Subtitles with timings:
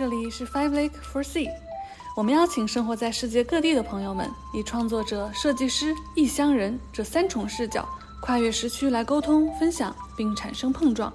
[0.00, 1.46] 这里是 Five Lake for Sea，
[2.16, 7.86] 我们邀请生活在世界各地的朋友们，以创作者、设计师、异乡人这三重视角，
[8.22, 11.12] 跨越时区来沟通、分享，并产生碰撞。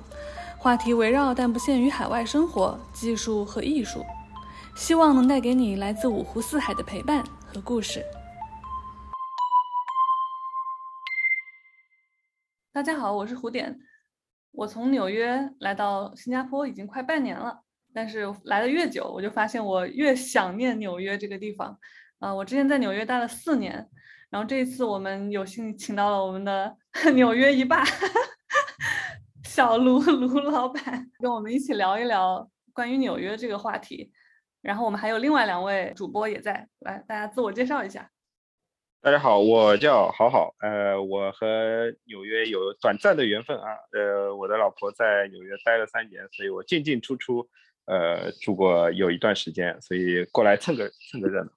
[0.60, 4.06] 话题围绕但不限于海外生活、技术和艺术，
[4.76, 8.06] 希望能带给你来自五湖四海的陪伴和故事。
[12.72, 13.80] 大家好，我是胡点。
[14.52, 17.62] 我从纽约来到新加坡已经快半年了，
[17.96, 21.80] 但是来的越久，我就发现我越想念纽约这个地方。
[22.20, 23.74] 啊，我之前在纽约待了四年，
[24.30, 26.76] 然后这一次我们有幸请到了我们的
[27.16, 27.86] 纽约一霸。
[29.48, 34.12] 小卢卢老板跟我们一起聊一聊关于纽约这个话题，
[34.62, 38.12] 然后我们还有另外两位主播也在，来大家自我介绍一下。
[39.02, 47.48] 大家好，我叫好好，呃，我和纽约有短暂的缘分啊，呃，我的老婆在纽约待了三年，所以我进进出出，
[47.86, 51.52] 呃，住过有一段时间，所以过来蹭个蹭个热闹。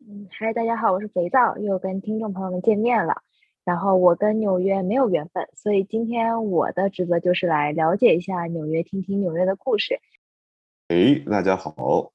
[0.00, 3.22] 嗯，嗨，大家好，我是肥皂，又跟听众朋友们见面了。
[3.64, 10.00] 然后我跟纽约没有缘分，所以今天我的职责就是来了解一下纽约，听听纽约的故事。
[10.88, 12.10] 哎，大家好，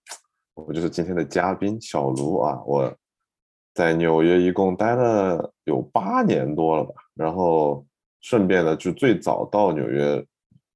[0.55, 2.59] 我就是今天的嘉宾小卢啊。
[2.65, 2.91] 我
[3.75, 7.85] 在纽约一共待了有八年多了吧，然后
[8.21, 10.25] 顺便呢，就最早到纽约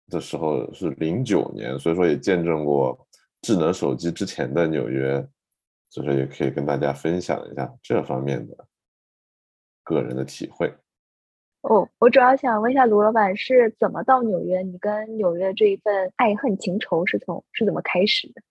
[0.09, 3.07] 的时候是零九年，所以说也见证过
[3.41, 5.25] 智能手机之前的纽约，
[5.89, 8.55] 所以说也可以跟大家分享一下这方面的。
[9.81, 10.71] 个人的体会
[11.61, 14.61] 哦，我主要想问一下卢老板是怎么到纽约？
[14.61, 18.41] 你跟纽约这一份爱恨情仇是从是怎么开始的？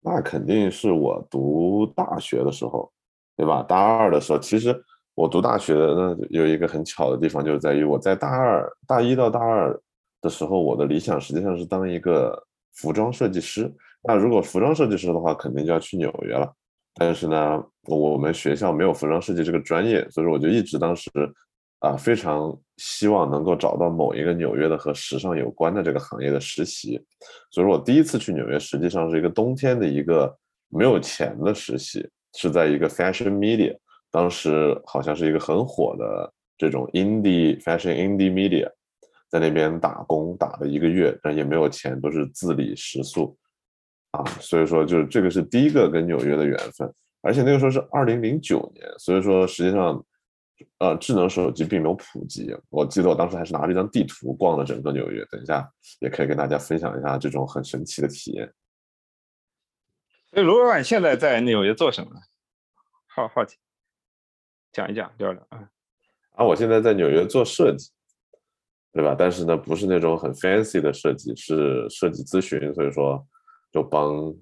[0.00, 2.90] 那肯定是我读大学的时候，
[3.36, 3.62] 对吧？
[3.62, 4.74] 大二的时候，其实
[5.14, 9.78] 我读大学呢有一个很巧的地方，就是在于我在大二、大一到大二
[10.20, 12.40] 的时候，我的理想实际上是当一个
[12.74, 13.72] 服装设计师。
[14.02, 16.50] 那如果服装设计师的话，肯定就要去纽约了。
[16.94, 21.10] 但是呢，我们学校没有服装设计这个专业，所以说我就一直当时
[21.78, 27.00] 啊非常希望能够找到某一个纽约的和时尚有关的这个行业的实习。
[27.50, 30.36] 所以说我第一次去纽约，实际上是一个冬天的一个
[30.68, 33.76] 没有钱的实习，是在一个 fashion media，
[34.10, 38.68] 当时好像是一个很火的这种 indie fashion indie media，
[39.30, 43.38] 在那边打工打了一个月，但也没有钱，都是自理食宿。
[44.10, 46.92] 啊，所以说就是这个是第一个跟纽约的缘分，
[47.22, 50.04] 而且那个时候是二零零九年，所以说实际上，
[50.78, 52.52] 呃，智能手机并没有普及。
[52.70, 55.64] 我记得我当时还是拿着一张地图逛了整个纽约，等一下
[56.00, 58.52] 也可以跟大家分享一下这种很神奇的体验。
[60.28, 62.10] 所以卢老板现在在纽约做什么？
[63.06, 63.58] 好好奇，
[64.72, 65.70] 讲一讲聊聊啊。
[66.32, 67.90] 啊，我现在在纽约做设计，
[68.92, 69.14] 对吧？
[69.18, 73.26] 但是呢，不是那种很 fancy 的设计，是设计咨询，所以说。
[73.72, 74.34] 就帮，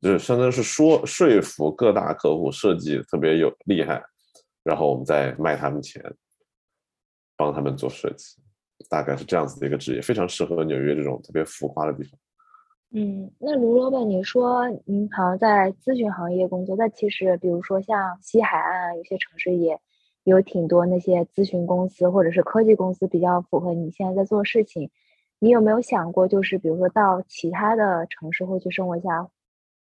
[0.00, 4.02] 就是相当于是说说服各大客户设计特别有厉害，
[4.62, 6.02] 然后我们再卖他们钱，
[7.36, 8.38] 帮他们做设计，
[8.88, 12.18] 大概是这样子的一个职业，非常适合纽约这种特别浮夸的地方。
[12.92, 19.78] 嗯，那卢老板，你说您好像在咨询行业工作，但其实比如说像西海岸，有些城市也
[20.24, 24.90] 有挺多那些咨询公司或者是科技公司比较符合你现在在做事情。
[25.38, 29.28] 你有没有想过，就是比如说到其他的城市或去生活一下，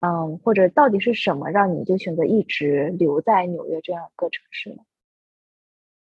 [0.01, 4.77] 嗯，或者到底是什么让你就选择一直留在纽约这样一个城市呢？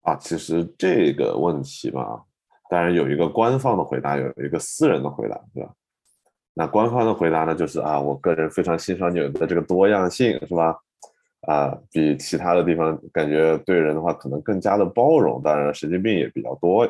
[0.01, 2.23] 啊，其实这个问题吧，
[2.69, 5.71] 当然有一个官方的回答，有一个私人的回答，对吧？
[6.55, 10.75] 那官方的回答呢，就是啊，我个人非常欣赏纽约的这个多样性，是吧？
[11.47, 16.83] 啊，比其他的地方感觉对人的话可能更加的包容，当然神经病也比较多。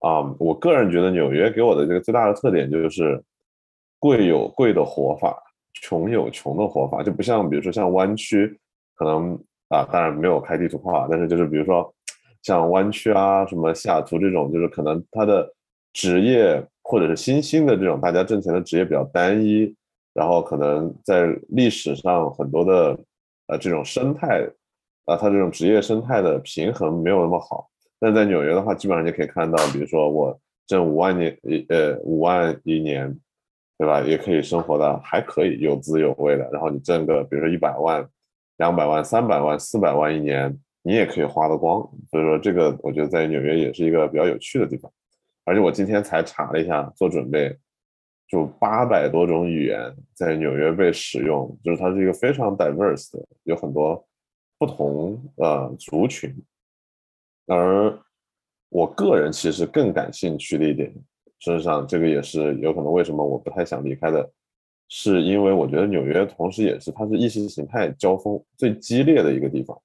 [0.00, 3.22] 啊，我个人觉得纽约给我的这个最大的特点就是，
[3.98, 5.36] 贵有贵的活法，
[5.80, 8.58] 穷有穷的活法，就不像比如说像湾区，
[8.96, 9.32] 可能
[9.70, 11.92] 啊，当然没有开地图炮，但是就是比如说
[12.42, 15.50] 像湾区啊，什么西雅图这种，就是可能它的
[15.94, 19.74] 职业或者是新兴的这种大家挣钱的职业比较单一，
[20.12, 22.98] 然后可能在历史上很多的
[23.46, 24.46] 呃这种生态
[25.04, 27.68] 啊，它这种职业生态的平衡没有那么好。
[28.00, 33.14] 但在纽约的话，基本上就可以看到，比如说我挣五万年一呃五万一年，
[33.78, 34.00] 对吧？
[34.02, 36.48] 也可以生活的还可以有滋有味的。
[36.52, 38.06] 然后你挣个比如说一百万、
[38.58, 41.80] 两百万、三百万、四百万一年，你也可以花得光。
[42.10, 44.90] 所以说这个我觉得在纽约也是一个比较有趣的地方。
[45.46, 47.54] 而且我今天才查了一下做准备，
[48.26, 54.04] 就八百多种语言在纽约被使用，就是它是一个非常 diverse 的，有很多
[54.58, 56.34] 不同呃族群。
[57.46, 57.96] 而
[58.70, 60.92] 我个人其实更感兴趣的一点，
[61.38, 64.28] 事实上，这个也是有可能为什么我不太想离开的，
[64.88, 69.78] 是因为我觉得纽约同时也是它是意识形态交锋最激烈的一个地方。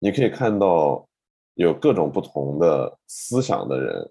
[0.00, 1.08] 你可以看到
[1.54, 4.10] 有各种不同的思想的人，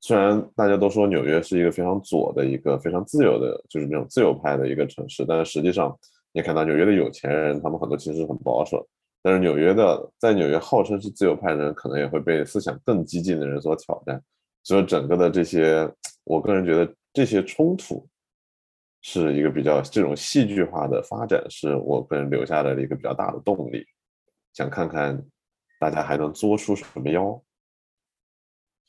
[0.00, 5.96] 虽然大家都说纽约是一个非常左的一个非常自由的，就是那种自由派的一个城市，但是实际上
[6.32, 8.86] 你看到纽约的有钱人，他们很多其实很保守。
[9.20, 14.22] 但是纽约的，在纽约号称是自由派的人，可能也会被思想更激进的人所挑战。
[14.62, 15.90] 所以整个的这些，
[16.22, 18.06] 我个人觉得这些冲突
[19.02, 23.84] 是一个比较这种戏剧化的发展，是我个人留下来的一个比较大的动力。
[24.54, 25.20] 想看看
[25.80, 27.42] 大家还能作出什么妖。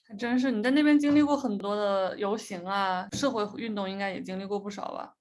[0.10, 5.14] 还真是，你在那边经历过很多的游行啊，社会运动应该也经历过不少吧？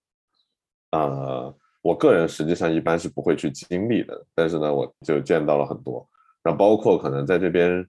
[0.91, 1.55] 呃。
[1.81, 6.07] 我个人实际上一般是不会去经历的，但是呢，我就见到了很多，
[6.43, 7.87] 然后包括可能在这边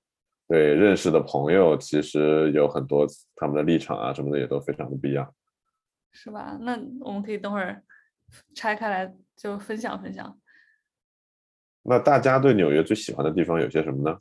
[0.48, 3.06] 对认识的朋友，其实有很多
[3.36, 5.34] 他们的立场啊什么的也都非常的不一样，
[6.12, 6.56] 是吧？
[6.62, 7.84] 那我们可以等会儿
[8.54, 10.40] 拆开来就分享分享。
[11.82, 14.18] 那大家对纽约最喜欢的地方有些什么呢？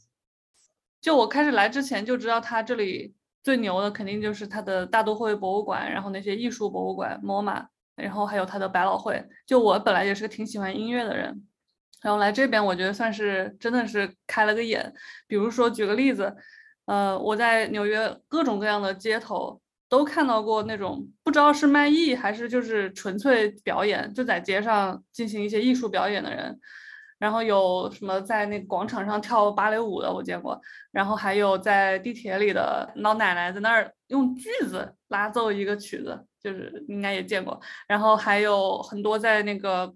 [1.01, 7.67] 就我开始来之前就知道，它这里最牛的肯定就是它的大都会博物馆，然后那些艺术博物馆，MoMA。
[7.99, 11.45] 然后还有他的百老汇，就我本来也是个挺喜欢音乐的人，
[12.01, 14.95] 然后来这边我觉得算是真的是开了个眼。
[15.27, 16.33] 比如说举个例子，
[16.85, 26.57] 呃，我在纽约各种各样的街头都看到过那种不知道是卖艺还是就是纯粹表演，就在街上进行一些艺术表演的人。
[27.19, 30.61] 然后有什么在那广场上跳芭蕾舞的我见过，
[30.93, 36.25] 然后还有在地铁里的老奶奶在那儿用锯子拉奏一个曲子。
[36.41, 39.93] 就是应该也见过，然后还有很多在那个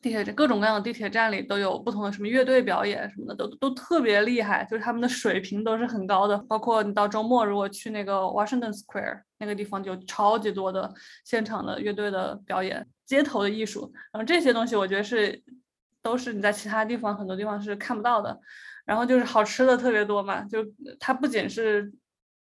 [0.00, 6.38] 地铁站各种各样的地铁站里都有不同的什么乐队表演什么的，都都特别厉害，就是他们的水平都是很高的。
[6.48, 10.88] 包括你到周末如果去那个 Washington Square 那个地方，就超级多的
[11.24, 15.42] 现场的乐队的表演，街头的艺术，然后这些东西我觉得是
[16.02, 18.38] 都是你在其他地方很多地方是看不到的。
[18.84, 20.58] 然后就是好吃的特别多嘛，就
[20.98, 21.92] 它不仅是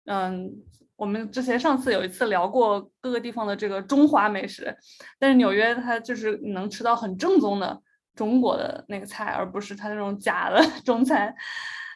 [0.06, 0.50] 嗯。
[0.96, 4.74] 我们之前上次有一次聊过各个地方的这个中华美食，
[5.18, 7.82] 但是纽约它就是能吃到很正宗的
[8.14, 11.34] 中国的那个菜，而不是它那种假的 中餐，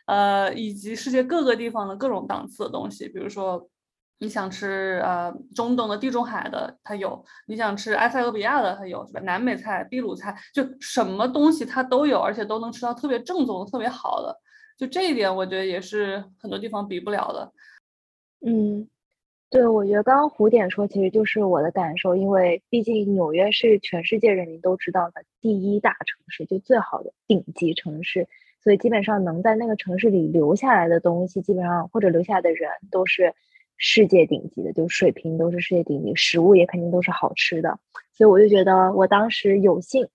[0.06, 3.70] 呃，以及世界各个地方的各种档次的东西，比如说
[4.20, 7.10] 你想吃呃中东的地中海的，它有；
[7.46, 9.20] 你想吃埃塞俄比亚的，它有，是吧？
[9.20, 14.36] 南美菜、秘鲁菜，就什么东西它都有，而且都能吃到特别正宗、特别好的，
[14.76, 17.52] 就这一点我觉得也是很多地方比不了的。
[18.44, 18.88] 嗯，
[19.50, 28.26] 对，我觉得刚刚胡点说，其实就是我的感受，因为毕竟纽约是全世界人民都知道的第一大城市，就最好的顶级城市，
[28.62, 33.32] 所以基本上能在那个城市里留下来的东西，基本上或者留下来的人都是
[33.78, 37.78] 世界顶级的，就水平都是世界顶级，食物也肯定都是好吃的，
[38.12, 40.08] 所以我就觉得我当时有幸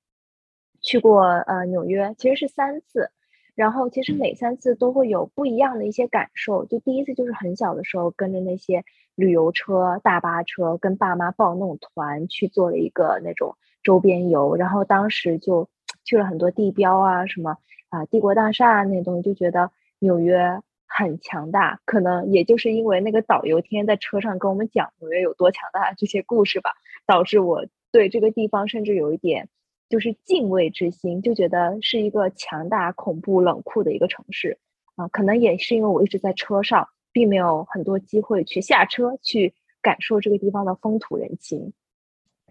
[0.81, 3.10] 去过呃纽约，其实是三次。
[3.56, 6.65] 然后其实每三次都会有不一样的一些感受。
[6.65, 8.83] 就第一次就是很小的时候，跟着那些
[9.13, 14.56] 旅游车、大巴车，跟爸妈报那种团去做了一个那种周边游。
[14.56, 15.69] 然后当时就
[16.04, 17.57] 去了很多地标啊，什么
[17.89, 19.69] 啊帝国大厦那东西，就觉得
[20.00, 20.60] 纽约
[20.96, 21.80] 很强大。
[21.86, 26.72] 可能也就是因为那个导游天天在车上跟我们讲纽约有多强大这些故事吧，
[27.06, 29.50] 导致我对这个地方甚至有一点。
[29.90, 34.58] 就是敬畏之心，就觉得是一个强大、恐怖、冷酷的一个城市
[34.96, 35.08] 啊。
[35.10, 41.74] 可能也是因为我一直在车上，并没有很多机会去下车去感受这个地方的风土人情。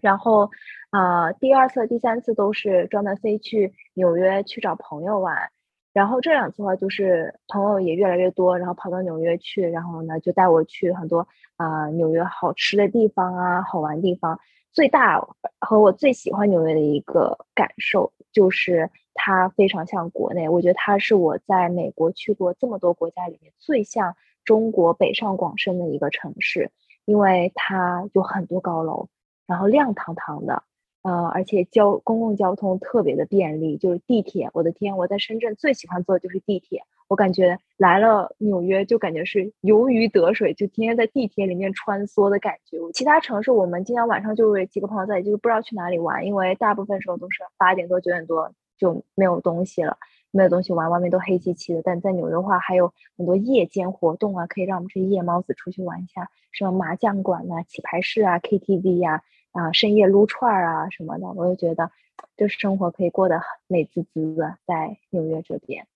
[0.01, 0.51] 然后
[0.91, 5.49] 啊，第二次、第三次都是专门飞去纽约去找朋友玩。
[5.93, 14.39] 然后这两次的话，就是朋友也越来越多，然后跑到纽约去，然后呢就带我去很多啊纽约好吃的地方啊，好玩地方。
[14.71, 15.21] 最大
[15.59, 26.71] 和我最喜欢纽约的一个感受就是它非常像国内，我觉得它是我在美国去过这么多国家里面最像中国北上广深的一个城市，
[27.05, 29.09] 因为它有很多高楼，
[29.45, 30.63] 然后亮堂堂的。
[31.03, 34.49] 呃，而且交公共交通特别的便利，就是地铁。
[34.53, 36.81] 我的天，我在深圳最喜欢坐的就是地铁。
[37.09, 42.77] 我感觉来了纽约就感觉是游鱼得水，就天天在地铁里面穿梭的感觉。
[42.93, 49.97] 其他城市我们经常晚上就是几个朋友在，就是不知道去哪里玩，因为大部分时候都是八点多九点多就没有东西了，
[50.31, 51.81] 没有东西玩，外面都黑漆漆的。
[51.83, 59.21] 但在纽约的话，还有很多夜间活动啊，可以让我们这些夜猫子出去玩一下，什么麻将馆呐、棋牌室啊、KTV 呀。
[59.53, 61.89] 啊深夜撸串儿啊什么的，我就觉得
[62.35, 65.87] 就是生活可以过得美滋滋的，在纽约这边。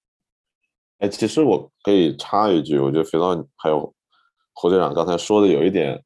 [0.99, 3.93] 哎，其实我可以插一句，我觉得肥皂还有
[4.53, 6.01] 侯队长刚才说的有一点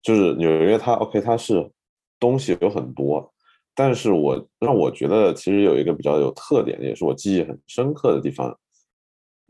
[0.00, 1.70] 就是纽约它 OK 它是
[2.18, 3.30] 东西有很多，
[3.74, 8.58] 但是我让我觉得其实有一个比较有特点，也是我记忆很深刻的地方，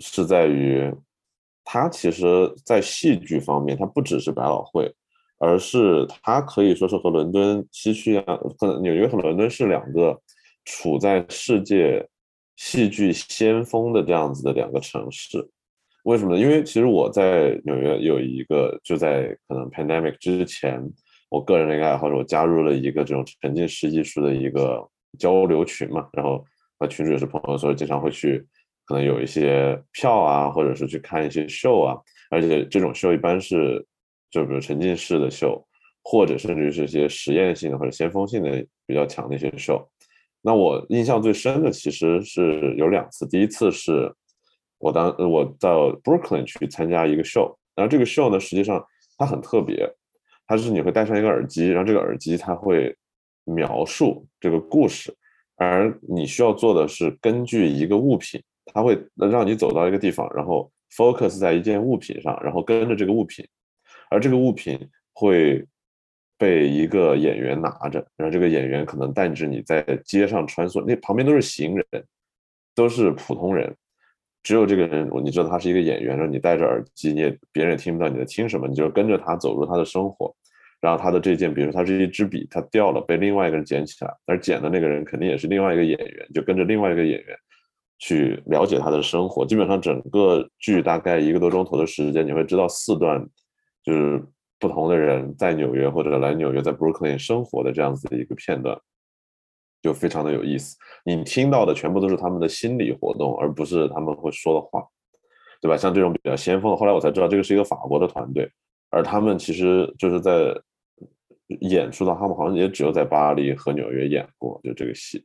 [0.01, 0.93] 是在于
[1.65, 4.93] 它其实在戏剧方面，它不只是百老汇，
[5.39, 8.25] 而是它可以说是和伦敦西区一样，
[8.59, 10.19] 和纽约和伦敦是两个
[10.65, 12.07] 处在世界
[12.57, 15.47] 戏剧先锋的这样子的两个城市。
[16.05, 16.41] 为什么呢？
[16.41, 20.81] 因为其实我在纽约有一个，就在可能 pandemic 之前，
[21.29, 24.89] 我个人的一个爱好者，我加入了一个这种沉浸式艺术的一个
[25.19, 26.45] 交流群嘛，然后
[26.79, 28.39] 和群主也是朋友，所以经常会去，
[28.85, 31.99] 可能有一些票啊，或者是去看一些秀啊，
[32.31, 33.85] 而且这种秀一般是，
[34.31, 35.63] 就比如沉浸式的秀，
[36.03, 39.87] 或者甚至是一些实验性的或者先锋性的比较强的一些秀。
[40.43, 44.13] 那我印象最深的其实是有两次，第一次是。
[44.79, 48.85] 我当我到 Brooklyn 去参加一个 show，然后这个 show 呢，实际上
[49.17, 49.91] 它很特别，
[50.47, 52.95] 它是你会戴上一个耳机，然后这个耳机它会
[53.45, 55.11] 描述这个故事，
[55.57, 63.43] 而你需要做的是根据一个物品，它会让你走到一个地方，然后 focus 在一件物品上，然后跟着这个物品，
[64.11, 64.79] 而这个物品
[65.13, 65.65] 会
[66.39, 71.87] 被一个演员拿着，然后这个演员可能带着你在街上穿梭，那旁边都是行人，
[72.75, 73.75] 都是普通人。
[74.43, 80.33] 只有这个人，你知道他是一个演员，然后你戴着耳机，你也别人也听不到你在听什么，你就跟着他走入他的生活。
[80.81, 87.37] 然后他的这件，比如说他是一支笔，他掉了，被另外一个人捡起来，而捡的那个人肯定也是另外一个演员，就跟着另外一个演员
[87.99, 89.45] 去了解他的生活。
[89.45, 93.27] 基本上整个剧大概一个多钟头的时间，你会知道四段，
[93.87, 94.23] 就是
[94.59, 98.79] 不同的人在纽约或者来纽约在 Brooklyn 生活的这样子的一个片段。
[99.83, 104.85] 就非常的有意思，你听到的全部都是他们的心理活动，而不是他们会说的话，
[105.61, 105.77] 对吧？
[105.77, 108.51] 像这种比较先锋的，后来我才知道这个是一个法国的团队，
[108.91, 110.53] 而他们其实就是在
[111.61, 115.25] 演出的，他们好像也只有在巴黎和纽约演过，就这个戏。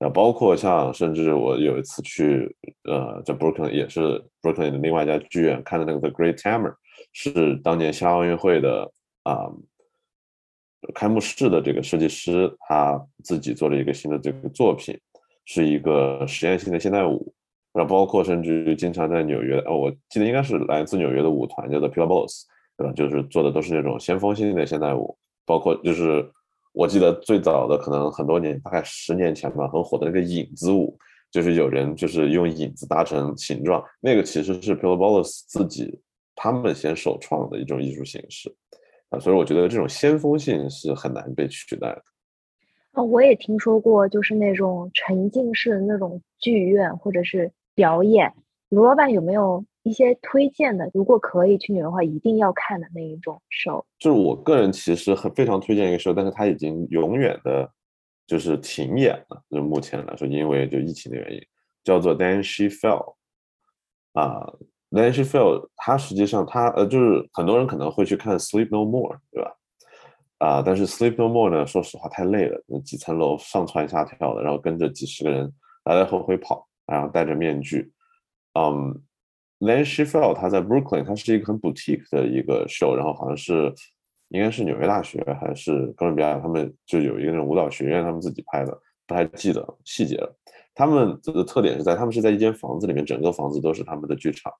[0.00, 6.74] 啊，包括像甚至我有一次去，呃，在 Brooklyn 也是 Brooklyn 的另外一家剧院看的那个 The Great Tamer，
[7.12, 8.92] 是当年夏奥运会的
[9.24, 9.50] 啊。
[10.94, 14.98] 开幕式的这个设计师他自己做了一个新的这个作品，
[15.44, 17.34] 是一个实验性的现代舞，
[17.74, 22.46] 然后包括甚至于经常在纽约，哦，我记得应该是来自纽约的舞团叫做 Pure Boss，
[22.78, 22.92] 对吧？
[22.94, 25.14] 就是做的都是那种先锋性的现代舞，
[25.44, 26.26] 包括就是
[26.72, 30.98] 我记得最早的可能很多年，大概十年前吧，很火的那个影子舞，
[31.30, 36.00] 就是有人就是用影子搭成形状，那个其实是 Pure Balls 自己
[36.42, 38.50] 他们先首创的一种艺术形式。
[39.10, 42.02] 啊，所以我觉得这种先锋性是很难被取代的。
[42.92, 48.32] 啊，我也听说过，就是那种沉浸式的那种剧院或者是表演。
[48.70, 50.88] 卢老板有没有一些推荐的？
[50.94, 53.84] 如果可以去纽约的话，一定要看的那一种 show。
[53.98, 57.70] 就是我个人其实很非常推荐一个 show，但是它已经永远的，
[58.26, 59.42] 就是停演了。
[59.50, 61.40] 就目前来说，因为就疫情的原因，
[61.84, 63.16] 叫做 Then She Fell。
[64.12, 64.50] 啊。
[64.90, 69.56] Nancy Field，他实际上他呃就是很多人可能会去看 Sleep No More，对吧？
[70.38, 75.52] 啊，但是 Sleep No More 呢，说实话太累了，那几层楼上蹿下跳的，然后跟着几十个人
[75.84, 77.92] 来来回回跑，然后戴着面具。
[78.54, 79.00] 嗯
[79.60, 83.72] ，Then she fell，他在 Brooklyn，他是一个很 boutique 的一个 show，然后好像是
[84.30, 90.36] 应该是纽约大学还是哥伦比亚，他们就有一个那种舞蹈学院，他们自己拍的，不太记得细节了。
[90.74, 94.52] 他们的特点是在他们是在一间房子里面，整个房子都是他们的剧场。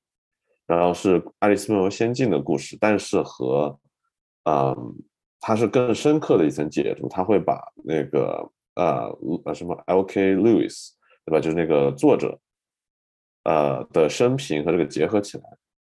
[0.71, 3.77] 然后是《爱丽丝梦游仙境》的故事，但是和，
[4.45, 4.95] 嗯，
[5.41, 7.09] 它是更深刻的一层解读。
[7.09, 9.11] 他会把那个呃
[9.45, 10.37] 呃什么 L.K.
[10.37, 10.91] Lewis，
[11.25, 11.41] 对吧？
[11.41, 12.39] 就是那个作者，
[13.43, 15.45] 呃的生平和这个结合起来。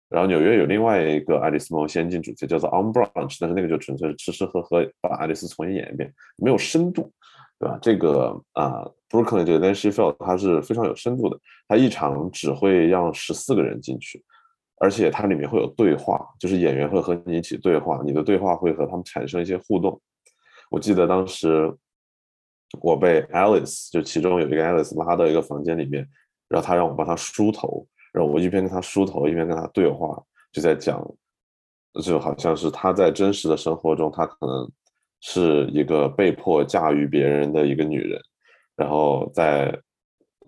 [0.09, 7.09] 然后纽约有另外一个《爱丽丝梦游仙境》主题叫做 On Branch，但是那个就纯粹是吃吃喝喝，把爱丽丝重新演一遍，没有深度，
[7.57, 7.79] 对吧？
[7.81, 14.21] 这个啊，Brooklyn 这个 Nancy Field 它是非常有深度的，它一场只会让十四个人进去。
[14.79, 19.99] 而且它里面会有对话，就是演员会和你一起对话，你的对话会和他们产生一些互动。
[20.69, 21.71] 我记得当时
[22.81, 26.07] 我被 Alice 就其中有一个 Alice 拉到一个房间里面，
[26.49, 30.99] 然后他让我帮他梳头，然后我一边跟他梳头，一边跟他对话，就在讲，
[32.03, 34.71] 就好像是他在真实的生活中，他可能
[35.21, 38.19] 是一个被迫驾驭别人的一个女人，
[38.75, 39.79] 然后在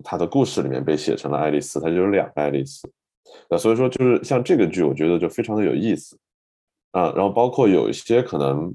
[0.03, 2.91] 他的故事里面被写成了爱丽丝，他就有两个爱丽丝。
[3.49, 6.17] 那所以说，就是像这个剧，我觉得就非常的有意思
[6.91, 7.11] 啊。
[7.15, 8.73] 然后包括有一些可能，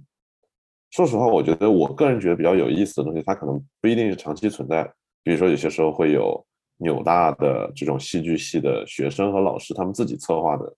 [0.91, 4.85] 说实话，我觉得我个人觉得比较有意思的东西，它可能不一定是长期存在。
[5.23, 6.45] 比如说，有些时候会有
[6.79, 10.75] 纽大的这种戏剧系的学生和老师他们自己策划的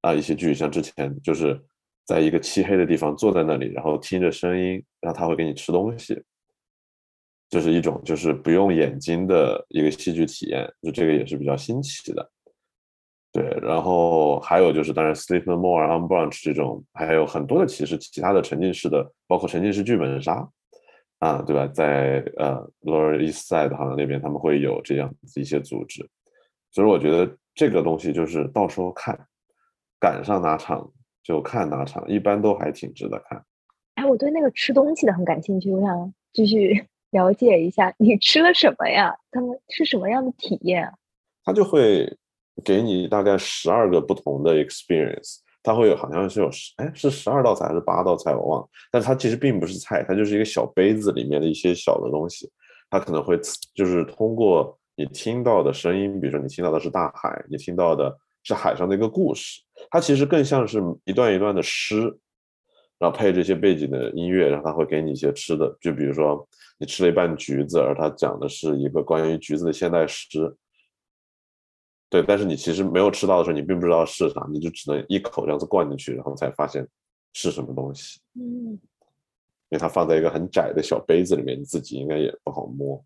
[0.00, 1.60] 啊一些剧，像之前就是
[2.04, 6.20] 在一个漆黑的地方坐在那里，然后听着声音，然后他会给你吃东西，
[7.48, 12.30] 就是一种就是不用眼睛的一个戏剧体验，就这个也是比较新奇的。
[13.32, 20.48] 对，然后还有就是，当然，Sleep No More、On Branch 这种，还有很多的其实其他的沉浸式的，包括沉浸式剧本杀，
[21.20, 21.64] 啊，对吧？
[21.68, 26.04] 在呃 Lower East Side 好像那边他们会有这样子一些组织，
[26.72, 29.16] 所以我觉得这个东西就是到时候看，
[30.00, 30.90] 赶上哪场
[31.22, 33.40] 就看哪场，一般都还挺值得看。
[33.94, 39.14] 哎，我对那个吃东西的很感兴趣，我想继续了解一下，你吃了什么呀？
[39.30, 40.94] 他们是什么样的体验啊？
[41.44, 42.12] 他就会。
[42.64, 52.50] 给你大概十二个不同的 experience，它会有好像是有十哎是十二道菜还是八道菜我忘了，但它其实并不是菜，它就是一个小杯子里面的一些小的东西，
[52.88, 53.38] 它可能会
[53.74, 62.00] 就是通过你听到的声音，比如说你听到的是大海，你听到的是海上的一个故事，它其实更像是一段一段的诗，
[62.98, 66.46] 然后配这些背景的音乐，然后它会给你一些吃的，就比如说
[66.78, 70.54] 你吃了一半橘子，而它讲的是一个关于橘子的现代诗。
[72.10, 76.84] 对，但是你其实没有吃到的时候，你并不知道是啥，你就只能一口这样子灌进去，然后才发现
[77.32, 78.20] 是什么东西。
[78.34, 78.80] 嗯，因
[79.70, 83.02] 为它放在一个很窄的小杯子里面，你自己应该也不好摸。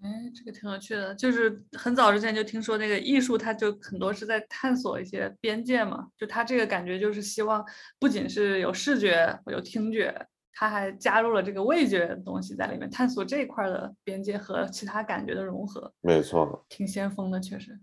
[0.00, 7.64] 哎，这个挺有趣的，就是很早之前就听说那个艺术，它就很多是在探索一些边界嘛，就它这个感觉就是希望
[7.98, 10.26] 不仅是有视觉，有听觉。
[10.52, 15.92] 他还加入了这个味觉的东西在里面，探索这一块的边界和其他感觉的融合。
[16.00, 17.78] 没错，挺先锋的，确实。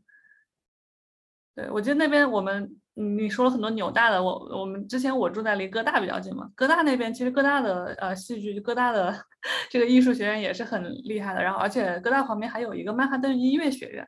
[1.56, 2.80] 对，我记得那边我们。
[3.02, 9.16] 你说了很多纽大的，我我们之前我住在离哥大比较近嘛，哥大那边其实哥大的呃戏剧，哥大的
[9.72, 14.06] 这个艺术学院也是很厉害的，然后而且哥大旁边还有一个曼哈顿音乐学院，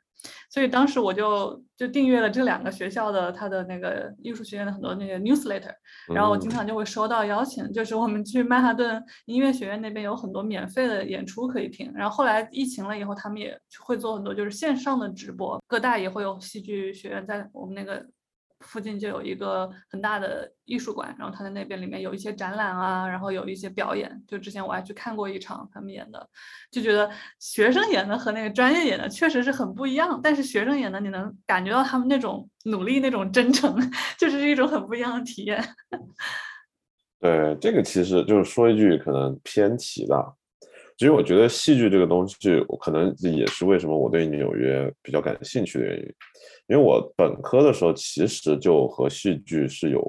[0.50, 5.74] 所以当时我就就订阅了这两个学校的他的那个艺术学院的很多那个 newsletter，
[6.14, 18.06] 然后我经常就会收到邀请，就是我们去曼哈顿音乐学院那边有很多免费的演出可以听，然后后来疫情了以后，他们也会做很多就是线上的直播，哥大也会有戏剧学院在我们那个。
[18.62, 24.24] 附近就有一个很大的艺术馆，然后他在那边里面有一些展览啊，然后有一些表演。
[24.28, 26.30] 就之前我还去看过一场他们演的，
[26.72, 30.20] 就觉得学生演的和那个专业演的确实是很不一样。
[30.24, 33.76] 但是学生演的你能感觉到他们那种努力、那种真诚，
[34.18, 35.64] 就是一种很不一样的体验。
[37.20, 40.34] 对，这个其实就是说一句可能偏题的，
[41.02, 46.06] 其实我觉得戏剧这个东西，我可能也是为什么我对纽约比较感兴趣的原因。
[46.68, 50.00] 因为我本科的时候其实就和戏剧是有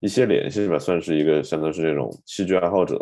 [0.00, 2.98] 一些联系吧，算是一个相当是那种戏剧爱好者，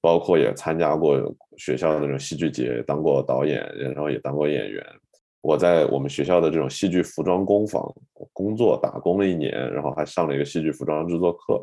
[0.00, 1.20] 包括也参加过
[1.56, 4.86] 学校的那种戏剧节，当过导演，然后也当过演员。
[5.40, 7.82] 我在我们学校的这种戏剧服装工坊
[8.32, 11.60] 工作打工了一年，然后还上了一个戏剧服装制作课。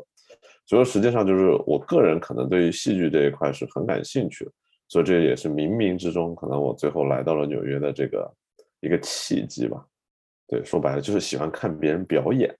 [0.66, 4.52] 所以实际上就是我个人可能对于戏剧这一块是很感兴趣的，
[4.94, 8.32] 所以这也是冥冥之中可能我最后来到了纽约的这个
[8.78, 9.84] 一个契机吧。
[10.46, 12.56] 对，说白了就是喜欢看别人表演，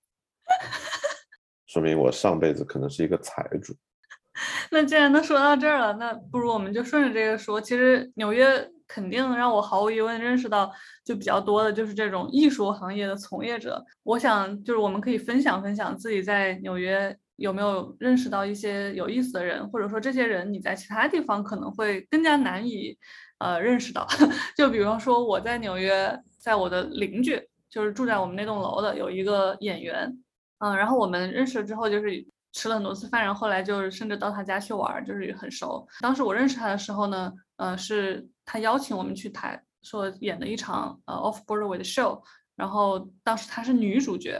[1.65, 3.73] 说明我上辈子可能是一个财主。
[4.69, 7.61] 那既然都说到这儿了，那不如我们就顺着这个说。
[7.61, 10.69] 其实纽约肯定让我毫无疑问认识到
[11.05, 13.81] 就比较多的就是这种艺术行业的从业者。
[14.03, 22.97] 我想就是我们可以分享分享自己在纽约有没有认识到一些有意思的人，或者说这些人你在其他地方可能会更加难以
[23.39, 24.07] 呃认识到。
[24.57, 27.41] 就比方说我在纽约，在我的邻居。
[27.71, 30.09] 就是住在我们那栋楼的有一个演员，
[30.59, 35.85] 嗯，然后我们认识了之后，就是吃了很多次饭，然后后来就是甚至到他家去玩，就是很熟。
[36.01, 42.23] 当时我认识他的时候呢，呃，是他邀请我们去台说演的一场呃 Off Broadway 的 show，
[42.57, 44.33] 然后当时她是女主角，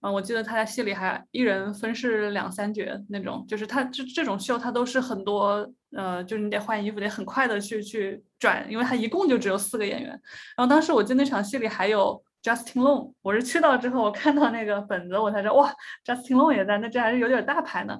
[0.00, 10.10] 然后我记得她在戏里还一人分饰两三角那种，就是她这这种秀她都是很多呃，就是你得换衣服，得很快的去去转，因为她一共就只有四个演员。
[10.56, 12.22] 然后当时我记得那场戏里还有。
[12.42, 15.74] Justin Long，我是去到之后，我看到那个本子，我才知道哇
[16.04, 17.98] ，Justin Long 也在，那这还是有点大牌呢。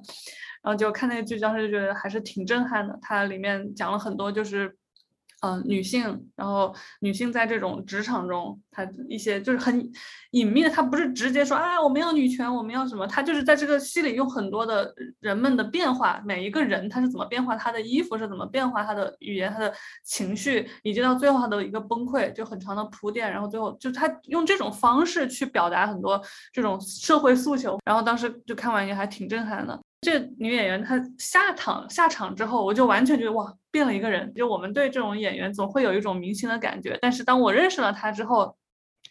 [0.63, 2.97] 然后就看那个剧，当时就觉得还是挺震撼的。
[3.01, 4.73] 它里面讲了很多，就是。
[5.41, 9.87] 嗯，女性，然后女性在这种职场中，她一些就是很
[10.31, 19.71] 隐秘的，她不是直接说啊，我们要女权，我们要什么，她就是在这个戏里用很多的人们的变化，每一个人他是怎么变化，他的衣服是怎么变化，他的语言，他的
[20.03, 26.19] 情绪，以及到最后他的一个崩溃，就很长的铺垫，然后最后就他用这种方式去表达很多
[26.51, 29.79] 这种社会诉求，然后当时就看完也还挺震撼的。
[30.01, 34.31] 这女演员她下场下场之后，我就完全觉得哇，变了一个人。
[34.33, 38.55] 就我们对这种演员总会有一种明星的感觉，但是当我认识了她之后，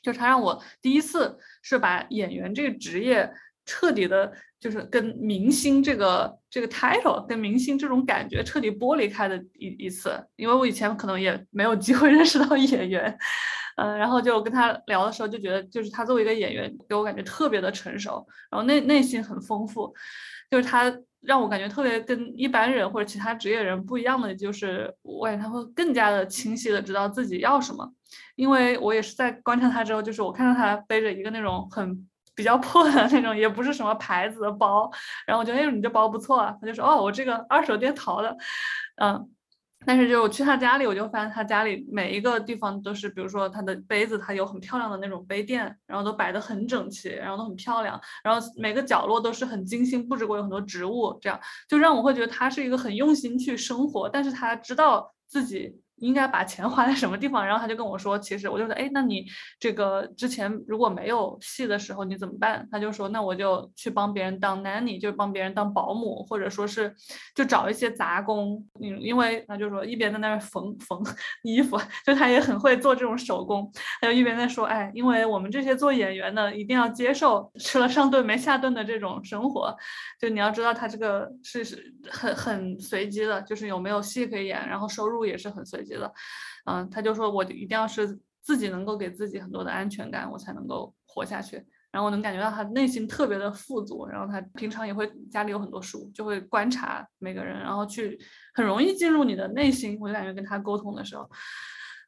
[0.02, 3.28] 就她让我第一次是把演员这个职业
[3.64, 13.18] 彻底的，就是跟明星这个这个 title 跟明星这种感觉彻底剥离开的一一次，因为我以前可能也没有机会 认识到演员，
[13.76, 19.92] 嗯，然后就跟他聊的时候就觉得，就是他作为一个演员，给我感觉特别的成熟，然后内内心很丰富，
[20.50, 27.92] 就是他让我感觉特别跟一般人或者其他职业人不一样的，就是我感觉他会更加的清晰的知道自己要什么，
[28.34, 32.08] 因为我也是在观察他之后，就是我看到他背着一个那种很。
[32.36, 34.90] 比较破的那种，也不是什么牌子的包，
[35.26, 38.36] 然后我觉得哎，你这包不错啊，他就说哦，我这个二手店淘的，
[38.96, 39.26] 嗯，
[39.84, 55.80] 但是就我去他家里，我就发现他家里每一个地方都是，比如说他的杯子，他有很漂亮的那种杯垫，然后都摆得很整齐，然后都很漂亮，然后每个角落都是很精心布置过，有很多植物，这样就让我会觉得他是一个很用心去生活，但是他知道自己。
[55.98, 57.44] 应该把钱花在什么地方？
[57.46, 59.24] 然后他就跟我说，其实我就说，哎，那你
[59.58, 62.68] 这个之前如果没有戏的时候你怎么办？
[62.70, 66.94] 他就说，那我就去帮别人当 nanny，就帮别人当保姆，或者说是
[67.34, 68.62] 就找一些杂工。
[68.82, 71.02] 嗯，因为他就说一边在那儿缝缝
[71.42, 73.70] 衣服，就他也很会做这种手工，
[74.02, 79.74] 还有一边在说，哎，因为我们这些做演员的一定要接受吃了上顿没下顿的这种生活，
[80.20, 85.85] 就你要知道他这个是是很很随机的，就是有没有戏可以演，然后收入也是很随。
[85.86, 86.12] 觉得，
[86.66, 91.64] 嗯，他就说，我一定要是自己能够给自己很多的安全感，我才能够活下去。
[91.92, 98.18] 然后我能感觉到他内心特别的富足，然后他平常也会家里有很多书，就会观察每个人，然后去
[98.52, 99.96] 很容易进入你的内心。
[99.98, 101.26] 我就感觉跟他沟通的时候，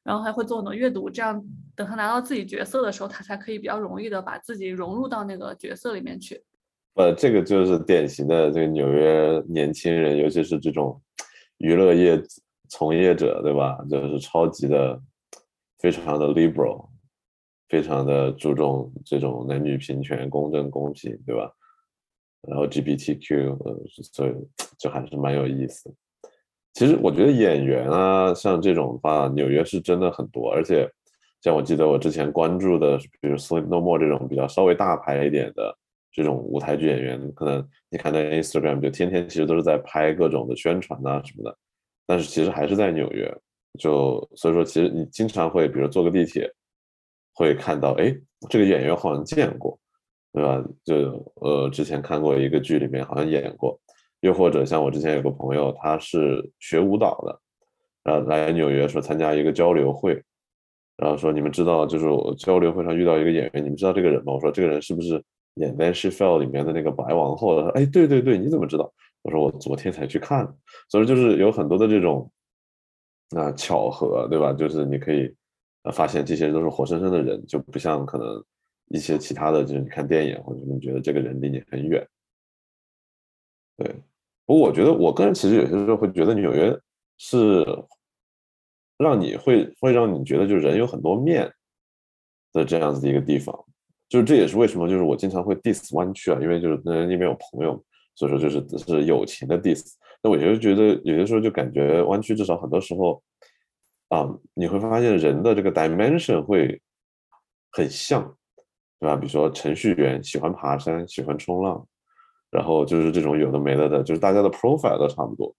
[0.02, 1.42] 然后还会做很多阅读，这样
[1.74, 6.44] 等他拿到自己角色的时候，他才可以比较容易的把自己融入到那个角色里面去。
[6.94, 11.00] 呃，这个就是典型的这个纽约年轻人，尤其是这种
[11.58, 12.22] 娱乐业。
[12.68, 13.78] 从业者对吧？
[13.88, 15.00] 就是超级的，
[15.78, 16.88] 非常的 liberal，
[17.68, 21.50] 非常的注重这种男女平权、公正公平，对吧？
[22.48, 23.76] 然后 GBTQ，呃，
[24.12, 24.33] 所以
[24.78, 25.92] 就还是蛮有意思。
[26.74, 30.88] 其实我觉得演员啊，像这种话，纽约是真的很多，而且
[31.40, 35.76] 像我记得我之前关注的，比如 Sleep No More 这种比较稍微大牌一点的
[36.12, 41.59] 这种舞台剧演员，可能你看那 Instagram 就天天其实都是在拍各种的宣传啊什么的。
[42.11, 43.31] 但是其实还是在纽约，
[43.79, 46.51] 就所以说，其实你经常会，比如坐个地铁，
[47.35, 48.16] 会看到，哎，
[48.49, 49.79] 这个演员好像见过，
[50.33, 50.64] 对吧？
[50.85, 53.79] 就呃，之前看过一个剧里面好像演过，
[54.21, 57.40] 又或者像我之前有个朋友，他是学舞蹈的，
[58.03, 60.14] 然后来纽约说参加一个交流会，
[60.97, 64.33] 然后说你们知道，就是我交流会上遇到一个演员，你们知道这个人吗？
[64.33, 65.23] 我说这个人是不是
[65.57, 67.61] 演《Then She Fell》里面的那个白王后？
[67.61, 68.90] 他说，哎，对对对，你怎么知道？
[69.28, 70.50] 我说我昨天才去看，
[70.88, 72.32] 所以就是有很多的这种
[73.36, 74.54] 啊巧合，对吧？
[74.54, 75.30] 就是你可以
[75.82, 78.42] 呃发现这些人都是活生生的人，就不像可能
[78.86, 82.08] 一些其他的，就是你看电影或者你觉得这个人离你很远。
[83.76, 83.94] 对，
[84.46, 86.74] 不过我觉得我个人其实有些时候会觉得纽约
[87.18, 87.66] 是
[88.96, 91.52] 让你会会让你觉得就是人有很多面
[92.54, 93.54] 的这样子的一个地方，
[94.08, 97.84] 就是这也是为什么就是我经常会 diss 湾区啊，因为就是那那边有朋友。
[98.18, 103.22] 所以说就是是友情的 diss，那我就觉得有些时候就感觉弯曲至少很多时候，
[104.09, 106.83] 啊，你会发现人的这个 dimension 会
[107.70, 108.20] 很像，
[108.98, 109.14] 对吧？
[109.14, 111.87] 比如说程序员喜欢爬山，喜欢冲浪，
[112.50, 115.54] 然后就是这种有的没的的，就是大家的 profile 都差不多。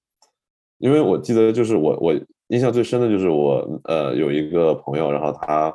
[0.79, 2.13] 因为我记得就是我我
[2.47, 5.73] 印象最深的就是我呃有一个朋友，然后他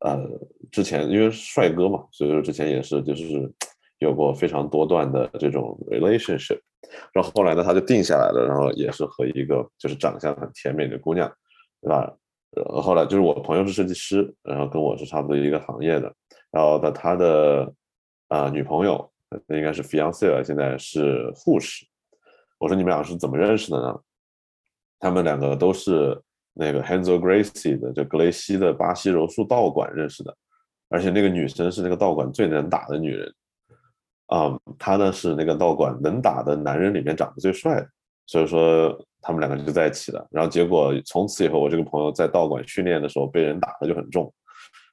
[0.00, 0.22] 呃
[0.70, 3.50] 之前因为帅哥嘛，所以说之前也是就是。
[3.98, 6.60] 有过非常多段的这种 relationship，
[7.12, 11.30] 然后后来呢，他就定下来了，然后也是和一个就是长相很甜美的姑娘，
[11.80, 12.14] 对吧？
[12.56, 16.12] 呃，后来就是我朋友是设计师，然后跟我是差不多一个行业的，
[16.50, 17.72] 然后的他的
[18.28, 19.10] 啊女朋友
[19.46, 21.86] 那应该是 fiance，现在是护士。
[22.58, 24.00] 我说你们俩是怎么认识的呢？
[24.98, 26.18] 他们两个都是
[26.54, 30.34] 那个 Hansel Gracie 的，就格雷西的巴西柔术道馆认识的，
[30.88, 33.34] 而且那个女生是那个道馆最能打的女人。
[34.26, 37.88] 啊，他呢是那个道馆能打的男人里面长得最帅的，
[38.26, 40.26] 所以说他们两个就在一起了。
[40.30, 44.32] 然后结果从此以后，我这个朋友在道馆训练的时候被人打的就很重，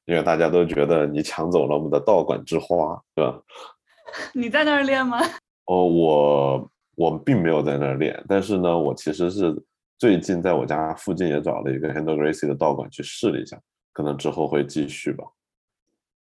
[0.05, 3.39] 因为大家都觉得你抢走了我们的道馆之花，对吧？
[4.33, 5.19] 你在那儿练吗？
[5.65, 9.55] 哦，我我并没有在那儿练，但是呢，我其实是
[9.97, 13.57] 最近在我家附近也找了一个 Handle Gracie 的道馆去试了一下，
[13.93, 15.23] 可能之后会继续吧。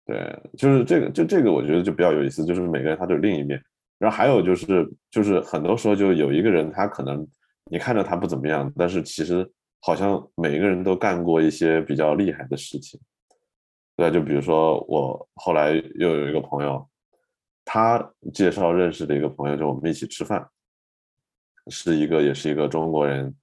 [0.08, 3.62] 对，就是这个，就这个，我觉得就比较有意思，就是每个人他都有另一面，
[3.98, 7.28] 然后还有就是，就是很多时候就有一个人，他可能
[7.70, 9.46] 你看着他不怎么样，但是其实
[9.80, 12.98] 好像每一个人都干过一些比较厉害的事情。
[13.96, 16.88] 对，就比如说我后来又有一个朋友，
[17.66, 20.48] 他介绍认识的一个朋友，就我们一起吃饭，
[21.66, 23.34] 是一个也是一个中国人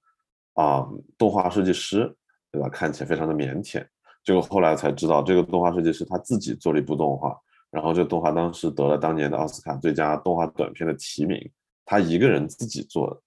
[0.54, 0.84] 啊，
[1.16, 2.12] 动画设计师，
[2.50, 2.68] 对吧？
[2.68, 3.86] 看起来非常的腼腆。
[4.26, 7.34] 结果后来才知道，这个动画设计师他自己做了一部动画，
[7.70, 11.38] 然后这动画当时得了当年的奥斯卡最佳动画短片的提名，
[11.84, 13.20] 他一个人自己做的，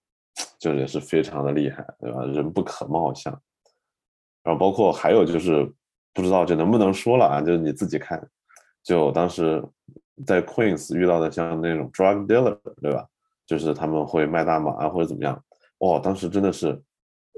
[0.59, 2.25] 就也是非常的厉害，对吧？
[2.25, 3.33] 人不可貌相。
[4.43, 5.65] 然后包括还有就是
[6.13, 8.21] 不知道这能不能说了啊，就是你自己看。
[8.83, 9.63] 就当时
[10.25, 13.07] 在 Queens 遇到的像那种 drug dealer，对吧？
[13.45, 15.41] 就是他们会卖大麻啊或者怎么样。
[15.79, 16.81] 哇，当时真的是，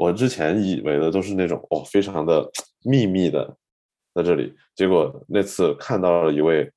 [0.01, 2.49] 我之前以为的都是那种哦非常的
[2.83, 3.55] 秘密的
[4.15, 6.67] 在这里，结果那次看到了一位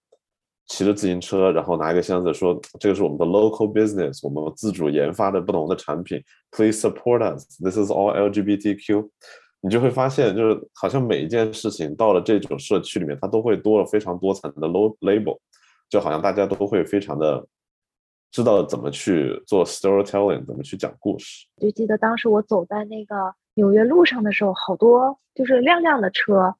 [0.67, 9.09] 骑着自行车，然后拿一个箱子说这个是我们的 local business，我们自主研发的不同的产品，please support us，this is all LGBTQ。
[9.63, 15.39] 你就会发现，就是好像每一件事情到了这种社区里面，它都会多了非常多层的 low label，
[15.89, 17.43] 就好像大家都会非常的
[18.35, 21.47] 知道怎么去做 storytelling，怎么去讲故事。
[21.57, 26.53] 就记得当时我走在那个纽约路上的时候，好多就是亮亮的车，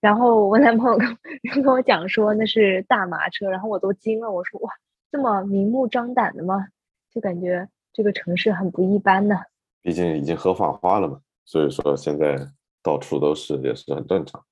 [0.00, 1.16] 然后我男朋友跟
[1.62, 4.72] 跟我讲说那是大麻车，然后我都惊了，我说哇，
[5.12, 6.66] 这么明目张胆的吗？
[7.14, 9.36] 就感觉这个城市很不一般呢。
[9.82, 11.20] 毕竟已经合法化了嘛。
[11.44, 12.36] 所以说现在
[12.82, 14.44] 到处都是也是很正常。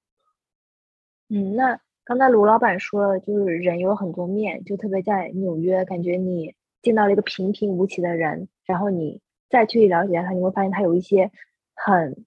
[1.29, 11.31] 嗯，那刚才卢老板说了，就是人有很多面，就特别在纽约，感觉你见到了一个平平无奇的人，然后你再去了解他，你会发现他有一些
[11.75, 12.25] 很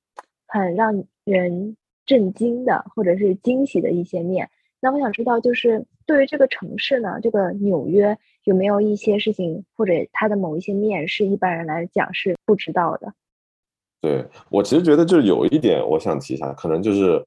[0.47, 4.49] 很让人震惊的或者是惊喜的一些面。
[4.79, 13.13] 那我想知道，就是对于这个城市呢，这个纽约有没有一些事情或者它的某一些面是一般人来讲是不知道的？
[14.01, 17.23] 对我其实觉得就是有一点我想提一下，可能就是，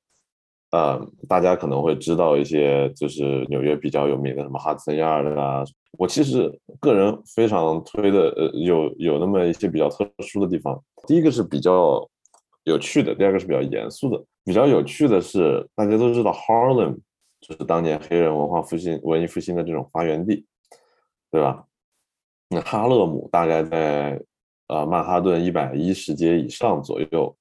[0.75, 5.63] 呃，大家可能会知道一些就是纽约比较有名的什么哈森亚的啊。
[5.93, 10.83] 我其实个人非常推的，呃，有有那么一些比较特殊的地方。
[11.07, 12.05] 第一个是比较
[12.65, 14.21] 有趣的，第二个是比较严肃的。
[14.45, 16.97] 比较有趣的是，大家都知道 Harlem
[17.41, 20.45] 就是当年黑人文化复兴、文艺复兴的这种发源地，
[21.31, 21.65] 对吧？
[22.49, 24.21] 那哈勒姆大概在。
[24.69, 27.37] 呃，曼哈顿一百一十街以上左右，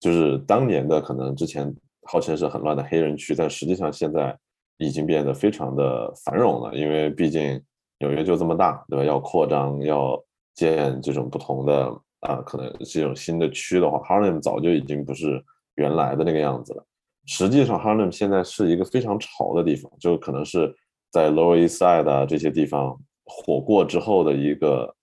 [0.00, 1.72] 就是当年的可能之前
[2.10, 4.36] 号称是很乱的黑人区，但实际上现在
[4.78, 6.74] 已经变得非常的繁荣了。
[6.74, 7.62] 因为毕竟
[8.00, 9.04] 纽约就这么大，对吧？
[9.04, 10.20] 要扩张，要
[10.54, 11.86] 建这种不同的
[12.20, 15.42] 啊，可能这种新的区的话，Harlem 早就已经不是
[15.76, 16.84] 原来的那个样子了。
[17.26, 20.74] 实际上，Harlem 现在是一个非常潮的地方，就可能是
[21.10, 24.94] 在 Lower East Side 啊这些地方火过之后的一个。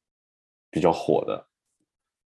[0.72, 1.48] 比较火的，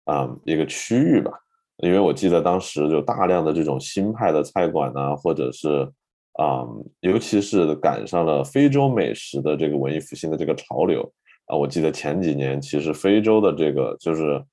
[0.03, 1.31] 啊，一个区域吧，
[1.77, 5.89] 因为我记得当时就大量的这种新派的菜馆呢，或者是
[6.33, 6.65] 啊，
[7.01, 11.01] 尤其是赶上了非洲美食的这个文艺复兴的这个潮流
[11.47, 14.43] 啊，我记得前几年其实非洲的这个就是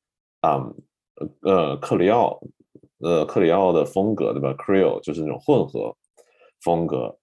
[0.41, 0.65] 啊，
[1.43, 2.39] 呃，克里奥，
[3.01, 5.97] 呃，克里奥的风格对吧？Creole 就是那种混合
[6.63, 7.17] 风格，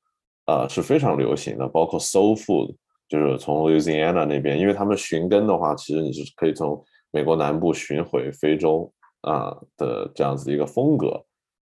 [0.46, 2.76] 啊，是非常流行的，包括 Soul Food。
[3.10, 11.24] 就是从 Louisiana 那边，因为他们寻根的话，其实你是可以从美国南部寻回非洲啊的这样子一个风格，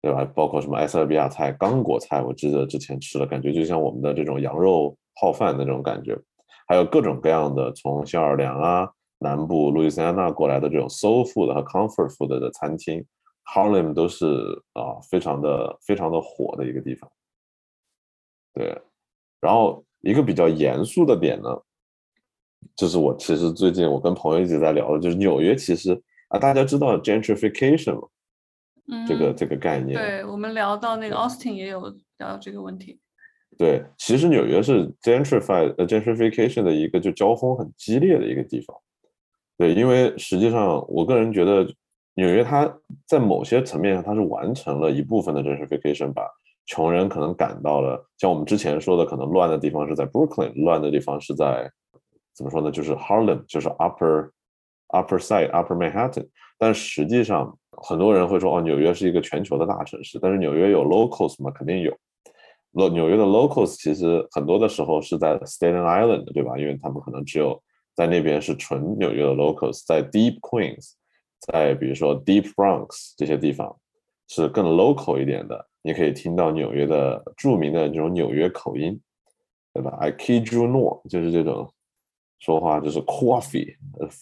[0.01, 0.23] 对吧？
[0.35, 6.17] 包括什么埃塞俄比亚菜、刚果菜，我记得之前吃的感觉就像我们的这种羊肉泡饭那种感觉，
[6.67, 13.05] 还有各种各样的从新奥尔良啊、南部路易斯安那过来的这种 soul food 和 comfort food 的餐厅
[13.53, 14.25] ，Harlem 都是
[14.73, 17.11] 啊非常的非常的火的一个地方，
[18.53, 18.81] 对，
[19.39, 19.83] 然后。
[20.03, 21.61] 一个比较严肃的点呢，
[22.75, 25.93] 就是我其实最近我跟朋友一直在聊的，就是纽约其实
[26.31, 28.07] 啊，大家知道 gentrification 吗？
[28.91, 29.97] 嗯，这个这个概念。
[29.97, 31.81] 对我们聊到那个 Austin 也有
[32.17, 32.99] 聊到这个问题。
[33.57, 38.75] 对，其实纽约是 gentrification 的一个就交锋很激烈的一个地方。
[39.57, 41.63] 对，因为实际上我个人觉得
[42.15, 42.71] 纽约它
[43.05, 46.23] 在某些层面上它是完成了一部分的 gentrification 把。
[46.67, 51.69] 穷人可能赶到了，像我们之前说的，可能乱的地方是在 Brooklyn，乱的地方是在
[52.33, 52.71] 怎么说呢？
[52.71, 54.29] 就是 Harlem，就是 Upper
[54.91, 56.27] Upper Side Upper Manhattan。
[56.57, 61.49] 但实际上，很多人会说，哦，纽约是一个全球的大城市，但是纽约有 locals 吗？
[61.51, 61.91] 肯定有。
[62.73, 66.57] 纽纽约的 locals 其实很多的时候是在 Staten Island，对吧？
[66.57, 67.61] 因为他们可能只有
[67.95, 70.91] 在那边是纯纽约的 locals，在 Deep Queens，
[71.39, 73.75] 在比如说 Deep Bronx 这些地方
[74.29, 75.67] 是更 local 一点的。
[75.81, 79.01] 你可以听到纽约的著名的这种纽约口音，
[79.73, 81.67] 对吧？I kid you not，就是这种
[82.41, 83.73] 说话就是 coffee，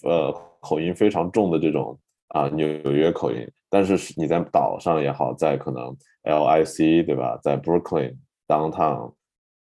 [0.03, 3.49] 呃，口音非常重的这种啊纽约口音。
[3.71, 7.39] 但是你在岛上也好，在可能 LIC，对吧？
[7.41, 8.15] 在 Brooklyn
[8.47, 9.13] downtown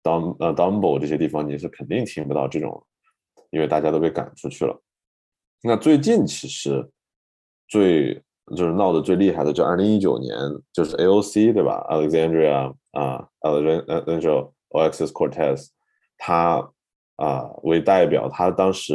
[0.02, 2.86] Dum 呃 Dumbo 这些地方，你是肯定听不到这种，
[3.50, 4.78] 因为大家都被赶出去了。
[5.62, 6.86] 那最近其实
[7.66, 8.22] 最
[8.54, 10.36] 就是闹得最厉害的，就二零一九年，
[10.72, 15.68] 就是 AOC 对吧？Alexandria 啊，Alexandra，Alexis Cortez，
[16.18, 16.70] 他
[17.16, 18.94] 啊为代表，他当时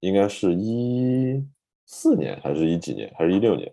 [0.00, 1.44] 应该是一
[1.86, 3.72] 四年还是一几年，还是一六年，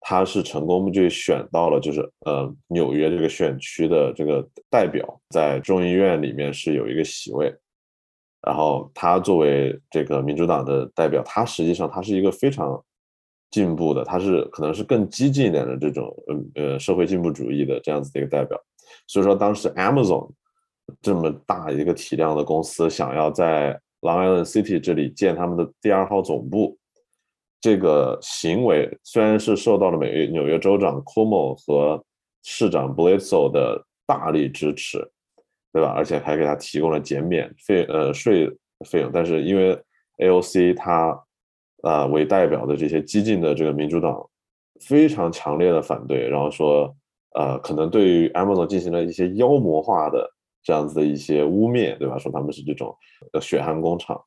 [0.00, 7.54] 他是成功就选到了，就是呃纽约这个选区的这个代表，在众议院里面是有一个席位。
[8.46, 12.78] 然后他作为这个民主党的代表，他实际上他是一个非常
[13.50, 16.14] 进步的，他是可能是更激进一点的这种
[16.54, 18.60] 呃呃社会进步主义的这样子的一个代表。
[19.06, 20.30] 所以说当时 Amazon
[21.00, 26.76] 这么大一个体量的公司想要在 Long Island City 这里建他们的第二号总部，
[27.60, 32.04] 这个行为虽然是受到了美纽约州长 Cuomo 和
[32.42, 35.10] 市长 b l i z z o 的大力支持。
[35.74, 35.88] 对吧？
[35.88, 38.48] 而且还给他提供了减免费呃税
[38.88, 39.76] 费用，但是因为
[40.18, 41.20] AOC 他
[41.82, 44.24] 啊为代表的这些激进的这个民主党
[44.80, 46.94] 非常强烈的反对，然后说
[47.34, 50.30] 呃可能对于 Amazon 进行了一些妖魔化的
[50.64, 52.18] 这样子的一些污蔑，对吧？
[52.18, 52.96] 说他们是这种
[53.40, 54.20] 血汗工厂。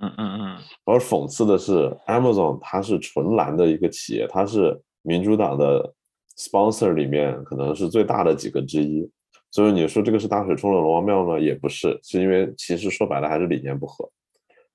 [0.00, 0.56] 嗯嗯嗯。
[0.84, 5.94] 而讽刺的是，Amazon 它是纯蓝的一个企业，它是民主党的
[6.36, 9.08] sponsor 里面可能是最大的几个之一。
[9.52, 11.38] 所以你说这个是大水冲了龙王庙吗？
[11.38, 14.10] 也不是，是因为其实说白了还是理念不合。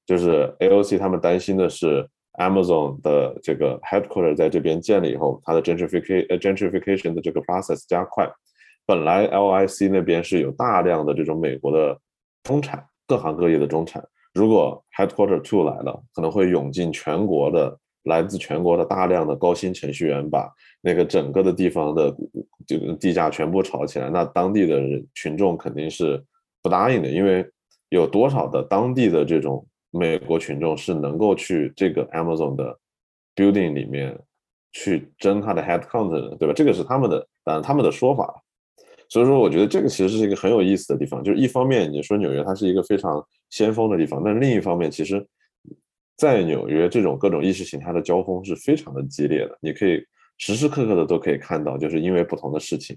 [0.05, 2.07] 就是 AOC 他们担心的是
[2.39, 8.25] Amazon 的这个 headquarter 在这边建了以后，它的 gentrification gentrification 的这个 process 加快。
[8.89, 11.95] 本来 LIC 那边是有大量的这种美国的
[12.41, 17.77] 中产，各行各业的中产，如果 headquarter two 来了，可能会涌进全国的。
[18.03, 20.49] 来自全国的大量的高薪程序员，把
[20.81, 22.15] 那个整个的地方的
[22.65, 24.81] 这个地价全部炒起来，那当地的
[25.13, 26.19] 群众肯定是
[26.63, 27.45] 不答应的，因为
[27.89, 32.79] 有多少的当地的这种美国群众是能够去这个 Amazon 的
[33.35, 34.17] building 里面
[34.71, 36.53] 去争他的 head count 的，对吧？
[36.55, 38.41] 这个是他们的，当然，他们的说法。
[39.09, 45.25] 所以说，我觉得这个其实是一个很有意思的地方，就是一方面你说纽约它是一个非常先锋的地方，但另一方面其实。
[46.19, 49.57] 在纽约，这种各种意识形态的交锋是非常的激烈的。
[49.61, 50.05] 你可以
[50.37, 52.93] 时时刻刻的都可以看到，就是因为不同的事情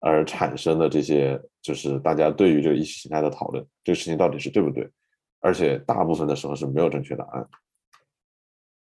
[0.00, 4.90] 而产生的这些，就是大家对于这个意识形态的讨论，这个事情到底是对不对？
[5.38, 7.48] 而且大部分的时候是没有正确答案。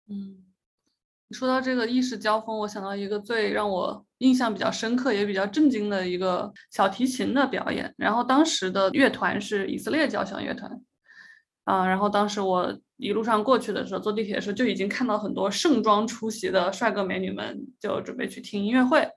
[0.10, 0.35] 嗯，
[1.32, 7.94] 说到这个意识交锋，我想到一个最让我印象比较深刻也比较震惊的一个小提琴的表演。
[7.98, 10.82] 然后当时的乐团是以色列交响乐团。
[11.64, 19.10] 啊，然后当时我一路上过去的时候，坐地铁的时候就已经看到很多盛装出席的帅哥美女们，就准备去听音乐会。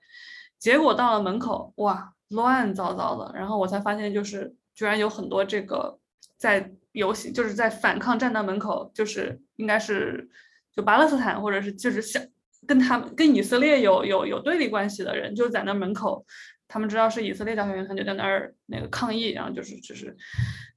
[0.57, 3.31] 结果到了门口，哇，乱糟糟的。
[3.35, 5.99] 然后我才发现，就是居然有很多这个
[6.37, 10.27] 在游行，就是在反抗站到门口，就是应该是
[10.79, 12.21] 就巴勒斯坦或者是就是想
[12.65, 16.25] 跟他们跟以色列有有有对立关系的人，就在那门口。
[16.71, 20.15] 他们知道是以色列交响乐团，就在那儿那个抗议，然后就是就是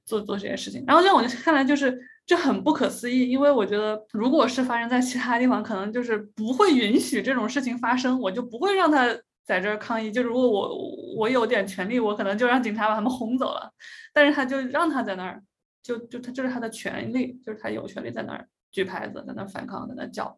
[0.03, 0.83] 做做这些事情。
[0.87, 10.11] 然后在我看来，就是就很不可思议，因为我觉得如果是发生在其他地方，可能就是不会允许这种事情发生，我就不会让他在这儿抗议。
[10.11, 13.71] 就如果我我有点权利，我可能就让警察把他们轰走了。
[14.11, 15.43] 但是他就让他在那儿，
[15.83, 20.37] 就就他就是他的权利，就是他有权利在那儿举牌子，在那反抗，在那叫。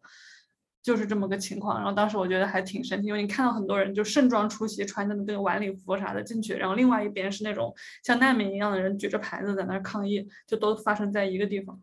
[0.83, 11.81] 就是这么个情况，然后当时我觉得还挺神奇，因为你看到很多人就盛装出席，穿着那个晚礼服啥的进去，然后另外一边是那种像难民一样的人举着牌子在那抗议，就都发生在一个地方。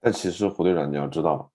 [0.00, 1.50] 但其实胡队长你要知道，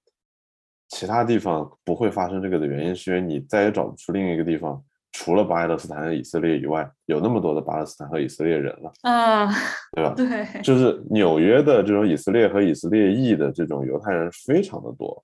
[0.89, 9.50] 其他地方不会发生这个的原因，是因为你再也找不出另一个地方，除了巴勒斯坦和以色列以外，有那么多的巴勒斯坦和以色列人了，啊，
[9.95, 10.13] 对吧？
[10.15, 15.24] 对，就是纽约的这种以色列和以色列裔的这种犹太人非常的多。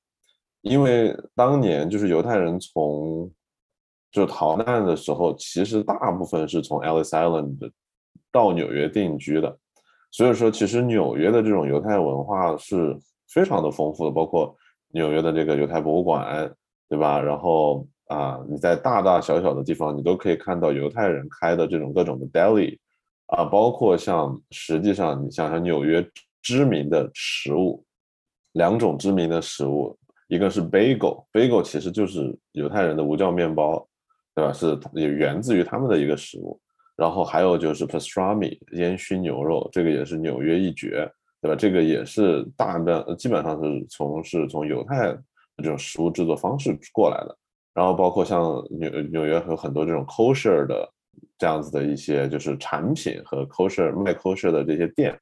[0.61, 3.31] 因为当年就是犹太人从
[4.11, 7.71] 就逃难的时候，其实大部分是从 Ellis Island
[8.31, 9.55] 到纽约定居的，
[10.09, 12.97] 所以说其实纽约的这种犹太文化是
[13.31, 14.55] 非常的丰富的，包括
[14.89, 16.51] 纽约的这个犹太博物馆，
[16.89, 17.21] 对吧？
[17.21, 22.77] 然后啊，你在大大小小的地方，你都可以看到犹太人开的这种各种的 deli，
[23.27, 26.07] 啊，包括像实际上你想想纽约
[26.41, 27.83] 知名的食物，
[28.53, 29.97] 两种知名的食物。
[30.27, 33.87] 一个是 bagel，bagel 其实就是犹太人的无酵面包，
[34.33, 34.51] 对吧？
[34.51, 36.59] 是也源自于他们的一个食物。
[36.95, 41.07] 然后还有就是 pastrami，烟熏牛肉，这个也是纽约一绝，
[41.41, 41.55] 对吧？
[41.55, 45.23] 这个也是大量基本上是从是从犹太的
[45.57, 47.37] 这种食物制作方式过来的。
[47.75, 50.89] 然后包括像纽纽约有很多这种 kosher 的
[51.37, 55.15] 这样子的一些就是产品和 kosher 卖 kosher 的这些店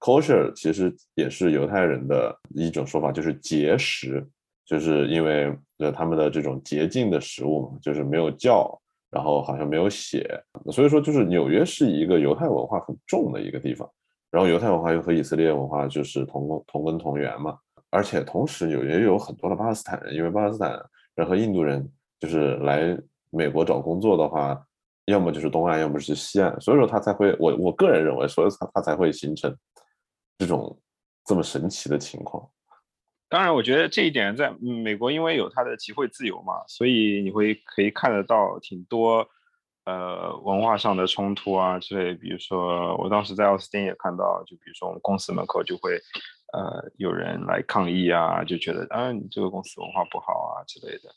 [0.00, 4.26] ，kosher 其实也是犹太人的一种说法，就是节食，
[4.66, 8.76] 就是因为呃他们的这种洁净的食物嘛，就是没有叫，
[9.10, 10.28] 然后好像没有血，
[10.72, 13.88] 所以说就是纽约是一个犹太文化很重的一个地方，
[14.32, 17.56] 然后犹太文化又和以色列文化就是同同根同源嘛，
[17.90, 20.76] 而且同时纽约又有很多的巴勒斯坦人，因为巴勒斯坦
[21.14, 21.88] 人和印度人
[22.20, 22.96] 就是来
[23.30, 24.64] 美国找工作的话。
[25.06, 29.52] 要么就是东岸，要么是西岸，所以说它才会，我我个人认为，所以它它才会形成
[30.38, 30.80] 这种
[31.24, 32.48] 这么神奇的情况。
[33.28, 39.26] 当然，我觉得这一点在美国，因为有它的集会自由嘛，所以你会可以看得到挺多
[39.84, 42.14] 呃文化上的冲突啊之类。
[42.14, 45.94] 比如说，我当时在奥斯汀也看到，就比如说我们公司门口就会
[46.52, 51.10] 呃有人来抗议啊，就觉得啊你这个公司文化不好啊之类的。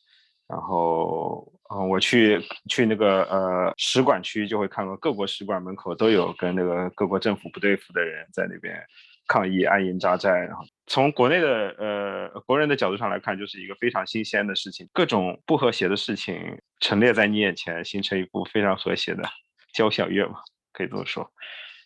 [0.47, 2.39] 然后，嗯，我去
[2.69, 8.79] 去那个呃使馆区，就会看到各国使馆门口都有跟那个各国政府不对付的人在那边
[9.27, 10.29] 抗议、安营扎寨。
[10.31, 19.23] 然后从国内的呃国人的角度上来看，就是一个非常新鲜的事情，各种不和谐的事情陈列在你眼前，形成一部非常和谐的
[19.73, 20.39] 交响乐嘛，
[20.73, 21.31] 可以这么说。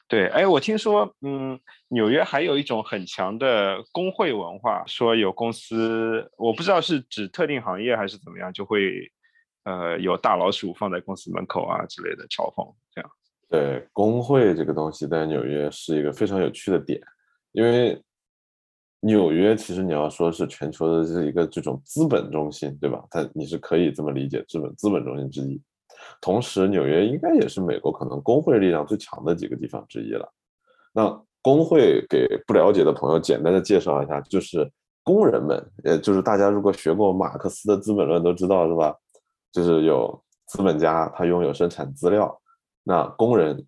[0.10, 9.12] 对，哎，我听说，嗯，纽约还有一种很强的工会文化，说有公司，我不知道是指特定行业还是怎么样，就会，
[9.64, 13.12] 呃，有大老鼠放在公司门口啊之类的嘲讽，这样。
[13.50, 17.02] 对，工会这个东西在纽约是一个非常有趣的点，
[17.52, 18.02] 因为
[19.02, 23.04] 纽约其实你要说是全球的这一个这种资本中心，对吧？
[23.12, 25.62] 它你是可以这么理解，资本资本中心之一。
[26.22, 30.28] 同时，纽约应该也是美国可能工会力量最强的几个地方之一了。
[30.94, 34.70] 那工会给不了解的朋友简单的介绍一下，就是
[35.04, 38.96] 工人们，也就是大家如果学过马克思的《资本论》都知道是吧？
[39.52, 42.38] 就是有资本家他拥有生产资料，
[42.84, 43.66] 那工人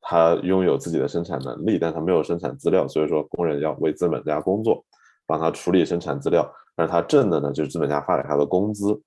[0.00, 4.84] 他拥有自己的生产能力，但他没有生产资料，所以说工人要为资本家工作，
[5.26, 9.00] 帮他处理生产资料，而他挣的呢就是资本家发给他的工资。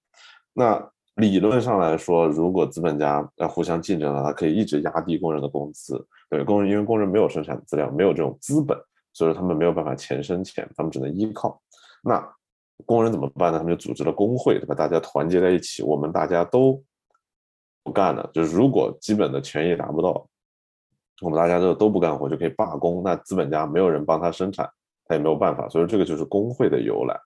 [0.54, 6.06] 那理论上来说，如果资本家要互相竞争的话可以一直压低工人的工资。
[6.30, 8.78] 对工人，因为工人没有生产资料，没有这种资本，
[9.14, 11.62] 所以说他们没有办法钱生钱，他们只能依靠。
[12.04, 12.22] 那
[12.86, 13.60] 工人怎么办呢？
[13.60, 14.76] 他们就组织了工会，对吧？
[14.76, 16.84] 大家团结在一起，我们大家都
[17.84, 18.30] 不干了。
[18.34, 20.28] 就是如果基本的权益达不到，
[21.22, 23.02] 我们大家都都不干活，就可以罢工。
[23.04, 24.70] 那资本家没有人帮他生产，
[25.06, 25.70] 他也没有办法。
[25.70, 27.18] 所以这个就是工会的由来。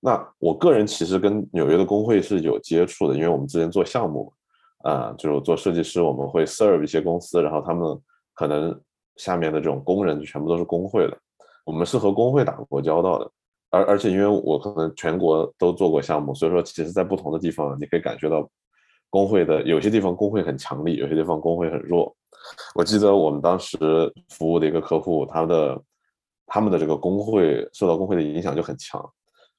[0.00, 4.32] 那我个人其实跟纽约的工会是有接触的，因为我们之前做项目，
[4.84, 8.00] 啊，就是做设计师，我们会 serve 一些公司，然后他们
[8.34, 8.80] 可能
[9.16, 11.18] 下面的这种工人就全部都是工会的，
[11.64, 13.30] 我们是和工会打过交道的，
[13.70, 18.48] 而而且因为我可能全国都做过项目，所以说其实在不同的地方你可以感觉到
[19.10, 22.14] 工会的有些地方工会很强力，有些地方工会很弱。
[22.76, 23.76] 我记得我们当时
[24.28, 25.82] 服务的一个客户，他的
[26.46, 29.04] 他们的这个工会受到工会的影响就很强。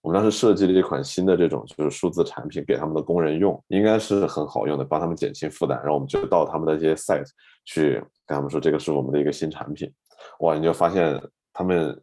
[0.01, 5.77] 我们当时设计了一款新的这种就是数字产品给他们的工人用，应该是很好用的，帮他们减轻负担。
[5.79, 7.27] 然后我们就到他们的这些 site
[7.65, 7.95] 去
[8.25, 9.91] 跟他们说，这个是我们的一个新产品。
[10.39, 11.21] 哇，你就发现
[11.51, 12.01] 他们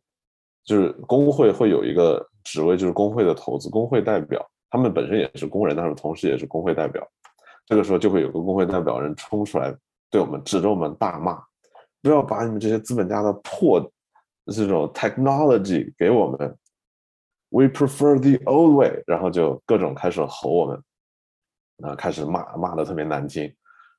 [0.65, 4.47] 就是工会会有一个职位，就是工会的投资、工会代表。
[4.69, 7.03] 他们本身也是工人，但是同时也是工会代表。
[7.65, 9.75] 这个时候就会有个工会代表人冲出来，
[10.11, 11.43] 对我们指着我们大骂
[12.03, 13.81] ：“不要把你们这些资本家的破
[14.53, 16.55] 这种 technology 给我们。”
[17.51, 20.83] We prefer the old way，然后就各种开始吼我们，
[21.85, 23.53] 啊，开始骂，骂的特别难听。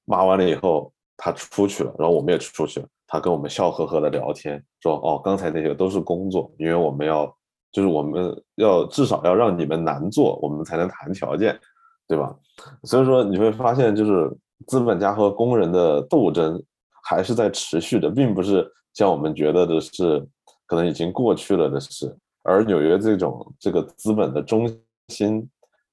[0.06, 2.88] 骂完了以后，他出去了，然后我们也出去了。
[3.08, 7.26] 他跟我们笑呵呵的聊天，说：“哦，刚才那些都是工作，因为我们要，
[7.72, 11.58] 就是我们要至少要让你们难做，我们才能谈条件，
[12.06, 12.36] 对吧？”
[12.84, 14.30] 所以说你会发现，就是
[14.68, 16.62] 资本家和工人的斗争
[17.04, 20.20] 还是在持续的，并不是像我们觉得的是
[20.66, 22.14] 可能已经过去了的事。
[22.48, 24.66] 而纽约这种这个资本的中
[25.10, 25.46] 心，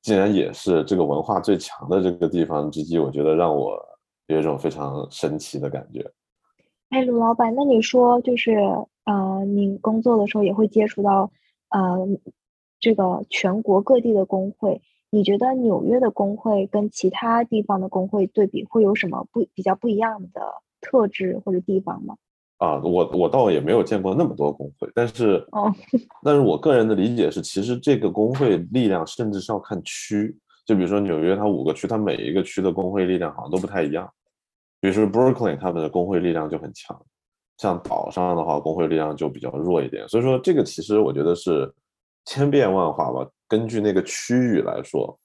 [0.03, 3.77] 竟然也是这个文化最强的这个地方之一，我觉得让我
[4.29, 6.09] 有一种非常神奇的感觉。
[6.91, 8.53] 哎，卢老板，那你说就是
[9.05, 11.33] 呃，你工作的时候也会接触到
[11.71, 12.07] 呃
[12.79, 14.81] 这个全国各地的工会，
[15.11, 20.41] 你觉得纽约的工会跟其他地方的工会对比，会有什么不比较不一样的
[20.81, 22.17] 特质或者地方吗？
[22.59, 25.73] 啊，我我倒也没有见过那么多工会，但是，哦，
[26.23, 34.09] 但是我个人的理解是，其实这个工会力量甚至是要看区，就比如说纽约，它五个区，它每一个区的工会力量好像都不太一样。
[34.81, 36.99] 比如说 Brooklyn，他们的工会力量就很强，
[37.59, 40.09] 像岛上的话，工会力量就比较弱一点。
[40.09, 41.73] 所以说，这个其实我觉得是
[42.27, 43.29] 千变万化吧。
[43.49, 45.19] 根据那个区域来说，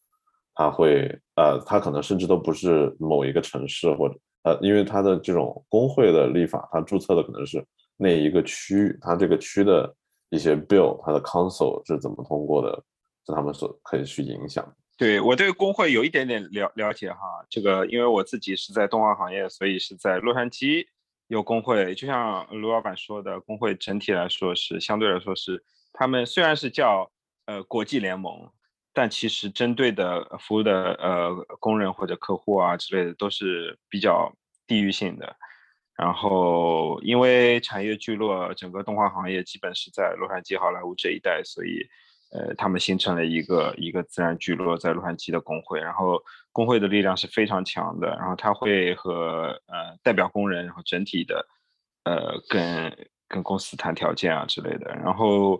[0.55, 7.65] 它会呃，它可能甚至都不是某一个城市或者呃，因为它的这种工会的立法，它注册的可能是
[7.97, 9.93] 那一个区域，它这个区的
[10.29, 12.83] 一些 bill，它的 council 是怎么通过的，
[13.25, 14.65] 是他们所可以去影响。
[14.97, 17.19] 对我对工会有一点点了了解哈，
[17.49, 20.85] 这个因为我自己是在动画行业，所以是在洛杉矶
[21.27, 21.95] 有工会。
[21.95, 25.63] 就像卢老板说的，工会整体来说是相对来说是
[25.93, 27.09] 他们虽然是叫
[27.45, 28.49] 呃国际联盟，
[28.99, 34.29] 但其实针对的服务的呃工人或者客户啊之类的都是比较
[34.67, 35.33] 地域性的。
[35.95, 41.87] 然后因为产业聚落，整个动画行业基本是在洛杉矶好莱坞这一带，所以。
[42.31, 46.21] 呃，他们形成了一个一个自然聚落在洛杉矶的工会，然后
[46.51, 51.43] 工会的力量是非常强的，然后他会和呃代表工人，然后整体的
[52.03, 52.95] 呃跟
[53.27, 55.59] 跟公司谈条件啊之类的，然后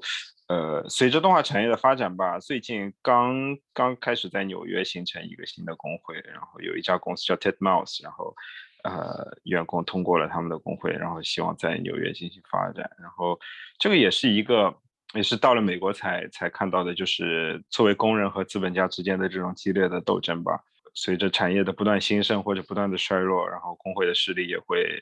[0.50, 8.36] 呃随着动画产业的发展吧，最近刚刚开始在纽约形成一个新的工会，然后有一家公司叫 Ted Mouse，然后
[8.84, 13.40] 呃员工通过了他们的工会，然后希望在纽约进行发展，然后
[13.78, 14.76] 这个也是一个。
[15.16, 20.64] 也是到了美国才才看到的，就是作为工人和资本家之间的这种激烈的斗争吧。
[20.94, 25.02] 随着产业的不断兴盛或者不断的衰弱，然后工会的势力也会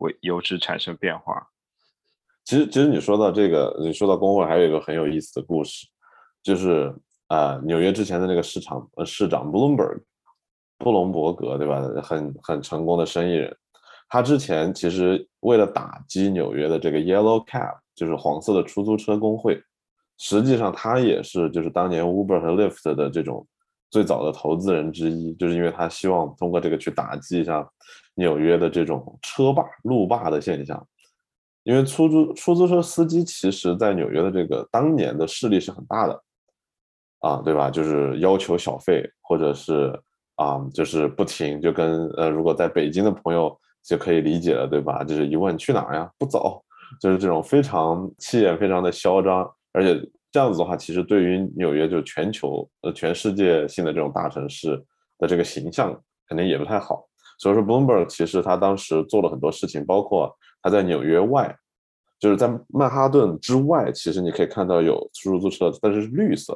[0.00, 1.48] 为由之产生变化。
[2.48, 5.86] 其实，其实你说到这个，你说到工会，还有一个很有意思的故事，
[6.42, 6.90] 就是
[7.26, 10.00] 啊，纽约之前的那个市场呃市长 Bloomberg
[10.78, 11.82] 布隆伯格，对吧？
[12.02, 13.54] 很很成功的生意人，
[14.08, 17.76] 他之前其实为了打击纽约的这个 Yellow Cab。
[17.98, 19.60] 就是黄色的出租车工会，
[20.18, 23.44] 实际上他也是就是当年 Uber 和 Lyft 的这种
[23.90, 27.68] 最早的投资人之一，就是因为他希望通过这个去打击一下
[28.14, 30.86] 纽约的这种车霸、路霸的现象。
[31.68, 36.22] 因为出租出租车司机其实在纽约的这个当年的势力是很大的，
[37.18, 37.70] 啊，对吧？
[37.70, 39.92] 就是要求小费，或者是
[40.36, 43.54] 啊，就是不停，就跟呃，如果在北京的朋友
[43.84, 45.04] 就可以理解了，对吧？
[45.04, 46.64] 就是一问去哪儿呀，不走。
[46.98, 50.00] 就是这种非常气焰非常的嚣张，而且
[50.32, 54.82] 这样子的话，其实对于纽约就全球呃全世界性的这种大城市
[55.18, 55.94] 的这个形象
[56.26, 57.06] 肯定也不太好。
[57.38, 61.56] 所以说，Bloomberg 其实他当时做了很多事情，包括他在纽约外，
[62.18, 66.54] 就是在曼哈顿之外，其实你可以看到有出租车，但是是绿色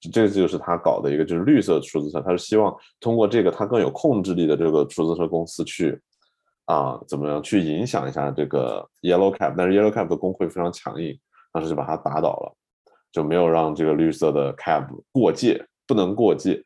[0.00, 6.00] 的，这就是他搞的一个就是绿色出租车，他是希望通过这个他更有控制力的这个出租车公司去。
[6.66, 9.54] 啊，怎么样去影响一下这个 Yellow Cab？
[9.56, 11.16] 但是 Yellow Cab 的工会非常强硬，
[11.52, 12.52] 当时就把他打倒了，
[13.12, 16.60] 就没有让这个绿色的 Cab 过界，不能过界，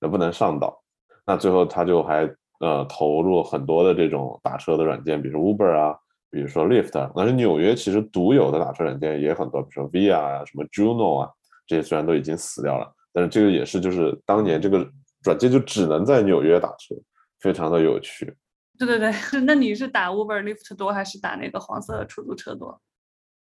[0.00, 0.82] 也不能上岛。
[1.26, 2.22] 那最后他就还
[2.60, 5.94] 呃投入很多的这种打车的软件，比如 Uber 啊，
[6.34, 7.12] 比如说 Lyft。
[7.14, 11.30] 但是纽约其实独有的打车软件也很多，比如说 Via 啊，什么 Juno 啊，
[11.66, 14.86] 这些虽然都已经死掉了，但是这个也是就是当年这个
[15.22, 16.94] 软件就只能在纽约打车，
[17.40, 18.34] 非常的有趣。
[18.76, 19.12] 对对对，
[19.46, 22.80] 那你是打 Uber、Lyft 多还是打那个黄色出租车多？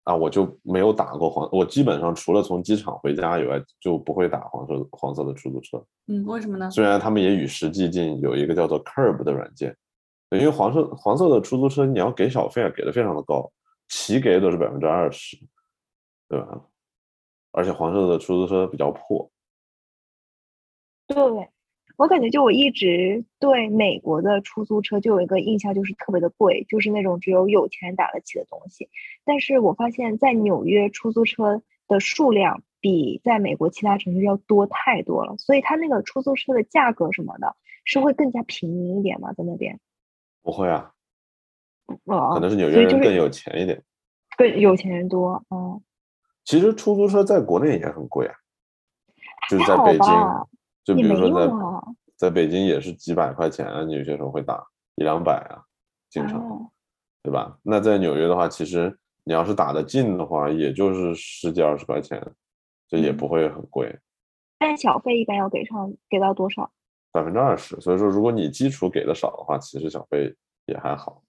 [0.04, 5.84] 啊，我就没有打过黄，我基本上除了从机场回家以外，就不会打黄色黄色的出租车。
[6.08, 6.70] 嗯，为什么呢？
[6.70, 9.74] 虽然他们也与时俱进，有一个叫做 Curb 的软件，
[10.38, 13.52] 因为黄色黄色的出租车你要给小费啊，给的非常的高，
[13.88, 15.38] 齐给都是百分之二十，
[16.30, 16.62] 对吧？
[17.52, 19.30] 而且黄色的出租车比较破。
[21.08, 21.18] 对。
[21.96, 28.90] 我感觉就我一直对美国的出租车就有一个印象，就是特别的贵，就是那种只有有钱人打得起的东西。
[29.24, 37.56] 但是我发现，在纽约出租车的数量比在美国其他城市要多太多了，所以它那个出租车的价格什么的，
[37.86, 39.32] 是会更加平民一点吗？
[39.34, 39.80] 在那边？
[40.44, 40.92] 不会啊，
[42.34, 43.82] 可能是纽约人更有钱一点，
[44.38, 45.44] 更有钱人多。
[45.50, 45.82] 嗯，
[46.44, 48.36] 其实出租车在国内也很贵啊，
[49.50, 50.14] 就是在北京。
[50.84, 51.50] 就比如说在
[52.18, 54.62] 在北京也是几百块钱，你有些时候会打
[54.96, 55.64] 一两百啊，
[56.10, 56.70] 经常，
[57.22, 57.58] 对吧？
[57.64, 62.22] 那在纽约的话，其实你要是打得近的话，也就是十几二十块钱，
[62.90, 63.98] 这也不会很贵。
[64.60, 66.70] 但小费一般要给上，给到多少？
[67.14, 67.80] 百分之二十。
[67.80, 70.36] 所以说，如果你基础给的少的话，其实小费
[70.66, 71.24] 也还好。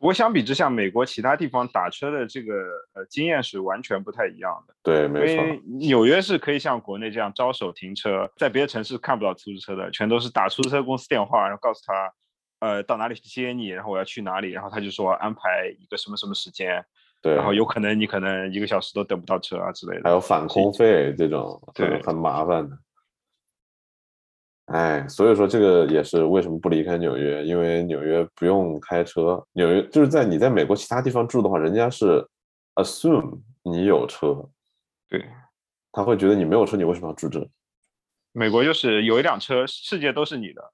[0.00, 2.54] 不过相比之下，美国其他地方打车的这个
[2.94, 4.74] 呃经验是完全不太一样的。
[4.80, 5.44] 对，没错。
[5.80, 12.12] 纽约是可以像国内这样招手停车，在别的城市看不到出租车的，全都是打出租车公司电话，然后告诉他，
[12.60, 16.80] 呃，到哪里去接你，然后我要去哪里，然后他就说安排一个什么什么时间。
[17.20, 17.34] 对。
[17.34, 20.02] 然后有可能你可能一个小时都等不到车啊之类的。
[20.04, 22.78] 还有返空费这种，对，很麻烦的。
[24.68, 29.42] 哎，所以说这个也是为什么不离开纽约，因为纽约不用开车。
[29.52, 32.26] 纽约就是在你在美国其他地方住的话，人家是
[32.74, 34.46] assume 你有车，
[35.08, 35.24] 对，
[35.90, 37.48] 他会觉得你没有车，你为什么要住这？
[38.32, 40.72] 美国就是有一辆车，世界都是你的。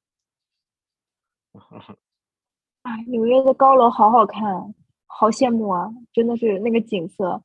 [2.83, 4.43] 啊， 纽约的高楼好好看，
[5.07, 5.89] 好羡慕啊！
[6.13, 7.41] 真的是那个景色，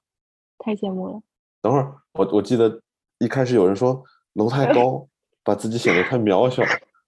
[0.57, 1.21] 太羡慕了。
[1.61, 2.81] 等会儿，我我记得
[3.19, 5.07] 一开始有人说楼太高，
[5.49, 6.61] 把自己显得太渺小。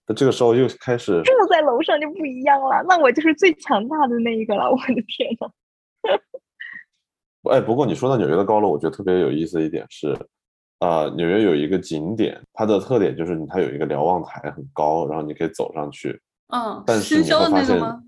[0.08, 4.66] 那这个时候又开始住在楼上就不一样了，那我就是最强大的那一个了。
[4.74, 5.48] 我的天呐！
[7.52, 10.18] 哎，不过你说到纽约的高楼，我觉得特别有意思的一点是，
[10.80, 16.20] 啊，纽约有一个景点，它的特点就是它有一个瞭望台很高，然后你可以走上去。
[16.48, 18.04] 嗯，但是你新修的会发现那个吗？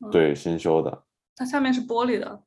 [0.00, 1.04] 嗯对，新修的。
[1.36, 2.42] 它下面是玻璃的，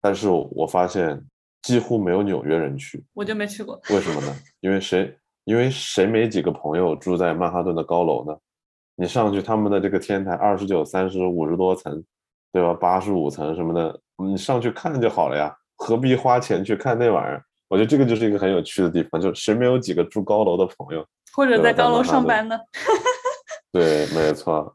[0.00, 1.24] 但是我发现
[1.62, 3.80] 几乎没有纽约人去，我就没去过。
[3.90, 4.34] 为什么呢？
[4.58, 5.16] 因为谁？
[5.50, 8.32] 因为谁没几个朋友住在曼哈顿的高楼呢？
[8.94, 12.00] 你上去他们的这个天台，二十九、三十、五十多层，
[12.52, 12.72] 对吧？
[12.72, 17.42] 八十五层什么的，你上去看就好了呀，何必花钱去看那玩意儿？
[17.68, 21.04] 我觉得这个就是一个很有趣的地方，就谁没有几个住高楼的朋友？
[21.32, 22.56] 或者在在高楼上班呢？
[23.72, 24.72] 对，没错，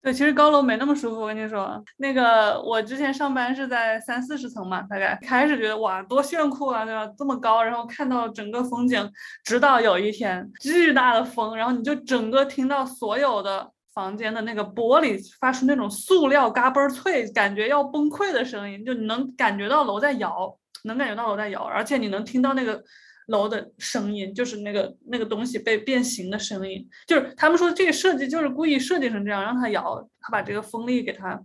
[0.00, 1.20] 对，其实高楼没那么舒服。
[1.20, 7.04] 我跟你说，那个我之前上班是在三四十层嘛，大概开始觉得哇多炫酷啊，对吧？
[7.18, 9.10] 这么高，然后看到整个风景。
[9.44, 22.82] 直到有一天巨大的风，然后你就整个听到所有的房间的那个玻璃发出那种塑料嘎嘣脆，感觉要崩溃的声音，就你能感觉到楼在摇，能感觉到楼在摇，而且你能听到那个。
[23.28, 31.38] 楼的声音就是那个那个东西被变形的声音，就是他们说这个设计就是故意设计成这样，让它摇，他把这个风力给它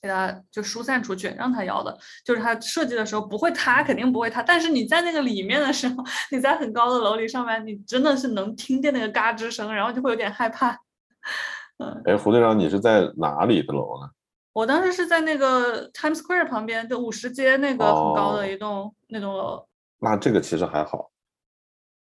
[0.00, 4.42] 给它就疏散出去，让它摇的，就是它设计的时候不会塌，肯定不会塌。
[4.42, 5.96] 但是你在那个里面的时候，
[6.30, 10.78] 你在很高的楼里上班，你真的是能听见那个嘎吱声，然后就会有点害怕。
[11.78, 14.08] 嗯，哎，胡队长，你是在哪里的楼呢？
[14.52, 19.66] 我当时是在那个 Times Square 旁边，就五十街那个很高哦的一栋、那栋楼。
[19.98, 21.10] 那这个其实还好。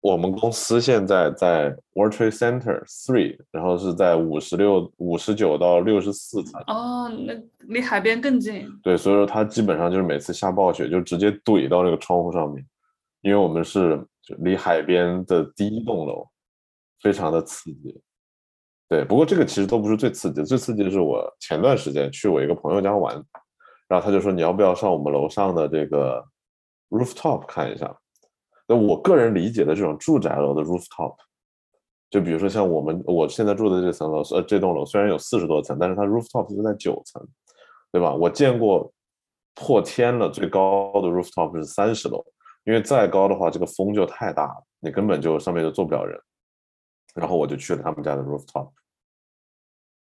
[0.04, 6.62] 我们公司现在在 World Trade Center Three，然后是在五十六、五十九到六十四层。
[6.66, 8.68] 哦，那离海边更近。
[8.82, 12.62] 对，所以说它基本上就是每次下暴雪就直接怼到那个窗户上面，
[13.22, 16.28] 因为我们是就离海边的第一栋楼，
[17.00, 17.98] 非常的刺激。
[18.90, 23.14] 对，不过这个其实都不是最刺激的，最刺激的是我前段时间去我一个朋友家玩，
[23.88, 26.22] 然后他就说你要不要上我们楼上的这个
[26.90, 27.90] rooftop 看一下？
[28.66, 31.16] 那我个人理解的这种住宅楼的 rooftop，
[32.10, 37.26] 就比如说像我们我现在住的这层楼，呃，这栋楼虽然有四十多层，但是它 rooftop 是在九层，
[37.92, 38.14] 对吧？
[38.14, 38.92] 我见过
[39.54, 42.24] 破天了，最高的 rooftop 是三十楼，
[42.64, 46.18] 因为再高的话，这个风就太大了，你根本就上面就坐不了人。
[47.14, 48.70] 然后我就去了他们家的 rooftop，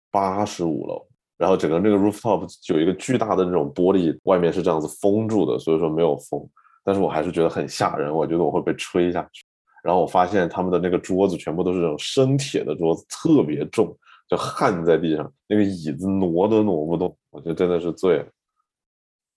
[0.09, 1.05] 八十五楼，
[1.37, 6.49] 然后整个那个 rooftop 有一个巨大的那种玻璃，外面是这样子封住的，所以说没有风，
[6.87, 9.43] 但是我还是觉得很吓人，我觉得我会被吹下去。
[9.83, 13.93] 然后我发现他们的那个桌子全部都是这种生铁的桌子，特别重，
[14.29, 18.27] 就焊在地上，那个椅子挪都挪不动，我觉得真的是醉了，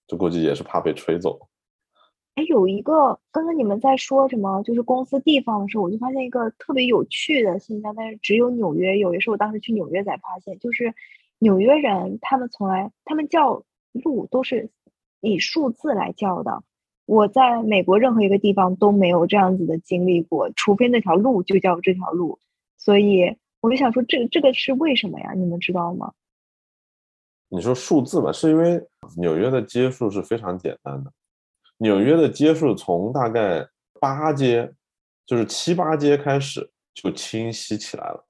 [0.07, 1.37] 就估计也是怕被吹走。
[2.35, 10.93] 哎，有一个刚刚你们在说什么，就是公司地方的时候，我就发现一个特别有趣的现象，但是只有纽约有，也是我当时去纽约才发现，就是
[11.39, 14.69] 纽约人他们从来他们叫路都是
[15.19, 16.63] 以数字来叫的。
[17.11, 22.39] 我在美国任何一个地方都没有这样子的经历过，除非那条路就叫这条路，
[22.77, 25.33] 所以我就想说，这这个是为什么呀？
[25.33, 26.13] 你们知道吗？
[27.49, 28.81] 你说数字吧，是因为
[29.17, 31.11] 纽约的街数是非常简单的。
[31.79, 33.67] 纽约的街数从大概
[33.99, 34.71] 八街，
[35.25, 38.25] 就是七八街开始就清晰起来了。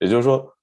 [0.00, 0.54] 也就是说，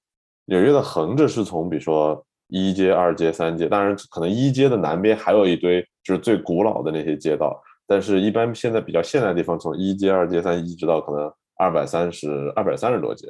[0.44, 13.26] 纽约的横着是从比如说一街、二街、三街，当然可能一街的南边还有一堆就是最古老的那些街道，但是一般现在比较现代的地方，从一街、二街、三一直到可能二百三十二百三十多街，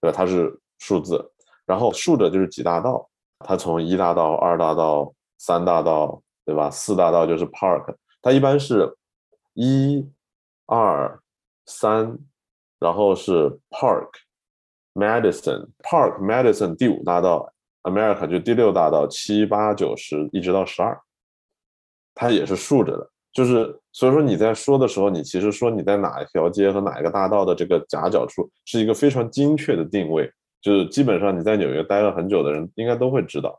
[0.00, 0.16] 对吧？
[0.16, 1.28] 它是数字，
[1.66, 3.06] 然后竖着就是几大道，
[3.40, 6.70] 它从一大道、二大道、三大道，对吧？
[6.70, 8.96] 四大道就是 Park，它一般是
[9.54, 10.08] 一、
[10.66, 11.20] 二、
[11.66, 12.16] 三，
[12.78, 14.08] 然后是 Park、
[14.94, 20.96] Madison、Park、Madison 第五大道，America 就第六大道，七八九十一直到十二，
[22.18, 23.10] 它也是竖着的。
[23.32, 30.28] 就是所以说你在说的时候，你其实说你在哪一条街和哪一个大道的这个夹角处，是一个非常精确的定位。
[30.60, 33.56] 就是基本上你在纽约待了很久的人应该都会知道。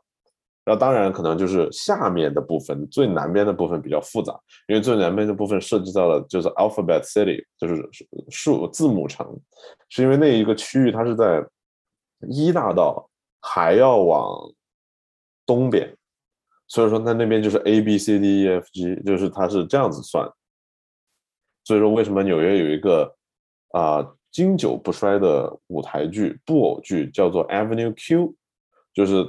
[0.62, 4.38] 然后当然可能就是下面的部分，最南边的部分比较复杂，
[4.68, 7.88] 因为最南边的部分涉及到了就是 Alphabet City，就是
[8.28, 9.26] 数字母城，
[9.88, 11.42] 是因为那一个区域它是在
[12.28, 13.08] 一大道
[13.40, 14.52] 还要往
[15.46, 15.96] 东边，
[16.70, 20.24] 所以说它那边就是 A B C D E F G，就是它是这样子算。
[21.64, 23.12] 所以说为什么纽约有一个
[23.72, 28.32] 啊、经久不衰的舞台剧布偶剧叫做 Avenue Q，
[28.94, 29.26] 就是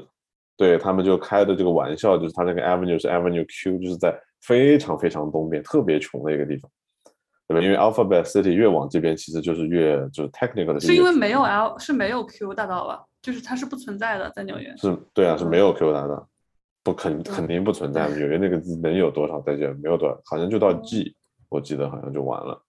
[0.56, 6.70] 对他们就开的这个玩笑，就是它那个 Avenue 是 Avenue Q，就是在非常非常东边，特别穷的一个地方，
[7.48, 7.62] 对吧？
[7.62, 10.80] 因为 Alphabet City 越往这边，其实就是越就是 technical 的。
[10.80, 13.04] 是因为没有 L 是没有 Q 大道吧？
[13.22, 14.76] 就是它是不存在的，在纽约。
[14.78, 16.28] 是，对啊，是没有 Q 大道，
[16.84, 18.08] 不肯肯定不存在。
[18.10, 19.74] 纽约那个能有多少在这？
[19.76, 21.16] 没有多少，好像就到 G，
[21.50, 22.62] 我记得好像就完了。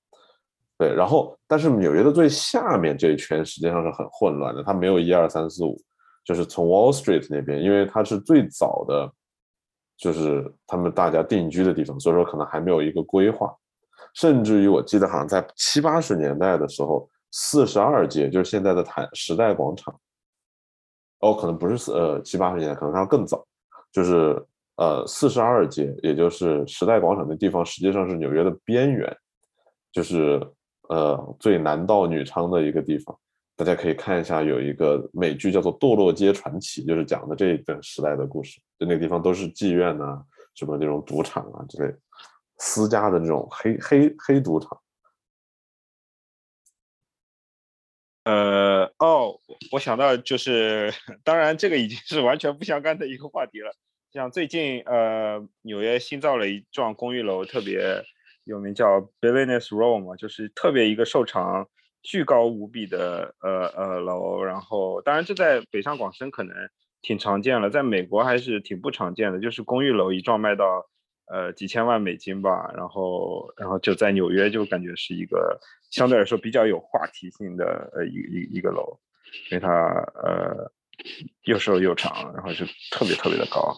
[0.79, 5.81] 对，然后但是纽约的最下面这一圈实际上是很混乱的，它没有一二三四五。
[6.25, 9.13] 就是从 Wall Street 那边，因为它是最早的，
[9.97, 13.53] 就是他们大家定居的地方，所以说可能还没有一个规划。
[14.15, 19.93] 甚至于我记得好像在七八十年代的时候，四十二街就是现在的台时代广场，
[21.23, 23.45] 哦，可能不是四呃七八十年代，可能它更早，
[23.93, 24.43] 就是
[24.77, 29.17] 呃四十二街，也就是时代广场的地方，实际上是纽约的边缘，
[29.93, 30.41] 就是
[30.89, 33.17] 呃最男盗女娼的一个地方。
[33.55, 38.59] 大家可以看一下，有一个美剧叫做《堕落街传奇》，就是讲的这一段时代的故事。
[38.79, 40.21] 就那个地方都是妓院呐，
[40.55, 41.95] 什么那种赌场啊之类，
[42.59, 44.77] 私家的这种黑黑黑赌场。
[48.25, 49.39] 呃，哦，
[49.73, 50.93] 我想到就是，
[51.25, 53.73] 当然这个已经是完全不相干的一个话题了。
[54.13, 58.05] 像最近，呃，纽约新造了一幢公寓楼，特别
[58.45, 61.69] 有名，叫 Billionaires Row 嘛，就是特别一个瘦长。
[62.05, 66.53] 巨高无比的呃呃楼，然后当然这在北上广深可能
[67.01, 70.85] 挺常见了，在美国还是挺不常见的，就是公寓楼一幢卖到
[71.27, 75.59] 呃几千万美金吧，然后然后就在纽约就感觉是一个
[75.91, 78.99] 相对来说比较有话题性的呃一一一个楼，
[79.51, 80.71] 因为它呃
[81.45, 83.75] 又瘦又长，然后就特别特别的高。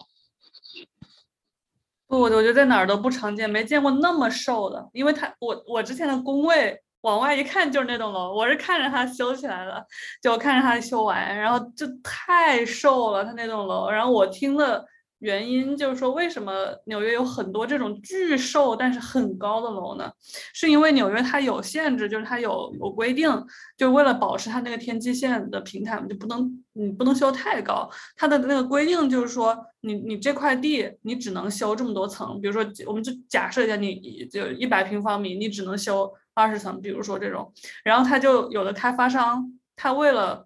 [2.07, 6.81] 不，我觉得在哪儿都不常见，没见过那么瘦的，因为它我我之前的工位。
[7.01, 9.85] 往外一看就是那栋楼，我是看着它修起来的，
[10.23, 13.87] 就看着它修完，然后就太瘦了，它那栋楼。
[13.91, 14.83] 然后我听了
[15.25, 16.53] 原因就是说，为什么
[16.85, 20.11] 纽约有很多这种巨瘦但是很高的楼呢？
[20.53, 23.29] 是因为纽约它有限制，就是它有有规定，
[23.75, 27.89] 就为了保持它那个天际线的平坦，就不能你不能修太高。
[28.15, 36.13] 它的那个规定就是说，你你这块地你只能修这么多层，比如说我们就假设一下，你就一百平方米，你只能修。
[36.37, 40.45] 二十层，比如说这种，然后他就有的开发商，他为了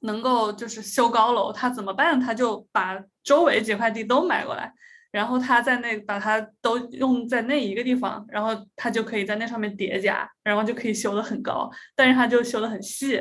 [0.00, 2.20] 能够就是修高楼，他怎么办？
[2.20, 4.72] 他就把周围几块地都买过来，
[5.10, 13.20] 然后他在那把它都用在那一个地方，然后他就可以在那上面叠加，然后就可以修得很高，但是他就修得很细，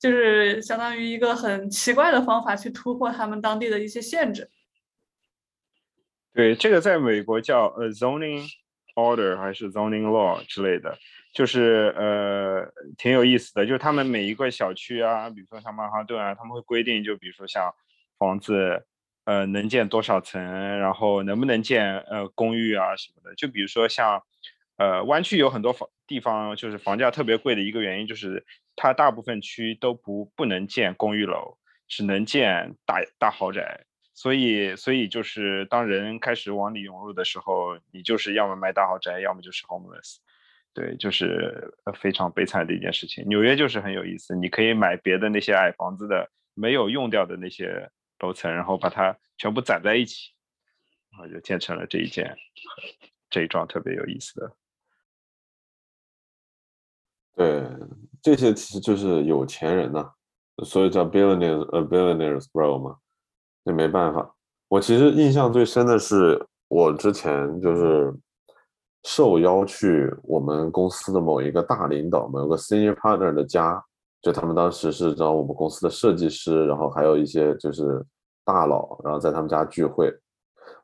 [0.00, 4.50] 就是相当于一个很奇怪的方法去突破他们当地的一些限制。
[6.34, 8.44] 对，这个在美国叫呃 zoning
[8.96, 10.98] order 还是 zoning law 之类的。
[11.32, 12.64] 就是呃
[12.96, 17.74] 挺有意思的，就是他们每一个小区啊，比如说像曼哈顿啊，他们会规定，就比如说像
[18.18, 18.84] 房子，
[19.24, 20.42] 呃能建多少层，
[20.78, 23.34] 然后能不能建呃公寓啊什么的。
[23.34, 24.22] 就比如说像
[24.76, 28.44] 呃湾区有很多房地方，就是房价特别贵的一个原因，就是
[28.76, 31.56] 它大部分区都不不能建公寓楼，
[31.88, 33.84] 只能建大大豪宅。
[34.16, 40.18] 所以所以就是当人开始往里涌入的时候，你就是要么卖大豪宅，要么就是 homeless。
[40.72, 43.24] 对，就是非常悲惨的一件事情。
[43.28, 47.90] 纽约就是很有意思，你可以买别的那些矮房子的没有用掉的那些
[48.24, 50.32] 楼层，然后把它全部攒在一起，
[51.10, 52.34] 然后就建成了这一件
[53.28, 54.52] 这一幢特别有意思的。
[57.36, 57.66] 对，
[58.22, 60.12] 这些其实就是有钱人呐，
[60.64, 62.96] 所以叫 billionaires a billionaires row 嘛。
[63.64, 64.34] 这没办法，
[64.68, 68.14] 我其实印象最深的是我之前就是。
[69.06, 73.84] 受邀去我们公司的某一个大领导，某个 senior partner 的家，
[74.22, 78.02] 就他们当时是找我们公司的设计师，然后还有一些就是
[78.44, 80.12] 大佬，然后在他们家聚会，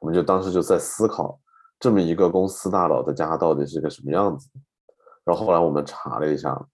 [0.00, 1.38] 我们就当时就在思考，
[1.78, 4.48] 这么一个公司大佬的家到底是个什么样子。
[5.24, 6.66] 然后后来我们查了一下，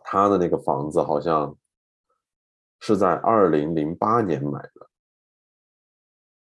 [0.00, 1.56] 他的那个房子好像
[2.80, 4.88] 是在二零零八年买的，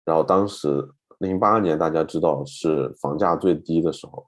[0.06, 0.90] 然后当时。
[1.22, 4.28] 零八年，大家知道是房价最低的时候，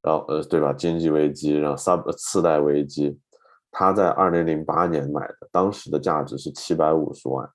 [0.00, 0.72] 然后呃，对吧？
[0.72, 3.20] 经济危机，然后 sub 次贷危机，
[3.70, 7.46] 他在二零零八年买的，当时的价值是七百五十万，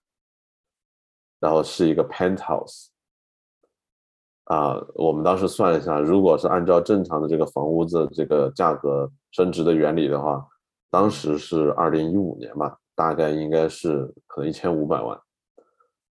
[1.44, 2.88] 然后是一个 penthouse，
[4.46, 10.48] 啊，我们当时算了一下，如果是按照正常的这个房屋子这个价格升值的原理的话，
[10.90, 15.20] 当时是二零一五年吧，大概应该是可能一千五百万，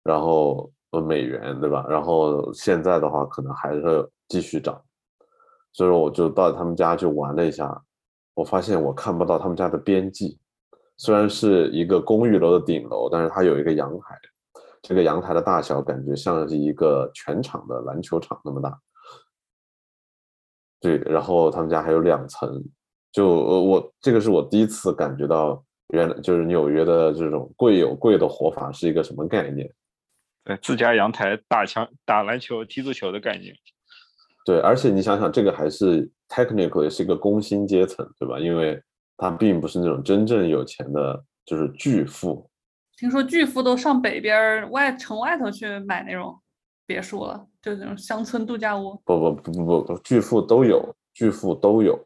[0.03, 0.73] 然后。
[0.91, 1.85] 呃，美元对吧？
[1.87, 4.83] 然后现在的话，可能还是继续涨，
[5.71, 7.79] 所以说我就到他们家去玩了一下，
[8.33, 10.39] 我发现我看不到他们家的边际，
[10.97, 14.19] 虽然是一个公寓楼的顶楼，但是它有一个阳台，
[14.89, 18.81] 这个阳台的大小感觉像是一个全场的篮球场那么大。
[20.81, 22.65] 对，然后他们家还有两层，
[23.13, 29.71] 就呃我这个是我第一次感觉到，原来就是纽约的这种贵有贵的活法是一个什么概念？
[30.43, 33.55] 对，自家阳台打墙、打篮球、踢足球的概念。
[34.47, 38.39] 对，而且你想想，这个还是 technical 也是一个工薪阶层，对吧？
[38.39, 38.83] 因为
[39.19, 42.49] 他并不是那种真正有钱的，就是巨富。
[42.99, 46.37] 听说巨富都上北边外城外头去买那种
[46.85, 49.01] 别墅了，就那种乡村度假屋。
[49.05, 51.97] 不不不不不，巨富都有，巨富都有，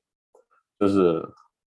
[0.79, 1.27] 就是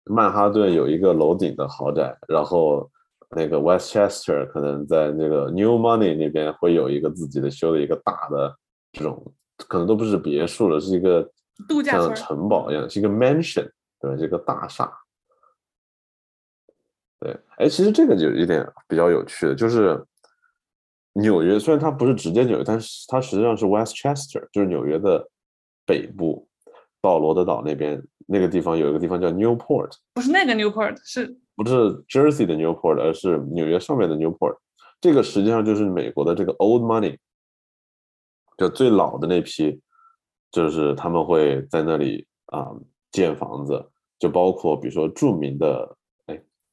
[0.04, 2.88] 曼哈顿有一个楼顶的豪宅，然后
[3.36, 8.56] 那个 Westchester 可能在那个 New Money 那边会有一个自己的修的一个大的
[8.92, 9.34] 这种，
[9.68, 13.68] 可能都不是别墅了，是一个像度假村儿城堡一样，是一个 mansion，
[14.00, 14.16] 对吧？
[14.16, 14.92] 这个大厦。
[17.20, 20.06] 对，哎，其实这个就有一点比较有趣的，就是
[21.14, 25.28] 纽约虽然它不是直接纽约，但是它实际上是 Westchester，就是纽约的
[25.86, 26.48] 北部，
[27.02, 34.58] 到罗德岛那边那个地方有一个地方叫 Newport，不是那个 Newport，是不是 Jersey 的 Newport，而是纽约上面的 Newport。
[35.02, 37.18] 这个实际上就是美国的这个 Old Money，
[38.58, 39.82] 就最老的那批，
[40.52, 42.72] 就是他们会在那里啊、
[43.12, 43.90] 建房子，
[44.20, 45.97] 就包括比如说著名的，哎，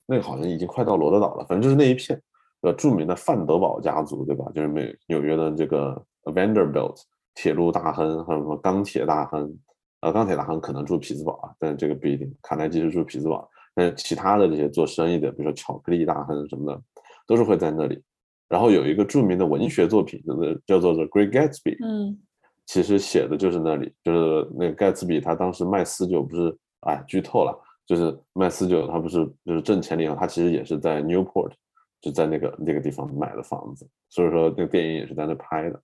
[0.07, 2.21] 那个好像已经快到罗德岛了，反正就是那一片，
[2.61, 4.45] 呃，著名的范德堡家族，对吧？
[4.55, 7.01] 就是美纽约的这个 Vanderbilt
[7.35, 9.53] 铁路大亨，还有什么钢铁大亨，
[10.01, 16.83] 呃，钢铁大亨可能住匹兹堡啊，但是这个不一定，卡耐基是住匹兹堡，但是其他的这些做生意的，比如说巧克力大亨什么的，
[17.27, 18.03] 都是会在那里。
[18.49, 22.19] 然后有一个著名的文学作品，就是叫做《The Great Gatsby》，嗯
[22.67, 27.55] 其实写的就是那里，就是那个盖茨比他当时卖私酒不是，哎，剧透了，
[27.87, 31.53] 就是卖四九，他不是就是挣钱了以后，他其实也是在 Newport，
[32.01, 35.83] 就在那个那个地方买的房子，所以说那个电影也是在那拍的。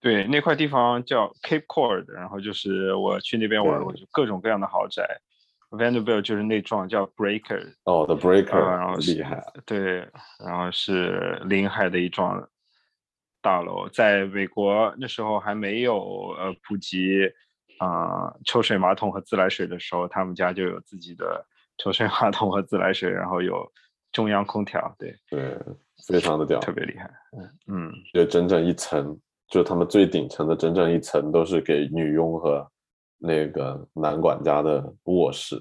[0.00, 5.02] 对，那块地方叫 Cape Cod，然后就是我去那边玩，对我就各种各样的豪宅。
[5.70, 12.48] Vanderbilt 就是那幢叫 Breaker，哦，The 呃 Breaker，然后厉害，对，然后是临海的一幢
[13.42, 15.98] 大楼，在美国那时候还没有
[16.38, 17.18] 呃普及
[17.78, 21.46] 啊、抽水马桶和自来水的时候，他们家就有自己的
[21.78, 23.70] 抽水马桶和自来水，然后有
[24.12, 25.58] 中央空调，对，对，
[26.06, 27.10] 非常的屌，特别厉害。
[27.66, 29.18] 嗯，就整整一层，
[29.48, 32.70] 就他们最顶层的整整一层都是给女佣和
[33.18, 35.56] 那个男管家的卧室。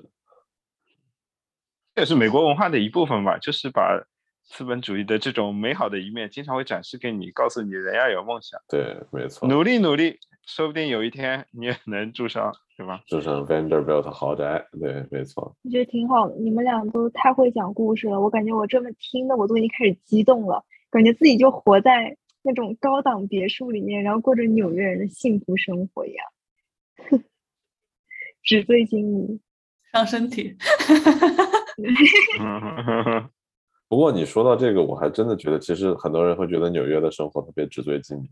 [1.95, 4.03] 这也是美国文化的一部分吧，就是把
[4.43, 13.01] 资本主义的这种美好的一面经常会展示给你，告诉你人要有梦想，对，没错，努力努力，说不定有一天你也能住上，对吧？
[13.07, 15.55] 住上 Vanderbilt 豪宅，对，没错。
[15.63, 26.25] 我觉得挺好的，你们俩都太会讲故事了，我感觉我这么听的我都已经开始激动了，感觉自己就活在那种高档别墅里面，然后过着纽约人的幸福生活一样。
[28.43, 29.39] 纸醉金迷，
[29.93, 30.57] 伤身体。
[32.41, 33.29] 嗯，
[33.87, 38.29] 不过你说到这个，我还真的觉得，其实很多人会觉得纽约的生活特别纸醉金迷，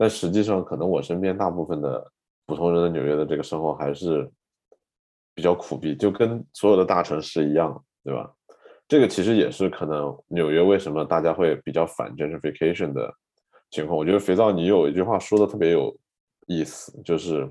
[0.00, 2.10] 但实际上，可能我身边大部分的
[2.46, 4.26] 普通人的纽约的这个生活还是
[5.34, 8.32] 比较苦逼，就跟所有的大城市一样，对吧？
[8.88, 13.14] 这个其实也是可能纽约为什么大家会比较反 gentrification 的
[13.70, 13.94] 情况。
[13.94, 15.94] 我觉得肥皂你有一句话说的特别有
[16.46, 17.46] 意思，就是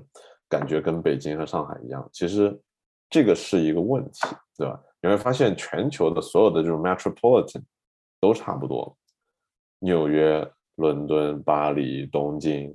[0.48, 2.60] 感觉跟北京和上海一样，其实
[3.08, 4.26] 这个是一个问题，
[4.58, 4.76] 对吧？
[5.00, 7.62] 你会发现全球的所有的这种 metropolitan
[8.20, 8.96] 都差不多，
[9.78, 10.44] 纽约、
[10.80, 12.74] 伦敦、巴黎、东京，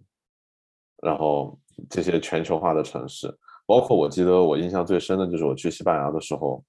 [1.02, 3.36] 然后这些全球化的城市，
[3.66, 6.64] 包括我记得我印象最深的就是我去西班牙的时候，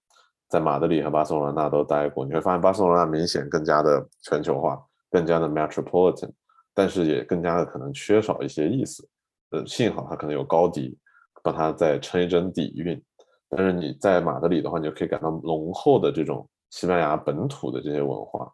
[0.48, 6.30] 在马德里和巴塞罗那都待过，你会发现巴塞罗那明显更加的全球化，更加的 metropolitan，
[6.74, 9.06] 但是也更加的可能缺少一些意思。
[9.50, 10.98] 呃，幸好它可能有高迪
[11.42, 13.00] 帮它再撑一撑底蕴，
[13.48, 18.52] 但是你在马德里的话，你就可以感到浓厚的这种西班牙本土的这些文化。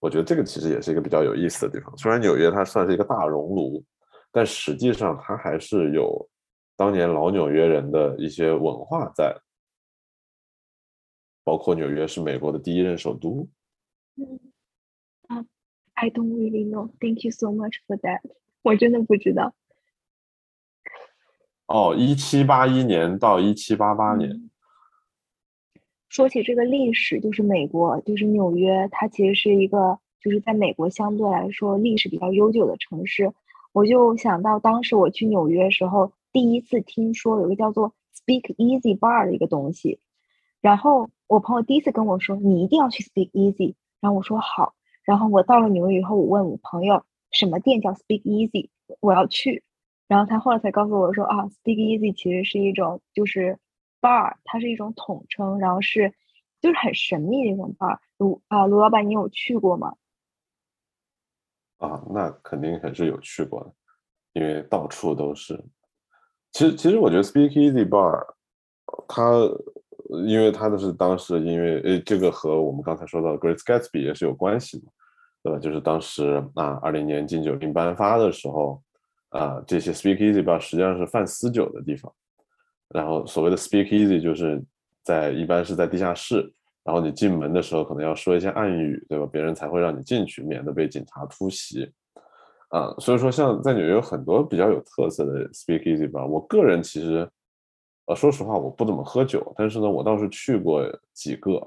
[0.00, 1.96] 我觉得这个其实也是一个比较有意思的地方。
[1.96, 3.84] 虽然纽约它算是一个大熔炉，
[4.30, 6.28] 但实际上它还是有
[6.76, 9.36] 当年老纽约人的一些文化在，
[11.42, 13.48] 包括纽约是美国的第一任首都。
[14.16, 14.38] 嗯
[15.26, 15.44] 啊
[15.94, 16.90] ，I don't really know.
[17.00, 18.20] Thank you so much for that.
[18.62, 19.54] 我真的不知道。
[21.66, 24.50] 哦，一七八一年到一七八八年，嗯
[26.08, 33.32] 说起这个历史，就是美国，就是纽约，它其实是一个，就是在美国相对来说历史比较悠久的城市。
[33.72, 40.00] 我就想到当时我去纽约时候，第一次听说有个叫做 Speak Easy Bar 的一个东西，
[40.60, 49.62] 然后我朋友第一次跟我说，你一定要去 Speak Easy，然后我说好，然后我到了纽约以后，我问我朋友什么店叫 Speak Easy，我要去。
[50.08, 53.58] 然后他后来才告诉我说啊，Speak Easy 其实是一种就是
[54.00, 56.12] bar，它是一种统称，然后是
[56.60, 57.98] 就是很神秘的一种 bar。
[58.18, 59.94] 卢啊，卢老板，你有去过吗？
[61.78, 63.72] 啊，那肯定还是有去过的，
[64.32, 65.62] 因为到处都是。
[66.50, 68.34] 其实，其实我觉得 Speak Easy Bar，
[69.06, 69.32] 它
[70.26, 74.86] 因为它的是当时因为呃，这个和我们刚才说到的 Great Gatsby 也是有关系的，
[75.44, 75.58] 对吧？
[75.60, 78.82] 就是当时啊，二零年禁酒令颁发的时候，
[79.28, 82.12] 啊，这些 Speak Easy Bar 实际上是贩私酒的地方。
[82.90, 84.62] 然后所谓的 Speak Easy 就是
[85.02, 86.52] 在一般是在地下室。
[86.84, 89.28] 然后你进门的时候可能要说一些暗语，对吧？
[89.30, 91.92] 别人才会让你进去，免得被警察突袭。
[92.70, 96.24] 啊，所以说像在纽约有很多比较有特色的 speakeasy 吧。
[96.24, 97.28] 我个人其实，
[98.06, 100.82] 呃，说实话我不怎么喝酒，但是呢，我倒是去过
[101.12, 101.60] 几个，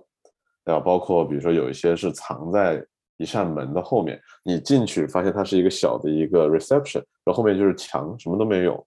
[0.65, 0.79] 对吧？
[0.79, 2.83] 包括比如说有一些是藏在
[3.17, 8.83] 一扇门的后面，你进去发现它是一个小的一个 reception，然后后面就是墙，什么都没有。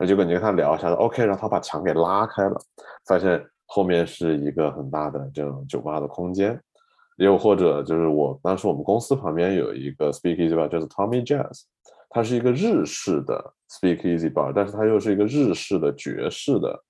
[0.00, 2.58] 那结果你跟他聊一下，OK，然后他把墙给拉开了，
[3.06, 3.46] 发现。
[3.72, 6.60] 后面是一个很大的这种酒吧的空间，
[7.18, 11.62] 又或者就是我当时我们公司旁边有一个 Speakeasy bar，就是 Tommy Jazz，
[12.08, 16.82] 它是一个日式的 Speakeasy bar，但是它又是一个日式的爵士的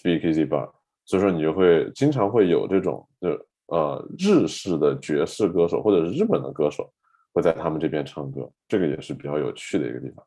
[0.00, 0.70] Speakeasy bar，
[1.06, 3.30] 所以说你就会经常会有这种就
[3.74, 6.88] 呃日式的爵士歌手或者是日本的歌手
[7.32, 10.24] 会在他们这边唱歌，这个也是比较有趣的一个地方。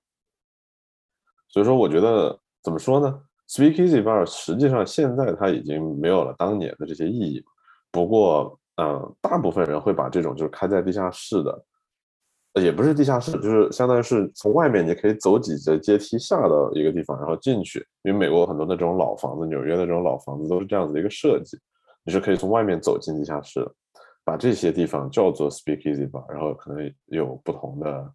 [1.52, 7.44] 所以说我觉得怎么说呢？Speakeasy bar 实际上现在它已经没有了当年的这些意义，
[7.92, 11.66] 不过，嗯，大部分人会把这种就是开在地下室的，
[12.62, 17.86] 也不是地下室，就是相当于是从外面你可以走几节阶梯下到一个地方，然后进去。
[18.04, 21.60] 因为美国很多的这种老房子，纽约的这种老房子都是这样子的一个设计，
[22.04, 23.70] 你是可以从外面走进地下室，
[24.24, 28.14] 把这些地方叫做 Speakeasy bar，然后可能有不同的，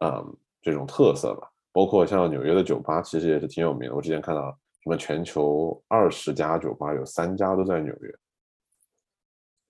[0.00, 1.50] 嗯，这种特色吧。
[1.74, 3.96] 包括像纽约的酒吧，其实也是挺有名的。
[3.96, 8.14] 我之前看到什么全球二十家酒吧，有三家都在纽约。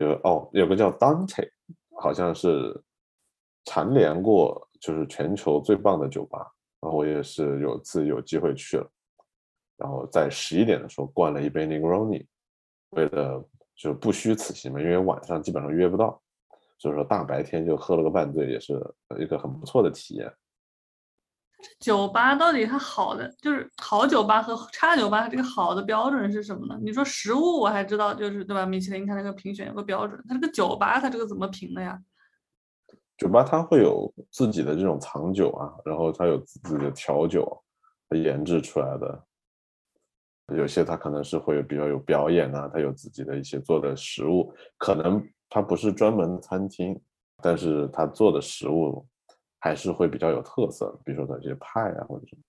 [0.01, 1.49] 有哦，有个叫 Dante，
[1.97, 2.79] 好像是
[3.65, 6.41] 蝉联过就是全球最棒的酒吧。
[6.83, 8.87] 然后我也是有次有机会去了，
[9.79, 12.27] 然后在十一点的时候灌了一杯 Negroni，
[12.91, 13.43] 为了
[13.75, 16.21] 就不虚此行嘛，因为晚上基本上约不到，
[16.77, 18.79] 所以说大白天就喝了个半醉，也是
[19.19, 20.31] 一个很不错的体验。
[21.81, 26.79] 酒吧到底它好的就是好酒吧和差酒吧，它这个好的标准是什么呢？
[26.83, 28.65] 你说食物我还知道，就是对吧？
[28.67, 31.99] 米其林它那个评选有个标准，它这个酒吧它这个怎么评的呀？
[33.17, 37.62] 酒吧它会有自己的这种藏酒啊，然后它有自己的调酒，
[38.09, 39.25] 它研制出来的。
[40.55, 47.01] 有些它可能是会有比较有表演啊，它有自己的一些做的食物，可能它不是专门餐厅，
[47.43, 49.07] 但是它做的食物。
[49.65, 52.43] 还是会比较有特色，比如说它这些派啊，或者什么。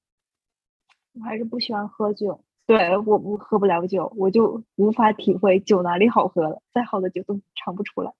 [1.14, 8.14] 我还是不喜欢喝酒，对，我不喝不了酒，我就无法体会酒哪里好喝了，再好的酒都尝不出来。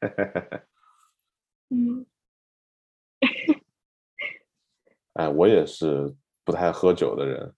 [1.70, 2.04] 嗯。
[5.14, 6.12] 哎，我也是
[6.44, 7.54] 不太喝酒的人，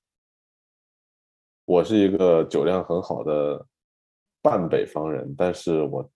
[1.64, 3.66] 我是一个酒量很好的
[4.43, 6.07] 半北方人，但是我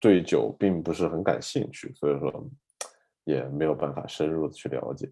[0.00, 2.50] 对酒并不是很感兴趣，所以说。
[3.24, 5.10] 也没有办法深入的去了解。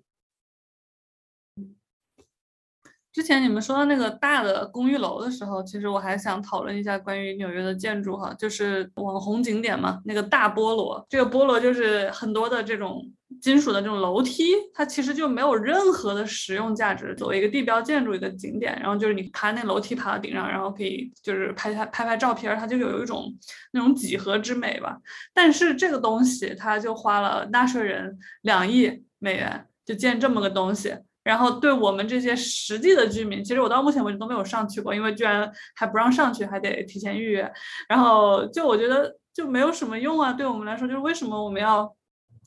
[3.13, 13.07] 之前你们说到那个大的公寓楼的时候，其实我还想讨论一下关于纽约的建筑哈，就是网红景点嘛，那个大菠萝，这个菠萝就是很多的这种
[13.43, 23.31] 金属的这种楼梯，它其实就没有任何的实用价值，作为一个地标建筑一个景点，然后就是你爬那楼梯爬到顶上，然后可以就是拍拍拍拍照片，它就有一种
[23.73, 24.97] 那种几何之美吧。
[25.35, 30.97] 但是这个东西，它就花了纳税人两亿美元就建这么个东西。
[31.25, 37.53] 然后对我们这些实际的居民，其实我到目前为止都没有上去过，因为居然还不让上去，还得提前预约。
[37.89, 41.95] 然后就我觉得就没有什么用啊，对我们来说，就是为什么我们要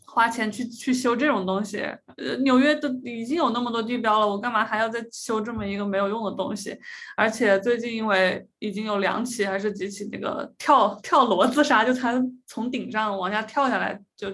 [0.06, 1.80] 花钱去去修这种东西？
[2.18, 6.78] 呃，纽约都已经有那么多地标了，我干嘛还要再修这么一个没有用的东西？
[7.16, 14.28] 而且最近因为已经有两起还是几起那个跳跳楼自杀，就他从顶上往下跳下来就。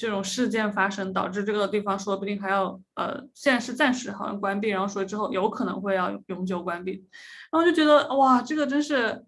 [0.00, 6.92] 这种事件发生，导致这个地方说不定还要呃，现在是暂时好像关闭，然后说之后有可能会要永久关闭，
[7.52, 9.22] 然后就觉得哇，这个真是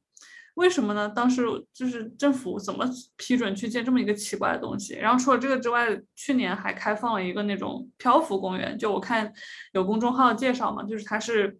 [0.54, 1.10] 为什么呢？
[1.10, 1.44] 当时
[1.74, 4.94] 就是政府怎么批准去建这么一个奇怪的东西？
[4.94, 9.30] 然后除了这个之外，去年还开放了一个那种漂浮公园，就我看
[9.74, 11.58] 有公众号介绍嘛，就是它是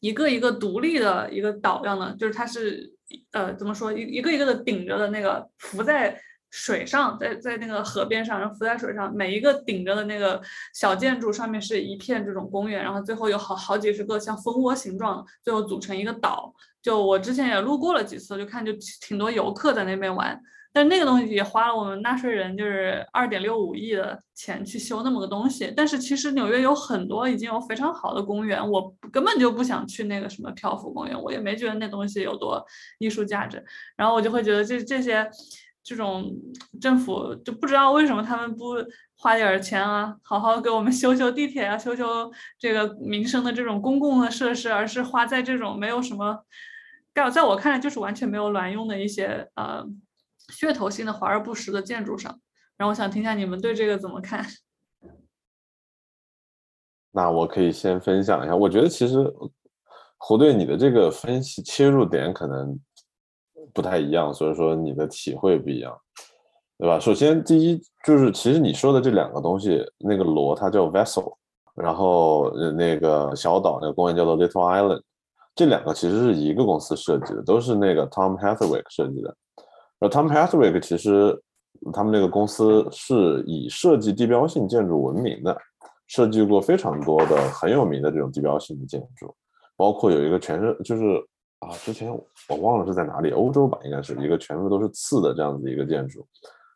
[0.00, 2.92] 一个一个独立的一个岛样的，就是它是
[3.32, 6.20] 呃怎么说一一个一个的顶着的那个浮在。
[6.50, 10.40] 水上，在在那个河边上，然后浮在水上，每一个顶着的那个
[10.74, 16.52] 小建筑上面是一片这种公园，然后最后有好好几十个像蜂窝形状，最后组成一个岛。
[16.82, 18.72] 就我之前也路过了几次，就看就
[19.06, 20.40] 挺多游客在那边玩。
[20.72, 25.72] 但那个东西也花了我们纳税人就是二点六五亿的钱去修那么个东西。
[25.76, 32.64] 但是其实纽约有很多已经有非常好的公园，我根本就不想去那个什么漂浮公园，我也没觉得那东西有多
[32.98, 33.60] 艺术价值。
[33.96, 35.28] 然后我就会觉得这这些
[35.82, 36.32] 这种
[36.80, 38.74] 政府就不知道为什么他们不
[39.16, 46.44] 花点钱啊，好好给我们修修地铁啊，修修这个民生的这种公共的设施，而是花在这种没有什么，
[47.14, 49.86] 在在我看来就是完全没有卵用的一些呃。
[50.50, 52.40] 噱头性的华而不实的建筑上，
[52.76, 54.44] 然后我想听一下你们对这个怎么看？
[57.12, 59.32] 那我可以先分享一下，我觉得其实
[60.18, 62.76] 胡队你的这个分析切入点可能
[63.74, 65.96] 不太一样，所以说你的体会不一样，
[66.78, 66.98] 对吧？
[66.98, 71.34] 首先第一就是其实你说的这两个东西，那个螺它叫 vessel，
[71.74, 75.02] 然后那个小岛那个公园叫做 Little Island，
[75.54, 79.36] 这两个其实是一个公司设计的，都是那个 Tom Hathaway 设计的。
[79.98, 81.38] 而 Tom Hathaway 其实
[81.92, 85.56] 他们那个公司是以设计地标性建筑闻名的，
[86.06, 89.34] 设计过非常多的很有名的这种地标性的建筑，
[89.76, 91.02] 包括有一个全是就是
[91.60, 92.12] 啊，之前
[92.48, 96.26] 我忘了是在哪里，欧洲吧，应该是一个全部都是刺的这样子一个建筑，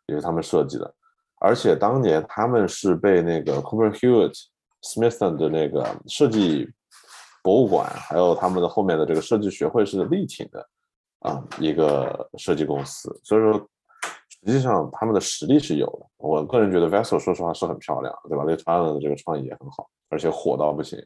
[0.07, 0.93] 也是他们设计的，
[1.39, 4.33] 而且当年他们是被那个 Cooper Hewitt
[4.81, 6.71] Smithson 的那个设计
[7.43, 10.67] 博物馆，还有他们的后面的这个设计学会是力挺的。
[11.19, 13.53] 啊，一个设计公司，所以说
[14.29, 16.05] 实际上他们的实力是有的。
[16.17, 21.03] 我个人觉得 Vessel 说实话是很漂亮，对吧 l i t t l Island 的这个创意也很好，而且火到不行。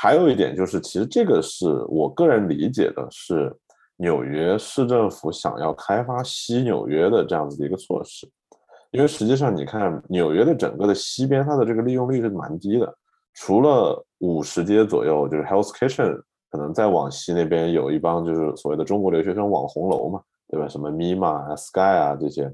[0.00, 3.54] 还有一点就是，其实这个是我个人理解的，是
[3.96, 8.28] 纽约市政府想要开发西纽约的这样子的一个措施。
[8.90, 12.94] 因为实际上你看纽约的整个的西边，它的这个利用率是蛮低的，
[13.34, 16.22] 除了五十街左右，就是 Health Kitchen。
[16.50, 20.18] 可能再往西那边有一帮就是所谓的中国留学生网红楼嘛，
[20.48, 20.66] 对吧？
[20.66, 22.50] 什么 Mima 啊、Sky 啊这些，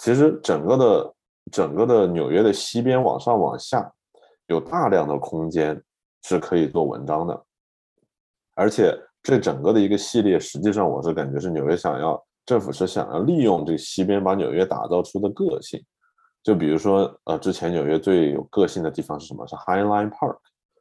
[0.00, 1.14] 其实整个的
[1.52, 3.88] 整个的纽约的西边往上往下，
[4.48, 5.80] 有大量的空间
[6.22, 7.44] 是可以做文章的，
[8.54, 15.80] 而且这整个的一个系列，实际上我是感觉是纽约想要政府是想要利用这个西边把纽约打造出的个性，
[16.42, 19.46] 就比如说呃，之前纽约最有个性的地方是什么？
[19.46, 20.38] 是 High Line Park，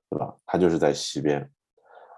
[0.10, 0.34] 对吧？
[0.46, 1.50] 它就是在西边。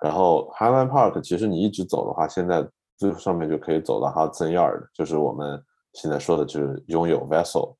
[0.02, 2.68] 然后 High Line Park 其实你一直走的话，现在
[2.98, 5.62] 最上面就可以走到 Hudson Yard，就是我们
[5.94, 7.76] 现在说的就是拥有 Vessel，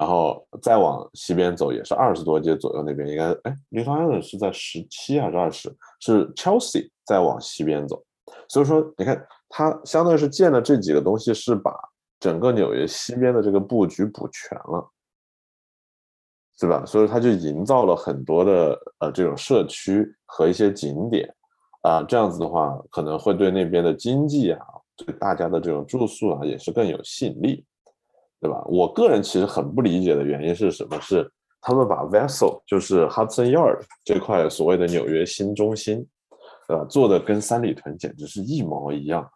[0.00, 5.74] 然后再往西边走也是二十多街左右，那边应该哎，Little Island 是在十七还是二十？
[6.00, 8.04] 是 Chelsea 再往西边走，
[8.48, 11.72] 所以说你看它相当于是建了这几个东西，是把
[12.18, 14.90] 整个纽约西边的这个布局补全了，
[16.58, 16.84] 是吧？
[16.84, 21.32] 所以它就营造了很多的呃这种社区和一些景点。
[21.82, 24.58] 啊，这样子的话，可能会对那边的经济啊，
[24.96, 27.62] 对大家的这种住宿啊，也是更有吸引力，
[28.44, 28.62] 对吧？
[28.66, 31.00] 我个人其实很不理解的原因是什么？
[31.00, 31.26] 是
[31.62, 36.06] 他们把 Vessel 就是 Hudson Yard 这块所谓的纽约新中心，
[36.68, 36.84] 呃？
[36.84, 39.26] 做的跟三里屯简直是一模一样。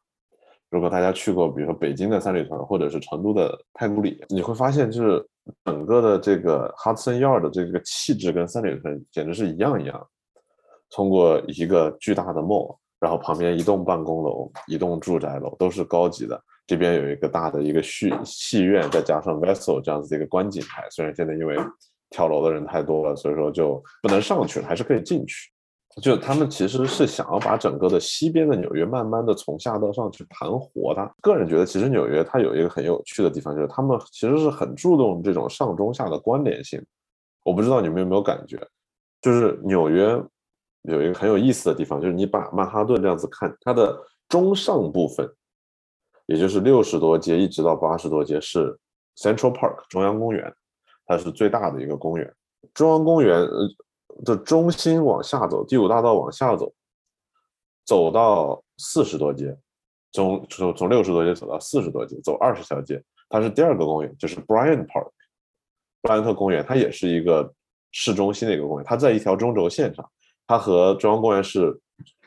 [0.68, 5.26] 如果大家去过，比如说北京的三里屯，或者是成都的太古里，你会发现，就是
[5.64, 10.06] 整个的这个 Hudson Yard 的这个气质跟三里屯简直是一样一样。
[10.90, 16.38] 通过一个巨大的 mall，然后旁边一栋办公楼、一栋住宅楼都是高级的。
[16.68, 20.86] 这边有一个大的一个戏戏院，再加上 Vessel 这样子的一个观景台。
[20.90, 21.56] 虽然现在因为
[22.10, 25.50] 跳楼的人太多了，所以说就不能上去了，还是可以进去。
[26.02, 31.10] 就他们其实是想要把整个的西边的纽约慢慢的从下到上去盘活的。
[31.22, 36.80] 个人觉得，其实纽约它有一个很有趣的地方，就是他们其实是很注重这种上中下的关联性。
[37.44, 38.60] 我不知道你们有没有感觉，
[39.22, 40.22] 就是纽约。
[40.82, 43.94] 有一个很有意思的地方，就是你把曼哈顿这样子看，它的
[44.28, 45.28] 中上部分，
[46.28, 48.78] 也就是六十多街一直到八十多街是
[49.16, 50.54] Central Park 中央公园，
[51.06, 52.34] 它是最大的一个公园。
[52.74, 53.40] 中央公园
[54.24, 56.70] 的中心往下走，第五大道往下走，
[57.86, 59.56] 走到四十多街，
[60.12, 65.10] 从从从六十多街走到四十多街，走二十条街，它是第二个公园，就是 Bryant Park，
[66.02, 67.50] 布莱恩特公园，它也是一个
[67.92, 70.06] 市中心的一个公园，它在一条中轴线上。
[70.46, 71.80] 它和中央公园是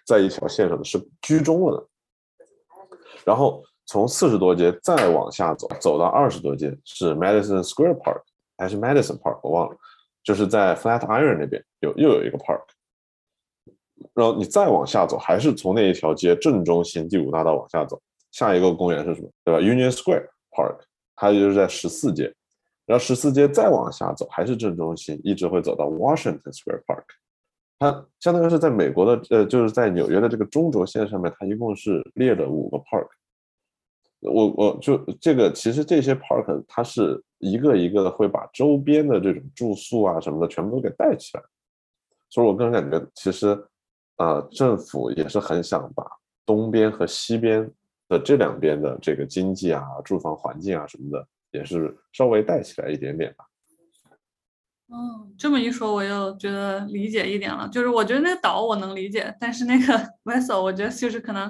[0.05, 1.87] 在一条线上的，是居中的。
[3.25, 8.21] 然后从四十多街再往下走，走到二十多街是 Madison Square Park
[8.57, 9.75] 还是 Madison Park，我忘了，
[10.23, 12.61] 就是在 Flatiron 那边有又有一个 park。
[14.13, 18.01] 然后你再往下走，还是从那一条街正中心第五大道往下走，
[18.31, 19.29] 下一个公园是什么？
[19.43, 20.77] 对吧？Union Square Park，
[21.17, 22.33] 它就是在十四街，
[22.85, 27.03] 然后十四街再往下走还是正中心，一直会走到 Washington Square Park。
[27.77, 33.09] 它相当于是在美国的呃，就是在纽约的这个中轴线上面，它一共是列了五个 park。
[34.21, 41.43] 我我就这个其实这些 park 它是一个一个的会把周边的这种住宿啊什么的全部都给带起来，
[42.29, 43.47] 所以我个人感觉其实
[44.17, 46.05] 呃政府也是很想把
[46.45, 47.69] 东边和西边
[48.07, 53.45] 的这两边的这个经济啊、住房环境啊什么的，也是稍微带起来一点点吧。
[54.89, 57.67] 哦，这么一说，我又觉得理解一点了。
[57.69, 59.93] 就是我觉得那个岛我能理解，但是那个
[60.25, 61.49] vessel 我觉得就是可能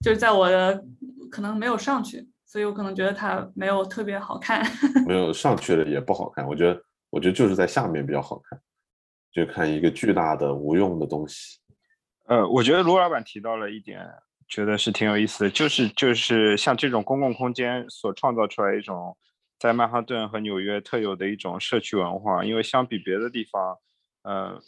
[0.00, 0.84] 就是在我的
[1.30, 4.64] 可能没有上去，所以我可能觉得它没有特别好看。
[5.06, 8.60] 没有上去的也不好看，我觉得我觉得就是在下面比较好看，
[9.32, 11.58] 就看一个巨大的无用的东西。
[12.26, 14.06] 呃，我觉得卢老板提到了一点，
[14.48, 19.16] 觉得是挺有意思的，就是就是像这种公共空间所创造出来一种。
[19.58, 23.76] 在曼哈顿和纽约特有的一种社区文化，因为相比别的地方，
[24.22, 24.58] 呃，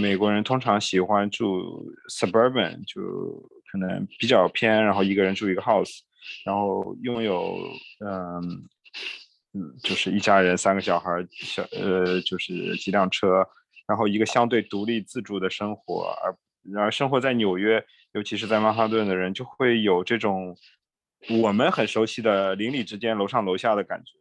[0.00, 3.02] 美国人通常喜欢住 suburban，就
[3.70, 6.00] 可能比较偏，然后一个人住一个 house，
[6.44, 7.58] 然后拥有，
[8.04, 8.40] 嗯，
[9.54, 13.44] 嗯，就是一家人三个小孩，小呃，就是几辆车，
[13.86, 16.36] 然后一个相对独立自主的生活，而
[16.80, 20.56] 而生活在纽约，尤其是在曼哈顿的人，就会有这种
[21.42, 24.12] 我们很熟悉的邻里之间楼上楼下的感觉。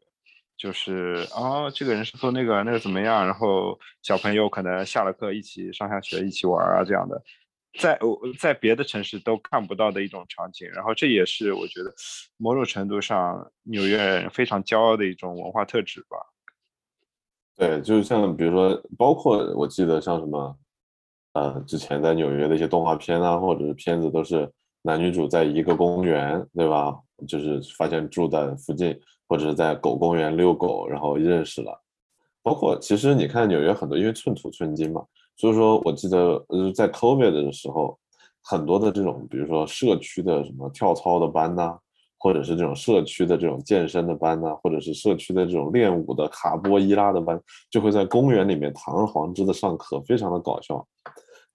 [0.58, 3.26] 就是啊，这个人是做那个那个怎么样？
[3.26, 7.22] 然后小朋友可能下了课一起上下学，一起玩啊这样的，
[7.80, 10.70] 在我在别的城市都看不到的一种场景。
[10.70, 11.94] 然后这也是我觉得
[12.38, 16.18] 某种程度上纽约人非常骄傲的一种文化特质吧。
[17.56, 20.58] 对，就是像比如说，包括我记得像什么，
[21.34, 26.98] 呃，之前在纽约的一些动画片啊，或者是片子，都是男女主在一个公园，对吧？
[27.28, 29.00] 就是发现住在附近。
[29.28, 31.84] 或者是在狗公园遛狗，然后认识了。
[32.44, 35.04] 包括其实你看纽约很多，因为寸土寸金嘛，
[35.38, 37.98] 所以说我记得呃在 COVID 的时候，
[38.42, 41.78] 很多的这种比如说社区的什么跳操的班呐，
[42.18, 47.40] 或者是这种社区的这种健身的班呐，或者是社区的这种练舞的卡波伊拉的班，
[47.70, 50.86] 就会在公园里面堂而皇之的上课，非常的搞笑。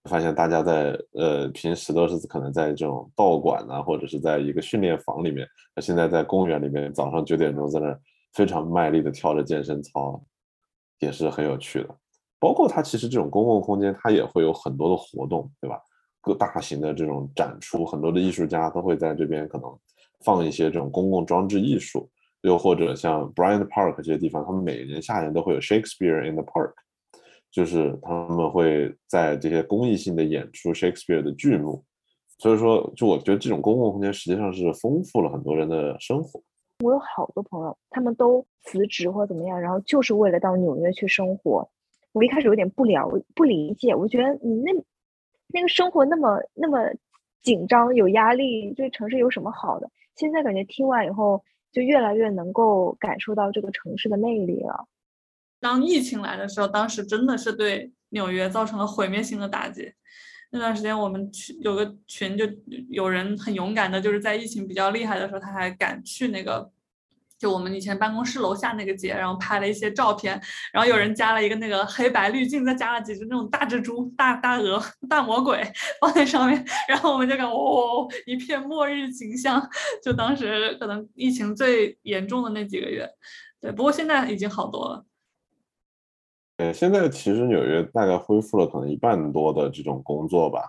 [0.05, 5.47] 发现大家在呃平时都是可能在这种道馆呐，或者是在一个训练房里面，
[5.77, 8.01] 那现在在公园里面，早上九点钟在那儿
[8.32, 10.23] 非常卖力的跳着健身操，
[11.01, 11.94] 也是很有趣的。
[12.41, 15.79] 包括它其实这种公共空间，它也会有很多的活动，对吧？
[16.21, 19.79] 各大型的这种展出，很多的艺术家都会在这边可能
[20.25, 22.11] 放一些这种公共装置艺术，
[22.43, 26.73] 又或者像 Bryant Park 这些地方，他们每年夏天都会有 Shakespeare in the Park。
[27.51, 31.83] 就是他们会在这些公益性的演出 Shakespeare 的剧目，
[32.39, 36.41] 所以说，就我觉得这种公共空间实际上是丰富了很多人的生活。
[36.85, 41.69] 我有好多朋友，他们都辞职或怎么样，然后就是为了到纽约去生活。
[42.12, 44.73] 我一开始有点不了不理解，我觉得你那
[45.49, 46.78] 那个生活那么那么
[47.43, 49.91] 紧张有压力，这个城市有什么好的？
[50.16, 51.43] 现在感觉听完以后，
[51.73, 54.87] 就越来越能够感受到这个城市的魅力了。
[55.61, 59.93] 当疫情来的时候，当时真的是对纽约造成了毁灭性的打击。
[60.51, 62.45] 那段时间，我们群有个群，就
[62.89, 66.70] 有人很勇敢的，就是在疫情比较厉害的时候，他还敢去那个，
[67.41, 70.39] 就我们以前办公室楼下那个街，然后拍了一些照片。
[70.75, 75.62] 然后有人加了一个那个黑白滤镜，再加了几只那种大蜘蛛、大大鹅、大魔鬼
[76.03, 79.67] 放在上面，然后我们就感觉哦，一片末日景象。
[80.05, 83.09] 就当时可能疫情最严重的那几个月，
[83.59, 85.07] 对，不过现在已经好多了。
[86.59, 90.61] 呃，现在其实纽约大概恢复了可能一半多的这种工作吧，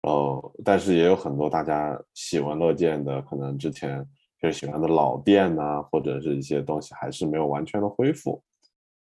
[0.00, 4.06] 然后但是也有很多大家喜闻乐见的，可能之前
[4.44, 8.42] 就喜欢的老店呐，或者是一些东西还是没有完全的恢复。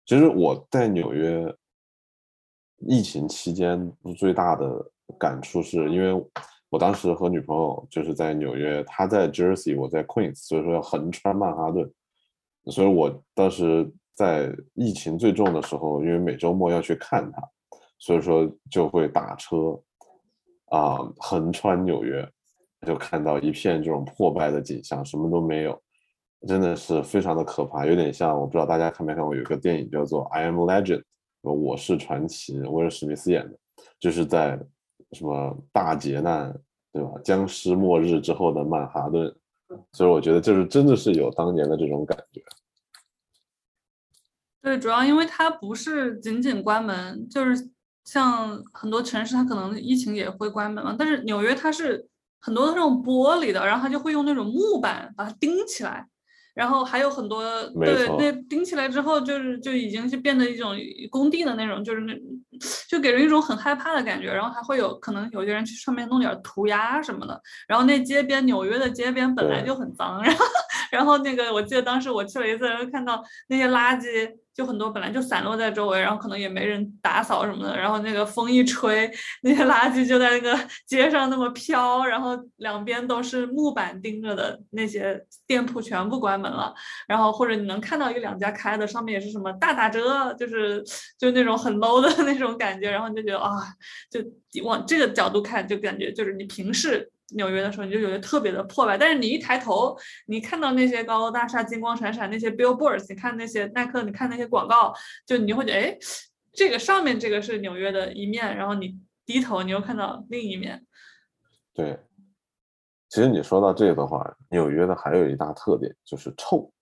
[0.04, 1.54] 其实我在纽约
[2.78, 6.24] 疫情期间最大的感触是因为
[6.70, 11.92] 我当时和女朋友就是在纽约，她在 Jersey，我在 Queens，所以说要横穿曼哈顿，
[12.66, 13.92] 所以我当时。
[14.16, 17.42] 在疫情最重的时候，因为每周末要去看她，
[17.98, 19.78] 所以说就会打车
[20.70, 22.26] 啊横穿纽约，
[22.84, 25.80] 就看到一片这种破败的景象，什么都没有，
[26.46, 31.02] 真的是非常的可怕，有点像我不知道大家看没看过有一个电影叫做《I Am Legend》，
[31.52, 33.58] 我是传奇，威尔史密斯演的，
[33.98, 34.58] 就是在
[35.12, 36.52] 什么大劫难
[36.92, 37.10] 对吧？
[37.22, 39.34] 僵尸末日之后的曼哈顿，
[39.92, 42.42] 所以我觉得就是真的是有当年的这种感觉。
[44.62, 47.70] 对，主要因为它不是仅仅关门，就是
[48.04, 50.96] 像很多城市，它可能疫情也会关门嘛。
[50.98, 52.08] 但是纽约它是
[52.40, 56.06] 很多那种玻璃的，然后他就会用那种木板把它钉起来，
[56.54, 60.74] 然后还有很多对那钉起来之后，就是就已经是变得一种
[61.10, 62.14] 工地的那种，就是那
[62.88, 64.32] 就给人一种很害怕的感觉。
[64.32, 67.40] 然后还会有可能有些人去上面弄点涂鸦什么的。
[67.66, 70.44] 然后那街边纽约的街边本来就很脏，然后
[70.90, 74.30] 然后那个我记得当时我去了一次，然后看到那些垃圾。
[74.56, 79.10] 就很多本来就散落在周围，然后可能也没人打扫什么的，然后那个风一吹，
[79.42, 86.74] 那些垃圾就在那个街上那么飘，然后两边都是木板钉着的那些店铺全部关门了，
[87.06, 90.82] 然后或者你能看到一两家开的，上面也是什么大打折，就是
[91.18, 93.50] 就那种很 low 的 那种感觉，然后你就觉得啊，
[94.10, 94.20] 就
[94.64, 97.12] 往这个角度看，就感觉就是你平视。
[97.30, 99.96] 纽约的时候，你就觉得特别的破败，但是你一抬头，
[100.26, 104.94] 你看到那些高楼大厦金光闪闪，那些 billboards，你看那些耐克，你看那些广告，
[105.26, 105.98] 就你就会觉得，哎，
[106.52, 110.86] 这个上面这个是纽约的一面，然后你低头，你又看到另一面。
[111.74, 111.98] 对，
[113.08, 116.72] 其实你说到这个的话，纽约的还有一大特点就是臭。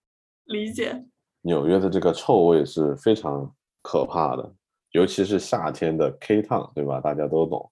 [0.45, 1.03] 理解。
[1.41, 3.51] 纽约的这个臭味是非常
[3.81, 4.53] 可怕的，
[4.91, 6.99] 尤其是夏天的 K Town，对吧？
[6.99, 7.71] 大家都懂。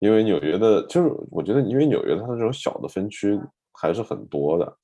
[0.00, 3.38] 因为纽约的，就是我觉得，因为纽约它的这种小的分区
[3.74, 4.76] 还是很多的。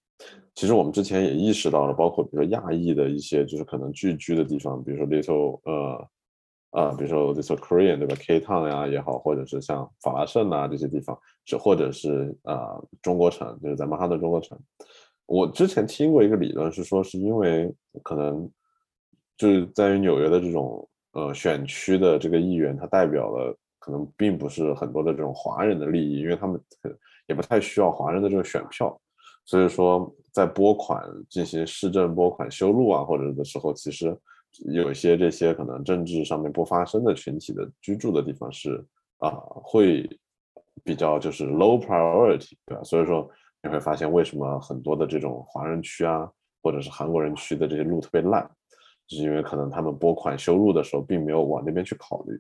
[0.54, 6.08] 其实我们之前也意识到了，包括比如说亚裔的一些，就是可能聚居的地方，比如说 Little 呃
[6.70, 14.58] 啊，比如说 Little Korean 对吧？K Town 呀也好，或者是像法拉盛啊这些地方，是或者是啊中国城，就是在曼哈顿中国城。
[15.24, 18.50] 我之前听过一个理论是说，是因为可能
[19.38, 23.56] 就是在于纽约的这种呃选区的这个议员，他代表了。
[23.86, 26.60] 可能并不是很多的这种华人的利益，因为他们
[27.28, 29.00] 也不太需要华人的这个选票，
[29.44, 31.00] 所以说在拨款
[31.30, 34.18] 进行市政拨款修路啊，或者的时候，其实
[34.72, 38.84] 有一些这些可能政治上面不发生的群体的居住的地方是
[39.18, 40.04] 啊，会
[40.82, 42.82] 比较就是 low priority，对吧？
[42.82, 43.30] 所以说
[43.62, 46.28] 你会发现为什么很多的这种华人区啊，
[46.60, 48.44] 或者是韩国人区的这些路特别烂，
[49.06, 52.36] 就是因为可能他们拨款修路的时候并没有往那边去考虑。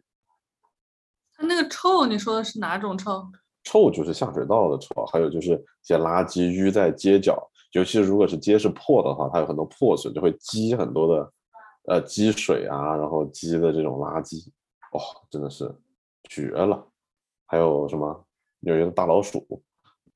[1.36, 3.24] 它那个臭，你说的是哪种臭？
[3.64, 7.36] 臭就是下水道的臭，还有就是一些垃圾淤在街角，
[7.72, 11.32] 尤其是如果是街是破的话，它有很多破损，就会积很多的
[11.88, 14.46] 呃积水啊，然后积的这种垃圾，
[14.92, 15.68] 哇，真的是
[16.30, 16.86] 绝了！
[17.46, 18.24] 还有什么
[18.60, 19.44] 纽约的大老鼠？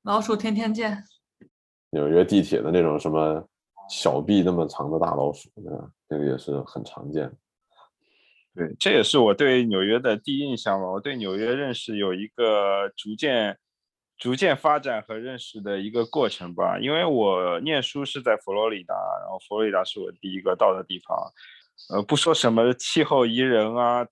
[0.03, 1.03] 老鼠天天见。
[1.91, 3.45] 纽约地铁的那种什么
[3.91, 5.91] 小臂那么长的大老鼠，对吧？
[6.09, 7.31] 这个也是很常见。
[8.53, 10.87] 对，这也是我对纽约的第一印象吧。
[10.87, 13.57] 我对纽约认识有一个逐渐、
[14.19, 16.77] 逐渐发展和认识的一个过程吧。
[16.81, 21.17] 因为我念书是在佛罗里达，然后佛罗里达是我第一个到的地方。
[21.91, 24.05] 呃，不说什么气候宜人啊，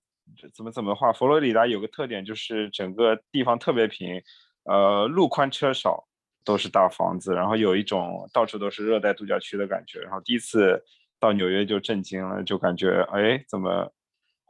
[0.54, 4.22] 怎么怎么话，佛罗里达有个特点就是整个地方特别平，
[4.64, 6.06] 呃，路宽车少，
[6.44, 9.98] 都是大房子，然后有一种到处都是热带度假区的感觉。
[10.00, 10.80] 然后第一次
[11.18, 13.92] 到纽约就震惊了，就感觉哎，怎么？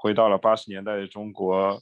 [0.01, 1.77] 回到了八十年代的中国，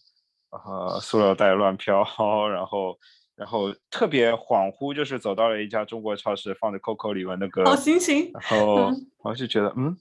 [0.48, 2.02] 呃，塑料袋乱飘，
[2.48, 2.98] 然后，
[3.36, 9.94] 然后特别恍惚，就是走到了一家中国超市，放着 Coco 李玟的歌，好心情，然后我就觉得，嗯，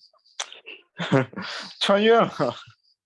[1.82, 2.32] 穿越了。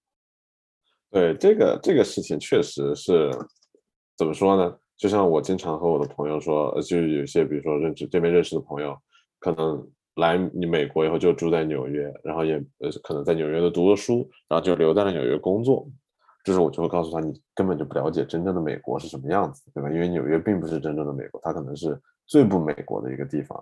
[1.09, 3.31] 对，这个这个事情确实是，
[4.15, 4.77] 怎么说呢？
[4.95, 8.95] 就像我经常和我的朋友说，就有些比如说认识这边认识的朋友，
[9.39, 9.91] 可能。
[10.19, 15.87] 来你美国以后就住在纽约，然后也呃可能在纽约的读了书，然后就留在了纽约工作。
[16.43, 19.89] 这时候我就会告诉他，你根本就不了解真正的美国是什么样子，对吧？
[19.89, 23.61] 因为纽约并不是真正的美国，它可能是最不美国的一个地方。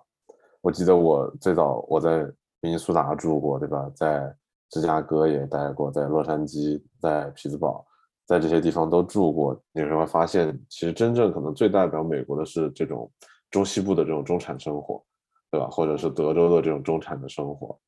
[0.62, 2.24] 我记得我最早我在
[2.62, 3.90] 明尼苏达住过，对吧？
[3.96, 4.34] 在
[4.70, 7.86] 芝加哥也待过，在洛杉矶、在匹兹堡，
[8.26, 9.60] 在这些地方都住过。
[9.74, 13.10] 你会发现，其实真正可能最代表美国的是这种
[13.50, 15.04] 中西部的这种中产生活。
[15.49, 15.68] 对吧？
[15.69, 17.80] 或者是德州的这种中产的生活，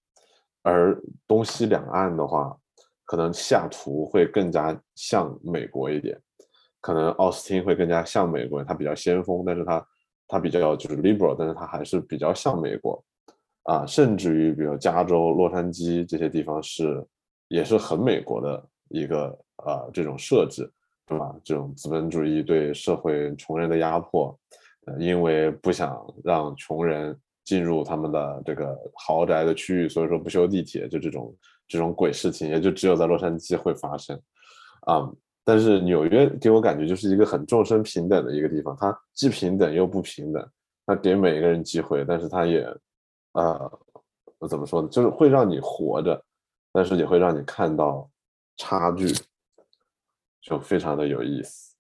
[0.64, 2.58] 而东西两岸的话，
[3.04, 6.18] 可能下图会更加像美国一点，
[6.80, 9.88] 可能奥斯汀会更加像美国，它比较先锋，但是它
[10.26, 13.04] 它比较就是 liberal，但是它还是比较像美国
[13.64, 17.06] 啊，甚至于比如加州、洛杉矶这些地方是
[17.50, 20.72] 也是很美国的一个呃这种设置，
[21.06, 21.36] 对吧？
[21.44, 24.34] 这种资本主义对社会穷人的压迫，
[24.86, 27.20] 呃，因为不想让穷人。
[27.50, 31.36] 进入他们的这个豪宅的区域，所以说不修地铁，就这种
[31.68, 34.16] 这种鬼事情，也就只有在洛杉矶会发生，
[34.82, 35.12] 啊！
[35.44, 40.48] 但是纽约给我感觉就是一个很众生平等的一个地方，它既平等又不平等，
[40.86, 42.64] 它给每一个人机会，但是它也，
[43.32, 43.80] 呃，
[44.48, 44.88] 怎么说呢？
[44.90, 46.24] 就是会让你活着，
[46.72, 48.08] 但是也会让你看到
[48.58, 49.08] 差距，
[50.40, 51.76] 就非常的有意思。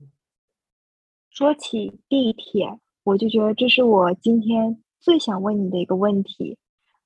[1.29, 4.81] 说起地铁，我就觉得这是我今天。
[4.99, 6.57] 最想问你的一个问题，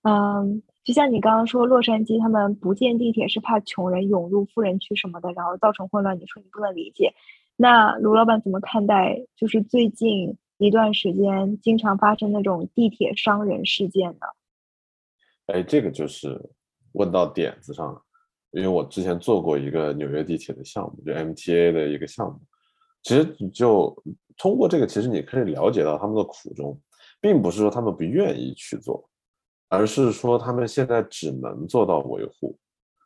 [0.03, 6.19] 嗯，就像你刚刚说，洛杉矶他们不建地铁是怕穷人涌入富人区什么的，然后造成混乱。
[6.19, 7.13] 你说你不能理解，
[7.55, 9.25] 那卢老板怎么看待？
[9.35, 14.27] 就是最近一段时间经常发生那种地铁伤人事件呢？
[15.47, 16.39] 哎，这个就是
[16.93, 18.01] 问到点子上了，
[18.51, 22.39] 因为我之前做过一个纽约地铁的项目，就 MTA 的一个项目。
[23.03, 23.93] 其实就
[24.37, 26.79] 通过这个，其实你可以了解到他们的苦衷，
[27.23, 29.09] 并不是说他们不愿意去做。
[29.69, 32.55] 而是说他们现在只能做到维护，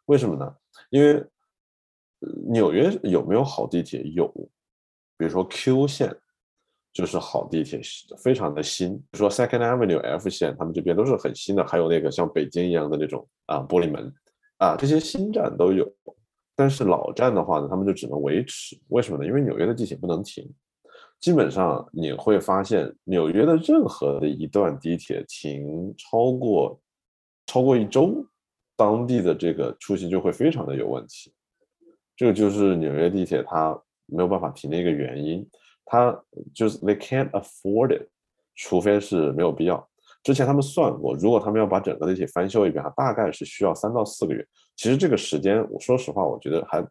[0.08, 0.54] 为什么呢？
[0.90, 1.26] 因为
[2.50, 4.02] 纽约有没有好地铁？
[4.04, 4.28] 有，
[5.18, 6.14] 比如说 Q 线
[6.92, 7.80] 就是好地铁，
[8.22, 8.98] 非常的新。
[8.98, 11.66] 比如说 Second Avenue F 线，他们这边都是很新的。
[11.66, 14.14] 还有那个像北京一样的那种啊玻璃门
[14.58, 15.90] 啊，这些新站都有。
[16.54, 18.78] 但是老站的话呢，他们就只能维持。
[18.90, 19.26] 为什么呢？
[19.26, 20.54] 因为纽约的地铁不能停。
[21.20, 26.80] 基本上你会发现，纽约的任何的一段地铁停超过
[27.46, 28.26] 超过一周，
[28.76, 31.34] 当地的这个出行就会非常的有问题。
[32.16, 35.48] 这个就是纽约地铁它没有办法停的一个原因。
[35.90, 36.14] 它
[36.54, 38.08] 就是 they can't afford it，
[38.56, 39.90] 除非是没有必要。
[40.22, 44.46] 之前他们算过，如果他们要把整个地铁翻修一遍，它大概是需要三到四个月。
[44.76, 46.86] 其实这个时间，我说实话，我觉得还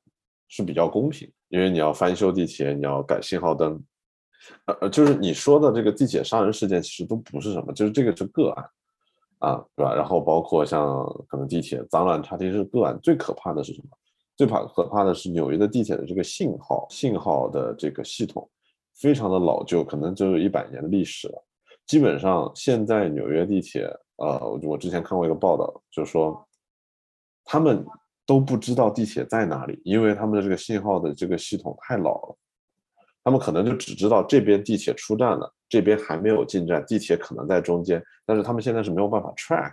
[0.48, 3.78] 是比较公平，因为你要翻修地铁，你要改信号灯。
[4.80, 8.70] 呃，就是你说的这个地铁杀人事件，其实都不是什么，就是这个是个案，
[9.38, 9.94] 啊，对吧？
[9.94, 12.98] 然后包括像可能地铁脏乱差，这是个案。
[13.02, 13.88] 最可怕的是什么？
[14.36, 18.46] 最怕可怕的是纽约的地铁的这个信号信号的这个系统
[18.94, 21.44] 非常的老旧，可能就有一百年的历史了。
[21.86, 26.46] 基本上现在纽约地铁，呃，我之前看过一个报道，就是说
[27.44, 27.86] 他们
[28.26, 32.36] 都不知道地铁在哪里，因为他们的这个信号的这个系统太老了。
[33.26, 39.72] 他们可能就只知道这边地铁出站了，这边还没有进站，地铁可能在中间，但是他们现在是没有办法 track。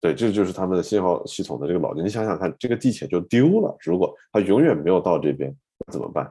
[0.00, 2.02] 对，这就是他们的信号系统的这个老年。
[2.02, 5.54] 你想想看，这个地铁就丢了，如果它永远没有到这边，
[5.86, 6.24] 那怎么办？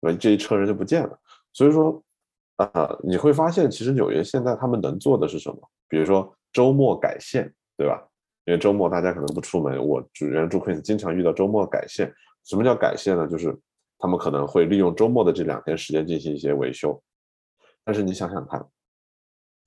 [0.00, 0.18] 对吧？
[0.20, 1.16] 这一车人就不见了。
[1.52, 2.02] 所以说，
[2.56, 5.58] 啊，你会发现，其实纽约现在他们能做的是什么？
[5.88, 8.04] 比如说周末改线，对吧？
[8.46, 12.12] 因为周末大家可能不出门，我主人住 Queen 经常遇到周末改线。
[12.42, 13.28] 什么叫改线呢？
[13.28, 13.56] 就是
[13.98, 17.00] 他们可能会利用周末的这两天时间进行一些维修，
[17.84, 18.64] 但是你想想看，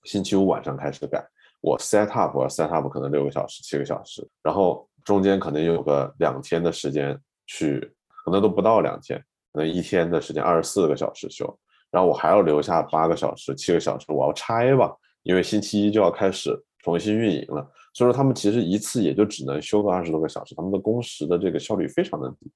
[0.04, 1.28] 星期五晚上开始改，
[1.60, 7.80] 我 set up，我 set up 可能六个小时、七个小时，然后中间可能有个两天的时间去，
[8.24, 9.20] 可能都不到两天，
[9.52, 11.60] 可能一天的时间二十四个小时修，
[11.92, 22.50] 然后我还要留下八个小时、七个小时，我要拆吧，因为星期一就要开始重新运营了，所以说他们其实一次也就只能修个二十多个小时，他们的工时的这个效率非常的低。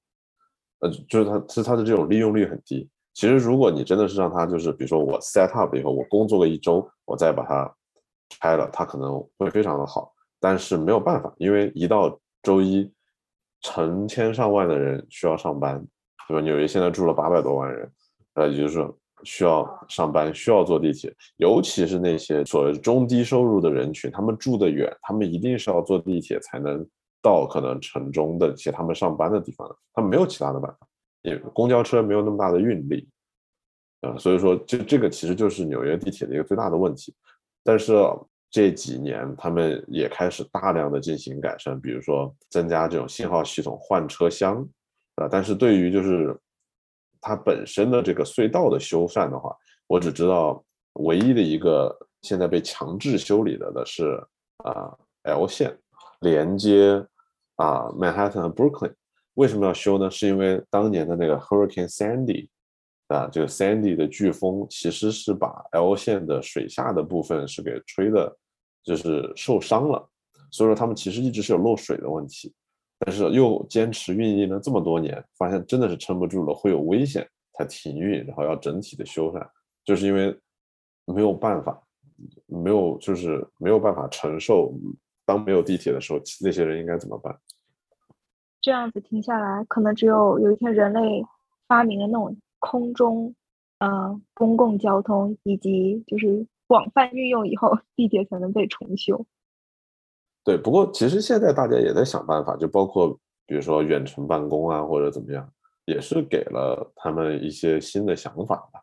[0.80, 2.88] 呃，就是它，是它的这种利用率很低。
[3.14, 7.74] 其实，如果你真的是让它，就是比如说我 set up 以后，我工作个一周，我再把它
[8.28, 10.12] 拆了，它可能会非常的好。
[10.38, 12.92] 但是没有办法，因为一到周一，
[13.62, 15.82] 成千上万的人需要上班，
[16.28, 16.42] 对吧？
[16.42, 17.90] 纽约现在住了八百多万人，
[18.34, 26.86] 呃，也就是说需要上班，需要坐地铁，尤其是那些所谓中低收入的人群，他们住得远，他们一定是要坐地铁才能。
[27.22, 30.86] 到可能城中的其他们上班的地方，他们没有其他的办法，
[31.22, 33.08] 也公交车没有那么大的运力，
[34.02, 37.14] 啊，所以说这这个其实就是纽约地铁的一个最大的问题。
[37.64, 37.92] 但是
[38.48, 44.64] 这几年他们也开始大量的进行改善，比如说增加这种信号系统、换车厢，
[45.16, 46.38] 啊，但是对于就是
[47.20, 49.54] 它本身的这个隧道的修缮的话，
[49.88, 54.24] 我只知道唯一的一个现在被强制修理的的是
[54.58, 55.76] 啊 L 线
[56.20, 57.06] 连接。
[57.56, 58.92] 啊，Manhattan 和 Brooklyn
[59.32, 60.10] 为什么要修呢？
[60.10, 62.50] 是因为当年的那个 Hurricane Sandy
[63.06, 68.36] 啊，这个 Sandy 的飓风其实是把 L 线的水下的部分是给吹的，
[68.84, 70.06] 就是受伤了。
[70.50, 72.52] 所以说他们其实一直是有漏水的问题，
[72.98, 79.42] 但是又坚持运营了这么多年，发现真的是撑不住了，会有危险才停运，然后要整体的修缮，
[79.82, 80.38] 就是因为
[81.06, 81.82] 没有办法，
[82.44, 84.74] 没有就是没有办法承受。
[85.26, 87.38] 当没有地铁的时候，那些人应该怎么办？
[88.62, 91.24] 这样子停下来，可能只有有一天人类
[91.68, 93.34] 发明了那种空中，
[93.78, 99.26] 呃，公共交通以及就是广泛运用以后，地铁才能被重修。
[100.42, 105.52] 对，不过其实现在大家也在想办法，就包括比如说远程办公啊，或者怎么样，
[105.84, 108.82] 也是给了他们一些新的想法吧。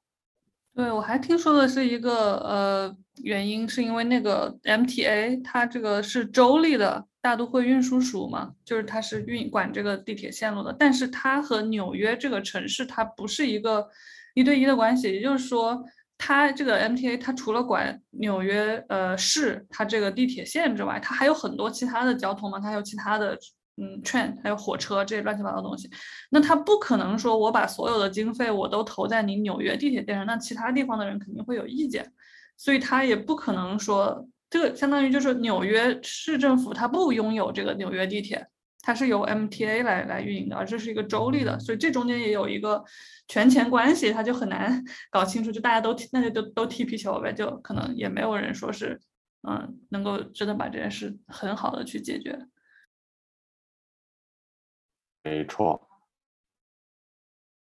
[0.75, 13.87] 对，我还听说的是一个呃原因，是因为那个 MTA 它这个是州立的大都会运输署嘛，就是它是运管这个地铁线路的，但是它和纽约这个城市它不是一个
[14.33, 15.83] 一对一的关系，也就是说。
[16.15, 23.37] 它这个 MTA 它除了管纽约呃市它这个地铁线之外，它还有很多其他的交通嘛，它还有其他的
[23.77, 25.89] 嗯 train 还有火车这些乱七八糟东西。
[26.29, 32.11] 那它不可能说我把所有的经费我都投在你纽约地铁线上，那其他地方的人肯定会有意见，
[32.57, 38.47] 所以它也不可能说这个相当于就是纽约市政府它不拥有这个纽约地铁。
[38.85, 42.83] 它是由 MTA 来来运营的，而这是一个州立的，所以这中间也有一个
[43.29, 45.49] 权钱关系，它就很难 搞清楚。
[45.49, 48.99] 就大家都，那就都都踢皮球呗，就可能也没有人说是，
[49.47, 52.37] 嗯，能够真的把这件事很好的去解决。
[55.23, 55.89] 没错。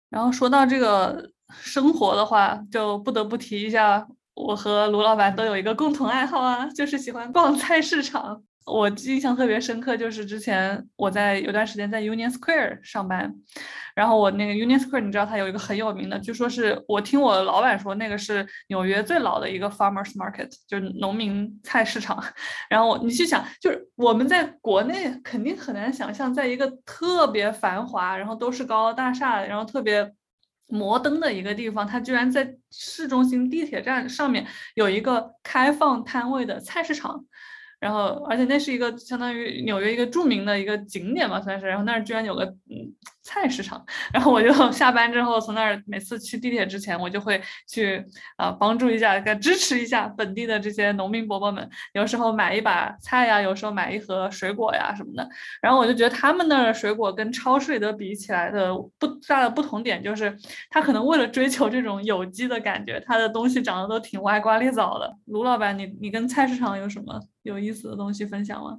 [0.09, 8.43] 然后说到这个生活的话，就不得不提一下，我和卢老板都有一个共同爱好啊，就是喜欢逛菜市场。
[8.65, 13.33] 我印象特别深刻，就是之前我在有段时间在 Union Square 上班，
[13.95, 22.23] 然后我那个 Union Square，你知道它有一个很有名的，据说是我听我老板说，那个是纽约最老的一个 Farmers Market，就是农民菜市场。
[22.69, 30.13] 然后你去想，就是我们在国内肯定很难想象，在一个特别繁华，然后都是高楼大厦，然后特别
[30.67, 34.45] 摩登的一个地方，它居然在市中心地铁站上面
[34.75, 37.25] 有一个开放摊位的菜市场。
[37.79, 41.65] 然后，而且那是一个相当于纽约一个著名的一个景点吧，算是。
[41.65, 42.93] 然后那儿居然有个嗯
[43.29, 48.03] 菜市场， 然后我就 下班之后从那儿每次去地铁之前，我就会去
[48.37, 51.69] 啊帮助一下，支持一下本地的这些农民伯伯们。
[51.93, 55.29] 有时候买一把菜呀，有时候买一盒水果呀什么的。
[55.61, 60.35] 然后我就觉得他们那儿的水果跟超市里的比起来的不大的不同点就是，
[60.71, 65.15] 他可能为了追求这种有机的感觉，他的东西长得都挺歪瓜裂枣的。
[65.25, 67.19] 卢老板，你你跟菜市场有什么？
[67.43, 68.77] 有意思的东西分享吗？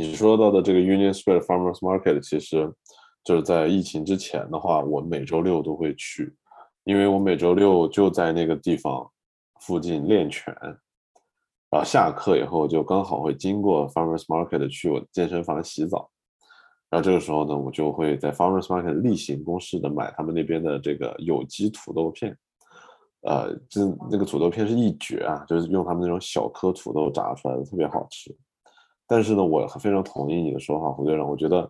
[0.00, 2.72] 你说到的这个 Union Square Farmers Market，其实
[3.24, 6.32] 就是在疫情之前的话，我每周六都会去，
[6.84, 9.10] 因为我每周六就在那个地方
[9.60, 10.56] 附近练拳，
[11.68, 16.08] 然后下课以后就刚好会经过 Farmers Market 去我健身房洗澡，
[16.88, 22.38] 然后这个时候呢，我就会在 Farmers Market 例行公事的买他们那边的这个有机土豆片。
[23.22, 28.32] 呃，就那个土豆片是一绝啊，就是用他们那种小颗土豆炸出来的，特别好吃。
[29.08, 31.68] 但是呢，我非常同意你的说法，胡队长，我觉得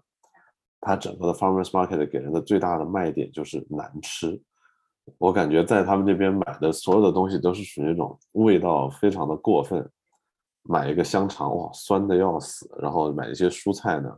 [0.81, 4.39] 它整个的 farmers market 给人的最大的卖点就是难吃。
[5.17, 9.89] 我感觉在他们那边买的所有的东西都是属于那种味道非常的过分。
[10.65, 12.69] 买一个香肠，哇，酸的要死。
[12.83, 14.15] 然后买一些蔬菜呢，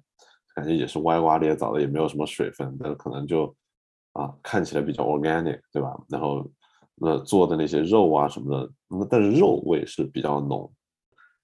[0.57, 3.55] 感觉也是歪瓜裂枣的，也没有什么水分，但是可能就
[4.15, 5.97] 啊看起来比较 organic，对吧？
[6.09, 6.45] 然后。
[7.03, 10.71] 那做的那些肉啊什么的，那但是肉味是比较浓。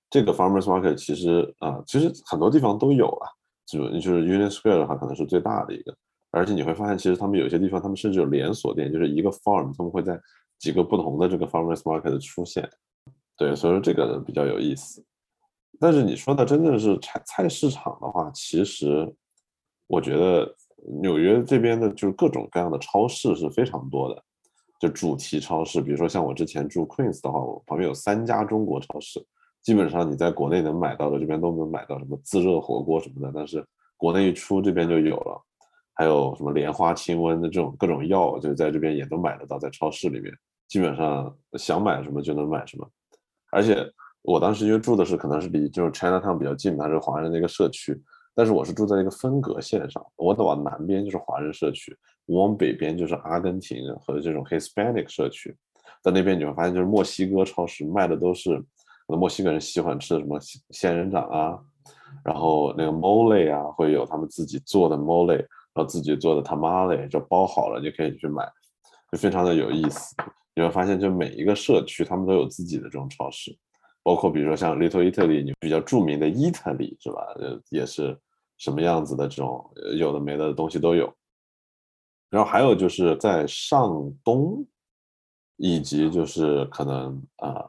[0.08, 3.28] 这个 farmers market 其实啊，其实很多地方都有啊，
[3.66, 5.96] 就就是 Union Square 的话，可能是最大的一个。
[6.30, 10.20] 而且你会发现，其实他们有些地方，他们甚至有连锁店，就是一个 farm，他们会在
[10.58, 12.68] 几个不同的这个 farmers market 出现。
[13.36, 15.02] 对，所以说这个比较有意思。
[15.78, 19.10] 但是你说的真正是菜菜市场的话，其实
[19.86, 20.54] 我觉得
[21.00, 24.22] 纽约这边的就是各种各样的超市是非常多的。
[24.78, 29.24] 就主题超市，比如说像我之前住 Queens 的话，我旁边有三家中国超市，
[29.66, 33.66] 基本上你在国内能买到的，这边都能买到什么自热火锅什么的，但是
[33.96, 35.42] 国内一出这边就有了，
[35.92, 40.32] 还有什么莲花清瘟的这种各种药，就在这边也都买得到，在超市里面，
[40.68, 42.88] 基本上想买什么就能买什么，
[43.50, 43.84] 而且
[44.22, 48.00] 我当时因为住的是可能是离就是 Chinatown 比较近，它是华人的一个社区。
[48.36, 55.56] 但是我是住在一个分隔线上，我往南边就是华人社区，我往北边就是阿根廷和这种 Hispanic 社区，
[56.02, 58.62] 在那边你会发现就是墨西哥超市卖的都是
[59.14, 60.38] 墨西哥人喜欢吃的什么
[60.70, 61.58] 仙人掌啊，
[62.24, 68.44] 然后那个 mole 啊，会有他们自己做的 mole，然后自己做的 tamale 就包好了就可以去买，
[69.12, 70.16] 就非常的有意思。
[70.54, 73.56] 你会发现就每一个社区他们都有自己的这种超市，
[74.02, 77.20] 包括比如说像 Little Italy，你比较著名的 Italy 是吧？
[77.36, 78.18] 呃，也是。
[78.58, 81.12] 什么样子的这种有的没的东西都有，
[82.30, 84.66] 然后还有就是在上东，
[85.58, 87.68] 以及就是可能啊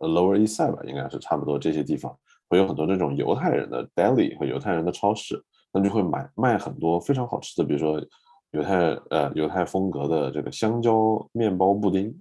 [0.00, 2.16] ，Lower East Side 吧，应该是差不多这些地方
[2.48, 5.42] 会有很多那种犹太人的 deli 和犹太人的超市，
[5.72, 8.00] 那就会买卖很多非常好吃的，比如说
[8.52, 8.76] 犹太
[9.10, 12.14] 呃犹太风格的这个香蕉面包布丁，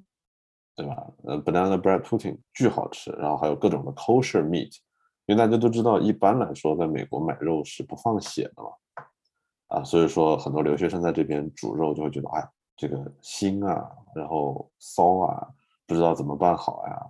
[0.75, 1.07] 对吧？
[1.23, 4.75] 呃，banana bread pudding 巨好吃，然后还有各种的 kosher meat。
[5.25, 8.69] 因为大家都知道，一般来说，在美国买肉是不放血的嘛，
[9.67, 15.47] 啊，所以说很多留学生在这边煮肉就会觉得，哎，这个腥啊，然后骚啊，
[15.85, 17.05] 不知道怎么办好呀，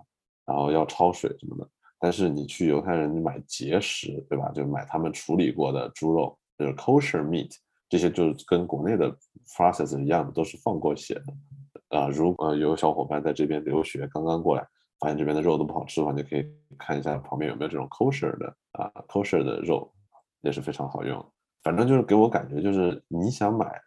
[0.48, 1.68] 然后要焯水什么的。
[2.00, 4.50] 但是你去犹太人买节食，对吧？
[4.54, 7.54] 就买他们处理过的猪肉，就是 kosher meat，
[7.88, 9.14] 这些就是跟国内的
[9.56, 11.98] process 一样的，都是放过血的。
[11.98, 14.66] 啊，如果有小伙伴在这边留学，刚刚过来，
[15.00, 16.44] 发现这边的肉都不好吃的话，你可以
[16.78, 19.92] 看一下旁边有没有这种 kosher 的啊 kosher 的肉，
[20.42, 21.24] 也是非常好用。
[21.64, 23.80] 反正就是给我感觉，就是你想买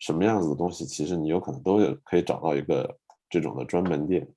[0.00, 2.94] 什么样子的东西，其实你有可能都有可以找到一个
[3.30, 4.28] 这种的专门店，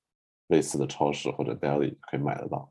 [0.52, 2.70] 类似的超市或者 deli 可以买得到。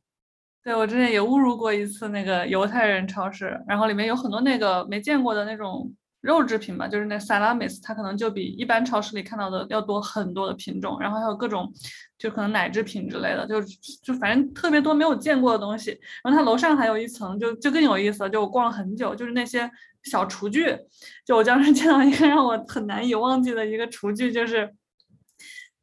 [0.64, 5.92] 对我之前也误入过一次那个犹太人超市，然后里面有很多那个没见过的那种
[6.22, 11.74] 肉制品吧，就是那 salamis，它可能就比一般超市里看到的要多很多的品种，然后还有各种
[12.20, 13.60] 就可能奶制品之类的，就
[14.04, 16.00] 就反正特别多没有见过的东西。
[16.24, 19.68] 然后它楼上还有一层，就就更有意思了，就我逛了很久，就是那些
[20.04, 20.78] 小厨具，
[21.26, 24.72] 就我当时见到一个让我很难以忘记的一个厨具，就是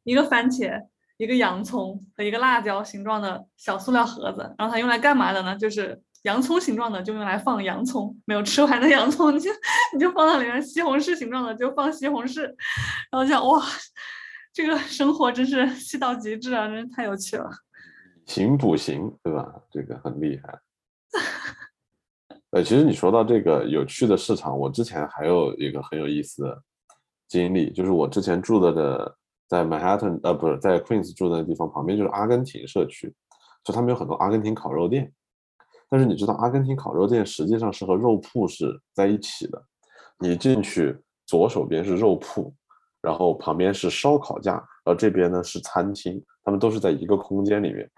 [0.05, 0.81] 一个番茄。
[1.19, 5.53] 一个洋葱和一个辣椒形状的小塑料盒子，然后它用来干嘛的呢？
[5.57, 9.51] 就是洋葱形状的就用来放洋葱，没有吃完的洋葱你就
[9.93, 12.43] 你就放到里面；西红柿形状的就放西红柿。
[13.11, 13.61] 然后想哇，
[14.53, 17.49] 这个生活真是细到极致啊，真是太有趣了。
[18.25, 19.45] 行补行，对吧？
[19.69, 20.57] 这个很厉害。
[22.51, 26.63] 呃，其实你说到这个有趣的市场，我之前还有一个很有意思的
[27.27, 29.18] 经历，就是我之前住的的。
[29.49, 33.11] 在 Manhattan，呃，不是在 Queens 住的那地方旁边就是阿根廷社区，
[33.63, 35.11] 就他们有很多阿根廷烤肉店。
[35.89, 39.59] 但是你知道，阿根廷烤肉店实际上是和肉铺是在一起的。
[40.19, 40.95] 你进去，
[41.25, 42.53] 左手边是肉铺，
[43.01, 47.89] 然后旁边是烧烤架，然后这边呢是餐厅，他们都是在一个空间里面。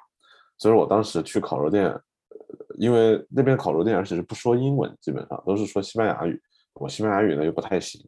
[0.58, 1.94] 所以我当时去烤肉店，
[2.78, 6.42] 因为那边烤肉店而且是不说英文，基本上都是说西班牙语。
[6.76, 8.02] 我西班牙语呢又不太行，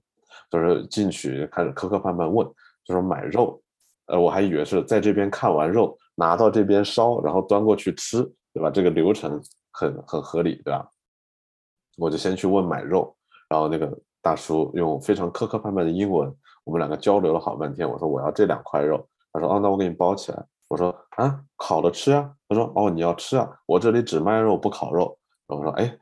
[0.49, 2.47] 就是进去开始磕磕绊绊问。
[2.83, 3.61] 就是买肉，
[4.07, 8.21] 呃，我还以为是在这边看完肉，拿到这边烧，然后端过去吃，
[8.53, 8.69] 对吧？
[8.69, 9.41] 这个流程
[9.71, 10.87] 很很合理，对吧？
[11.97, 13.15] 我就先去问买肉，
[13.47, 16.33] 然后那个大叔用非常磕磕绊绊的英文，
[16.63, 17.89] 我们两个交流了好半天。
[17.89, 20.45] 我说我要这两块肉，他说哦，那我给你包起来。
[20.67, 22.33] 我说啊，烤了吃啊。
[22.49, 25.17] 他说哦，你要吃啊，我这里只卖肉不烤肉。
[25.47, 25.97] 然后我说哎，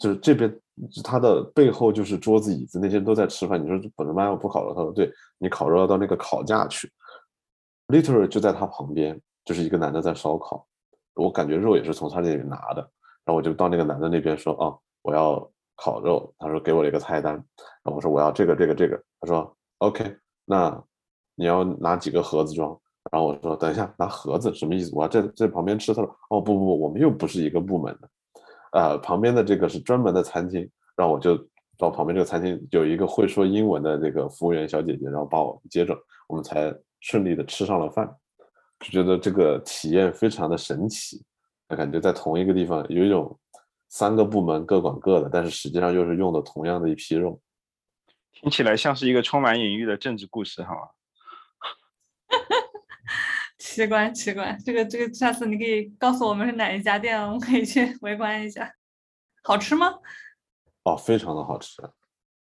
[0.00, 0.58] 就是这边。
[1.04, 3.62] 他的背后就是桌子椅子，那些人都在吃饭。
[3.62, 4.74] 你说不能卖肉不烤肉？
[4.74, 6.90] 他说对，你烤肉要到那个烤架去
[7.88, 10.66] ，literally 就在他旁边，就是一个男的在烧烤。
[11.14, 12.80] 我感觉肉也是从他那里拿的，
[13.24, 16.34] 然后我就到那个男的那边说啊，我要烤肉。
[16.38, 17.44] 他说给我了一个菜单，然
[17.84, 19.00] 后我说我要这个这个这个。
[19.20, 20.16] 他说 OK，
[20.46, 20.82] 那
[21.34, 22.70] 你要拿几个盒子装？
[23.10, 24.90] 然后我说等一下拿盒子什么意思？
[24.94, 25.92] 我要在在旁边吃。
[25.92, 28.08] 他说哦不不不，我们又不是一个部门的。
[28.72, 31.36] 呃，旁边的这个是专门的餐厅，然后我就
[31.78, 35.96] 到旁边这个餐厅，有一个会说英文的这个服务员小姐姐，然后把我接着，
[36.28, 38.08] 我们才顺利的吃上了饭，
[38.80, 41.22] 就觉得这个体验非常的神奇，
[41.68, 43.38] 感觉在同一个地方有一种
[43.88, 47.40] 三个部门各管各的，但是实际上又是用的同样的一批肉，
[48.32, 50.80] 听起来像是一个充满隐喻的政治故事，好吗？
[53.62, 58.68] 奇怪奇怪，这个这个，下次你可以告诉我们是哪一家店，我们可以去 围观一下。
[59.44, 59.94] 好吃吗？
[60.82, 61.80] 哦，非常的好吃。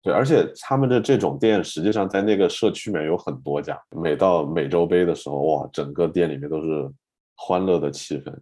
[0.02, 3.78] 对，而且他们的这种店，实际上在那个社区里面有很多家。
[3.92, 6.90] 每到美洲杯的时候，哇，整个店里面都是
[7.36, 8.34] 欢乐的气氛。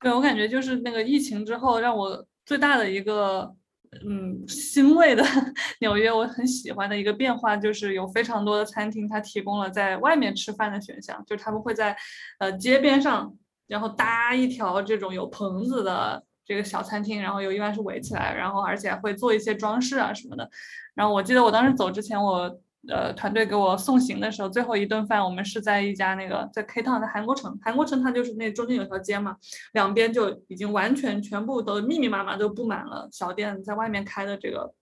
[0.00, 3.56] 对我感觉就是那个疫情之后，让我最大的一个。
[4.04, 5.22] 嗯，欣慰的
[5.80, 11.96] 纽约，我很喜欢的一个变化就是有非常多的餐厅，它提供了在外面吃饭的选项，就是他们会在
[12.38, 13.32] 呃街边上，
[13.66, 20.50] 然后搭一条这种有棚子的这个小餐厅，然后有一般是围起来，然后而且会做一些装饰啊什么的。
[20.94, 22.60] 然后我记得我当时走之前，我。
[22.88, 29.36] 呃，团队给我送行的时候，最后一顿饭我们是在一家那个在 K Town 的韩国城，韩国城它就是那中间有条街嘛，
[29.72, 34.72] 两边就已经完全全部都密密麻麻都布满了小店在外面开的这个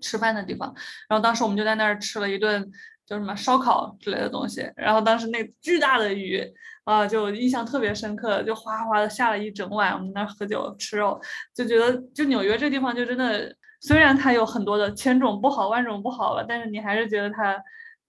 [0.00, 0.74] 吃饭的地方，
[1.08, 2.70] 然后当时我们就在那儿吃了一顿
[3.06, 6.42] 叫什么烧烤之类的东西，然后当时那巨大的雨
[6.84, 11.20] 啊，就印象特别深刻，就哗哗的下了一整晚，我们那儿喝酒吃肉，
[11.54, 13.54] 就觉得就纽约这地方就真的。
[13.84, 17.60] 虽然它有很多的千种不好万种不好吧，但是你还是觉得它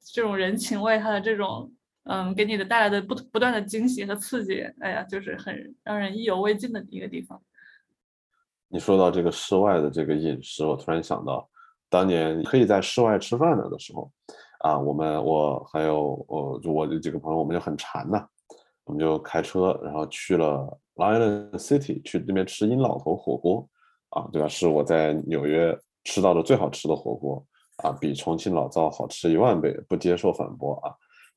[0.06, 1.72] 这种人情味，它的这种
[2.04, 7.42] 嗯给你的带来的不不断的惊喜和刺激，哎呀，就是很让人意犹未尽的一个地方。
[8.68, 11.50] 你说到这个室外的这个饮食，我突然想到，
[11.90, 14.12] 当年可以在室外吃饭的的时候，
[14.60, 18.24] 啊，我们我还有我就我这几个朋友，我们就很馋呐，
[18.84, 23.68] 我们就开车然后去了 Lion City 去那边吃鹰老头火锅。
[24.14, 24.48] 啊，对吧？
[24.48, 27.44] 是我在纽约吃到的最好吃的火锅
[27.84, 30.94] 啊，比重庆老灶好吃一万倍，不接受反驳啊！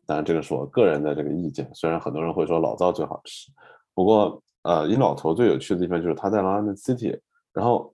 [0.06, 1.68] 当然，这个是我个人的这个意见。
[1.74, 3.50] 虽然很多人会说老灶最好吃，
[3.94, 7.18] 不过呃，阴老头最有趣的地方就是他在 London City，
[7.52, 7.92] 然后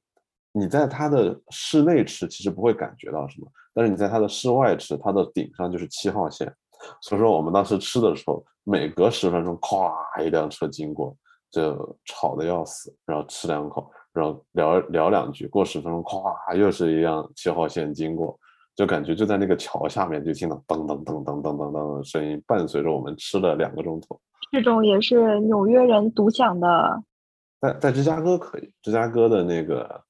[0.52, 6.52] 你在他的室内吃其实不会感觉到什么，但是你在他的室外吃，它的顶上就是七号线，
[7.00, 9.92] 所以说我们当时吃的时候，每隔十分钟，咵
[10.24, 11.16] 一辆车经过，
[11.50, 18.38] 就吵得要死，然后吃两口，然后聊聊两句，过十分钟，咵又是一辆七号线经过，
[18.74, 24.20] 就感觉就在那个桥下面，就听到噔噔噔噔噔噔噔的声音，伴随着我们吃了两个钟头。
[24.50, 27.02] 这种也是纽约人独享的。
[27.60, 30.02] 在在芝加哥可以，芝加哥的那个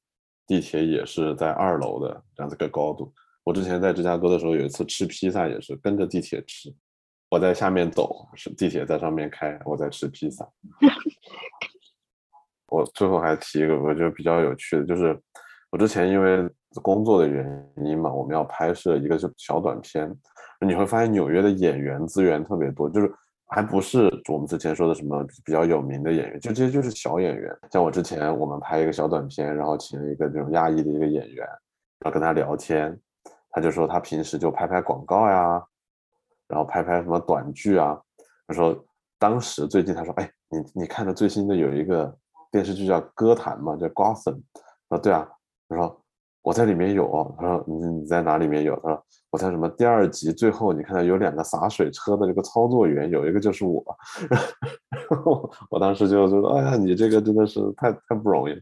[0.46, 3.12] 地铁也是在二楼的这样子个高度。
[3.44, 6.74] 我之前在芝加哥的时候，有一次吃披萨也是跟着地铁吃，
[7.30, 10.48] 我在下面走，是地铁在上面开，我在吃披萨。
[12.72, 15.14] 我最后还提一个，我觉得比较有趣的，就是
[15.70, 16.48] 我之前因为
[16.80, 20.10] 工作的原因嘛，我们要拍摄一个就小短片，
[20.66, 23.12] 你会发现纽约的演员资源特别多，就是
[23.48, 27.54] 还不是我们之前说的什么比较有名的演员，就这些就是小演员。
[27.70, 31.46] 像我之前我们拍一个小短片，然后请了一个这种亚裔的一个演员，
[31.98, 32.98] 然后跟他聊天，
[33.50, 35.62] 他就说他平时就拍拍广告呀，
[36.48, 38.00] 然后拍拍什么短剧啊。
[38.46, 38.82] 他说
[39.18, 42.16] 当时最近他说，哎，你你看的最新的有一个。
[42.52, 44.34] 电视剧叫《歌坛》嘛，叫《Gotham》。
[44.88, 45.28] 啊，对啊。
[45.68, 46.00] 他说
[46.42, 47.34] 我在里面有。
[47.38, 48.76] 他说你你在哪里面有？
[48.76, 53.82] 他说我在什么第二集最后，你看到有两个洒水车的这个操作员，有一个就是我。
[55.10, 58.54] 然后我当时就觉得，哎呀，你这个真的是太太不容易。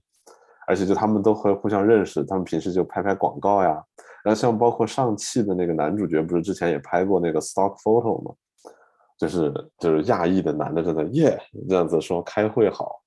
[0.69, 3.71] 而且就他们都会互相认识，他们平时就拍拍广告呀。
[4.23, 8.33] 然后像包括上汽的那个男主角，不是之前也拍过那个 Stock Photo 吗？
[9.19, 11.37] 就是就是亚裔的男的在那耶
[11.69, 12.99] 这样子说开会好。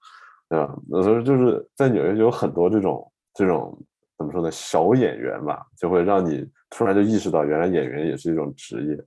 [0.53, 0.75] 对吧？
[1.01, 3.75] 所以就是在纽约就有很多这种这种
[4.19, 4.51] 怎么说呢？
[4.51, 9.03] 小演员吧，就会让你突然就意识到，原来演员也是一种职业。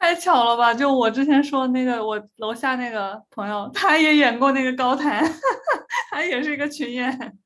[0.00, 0.74] 太巧了吧！
[0.74, 5.22] 就我之前说那个，我楼下那个朋友，他也演过那个高谈，
[6.10, 7.38] 他也是一个群演。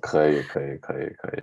[0.00, 1.42] 可以，可以，可以，可以。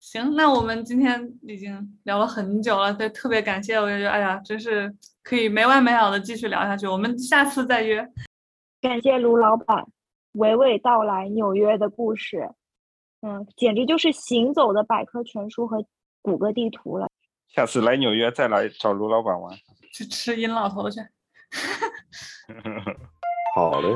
[0.00, 4.90] 行，那我们今天已经聊了很久了，对，特别感谢，我就觉得，哎呀，真是
[5.22, 6.86] 可以没完没了的继续聊下去。
[6.86, 8.08] 我们下次再约。
[8.82, 9.86] 感谢卢老板
[10.34, 12.50] 娓娓道来纽约的故事，
[13.20, 15.86] 嗯，简直就是行走的百科全书和
[16.20, 17.08] 谷歌地图了。
[17.46, 19.56] 下次来纽约再来找卢老板玩，
[19.94, 21.00] 去吃殷老头去。
[23.54, 23.88] 好嘞。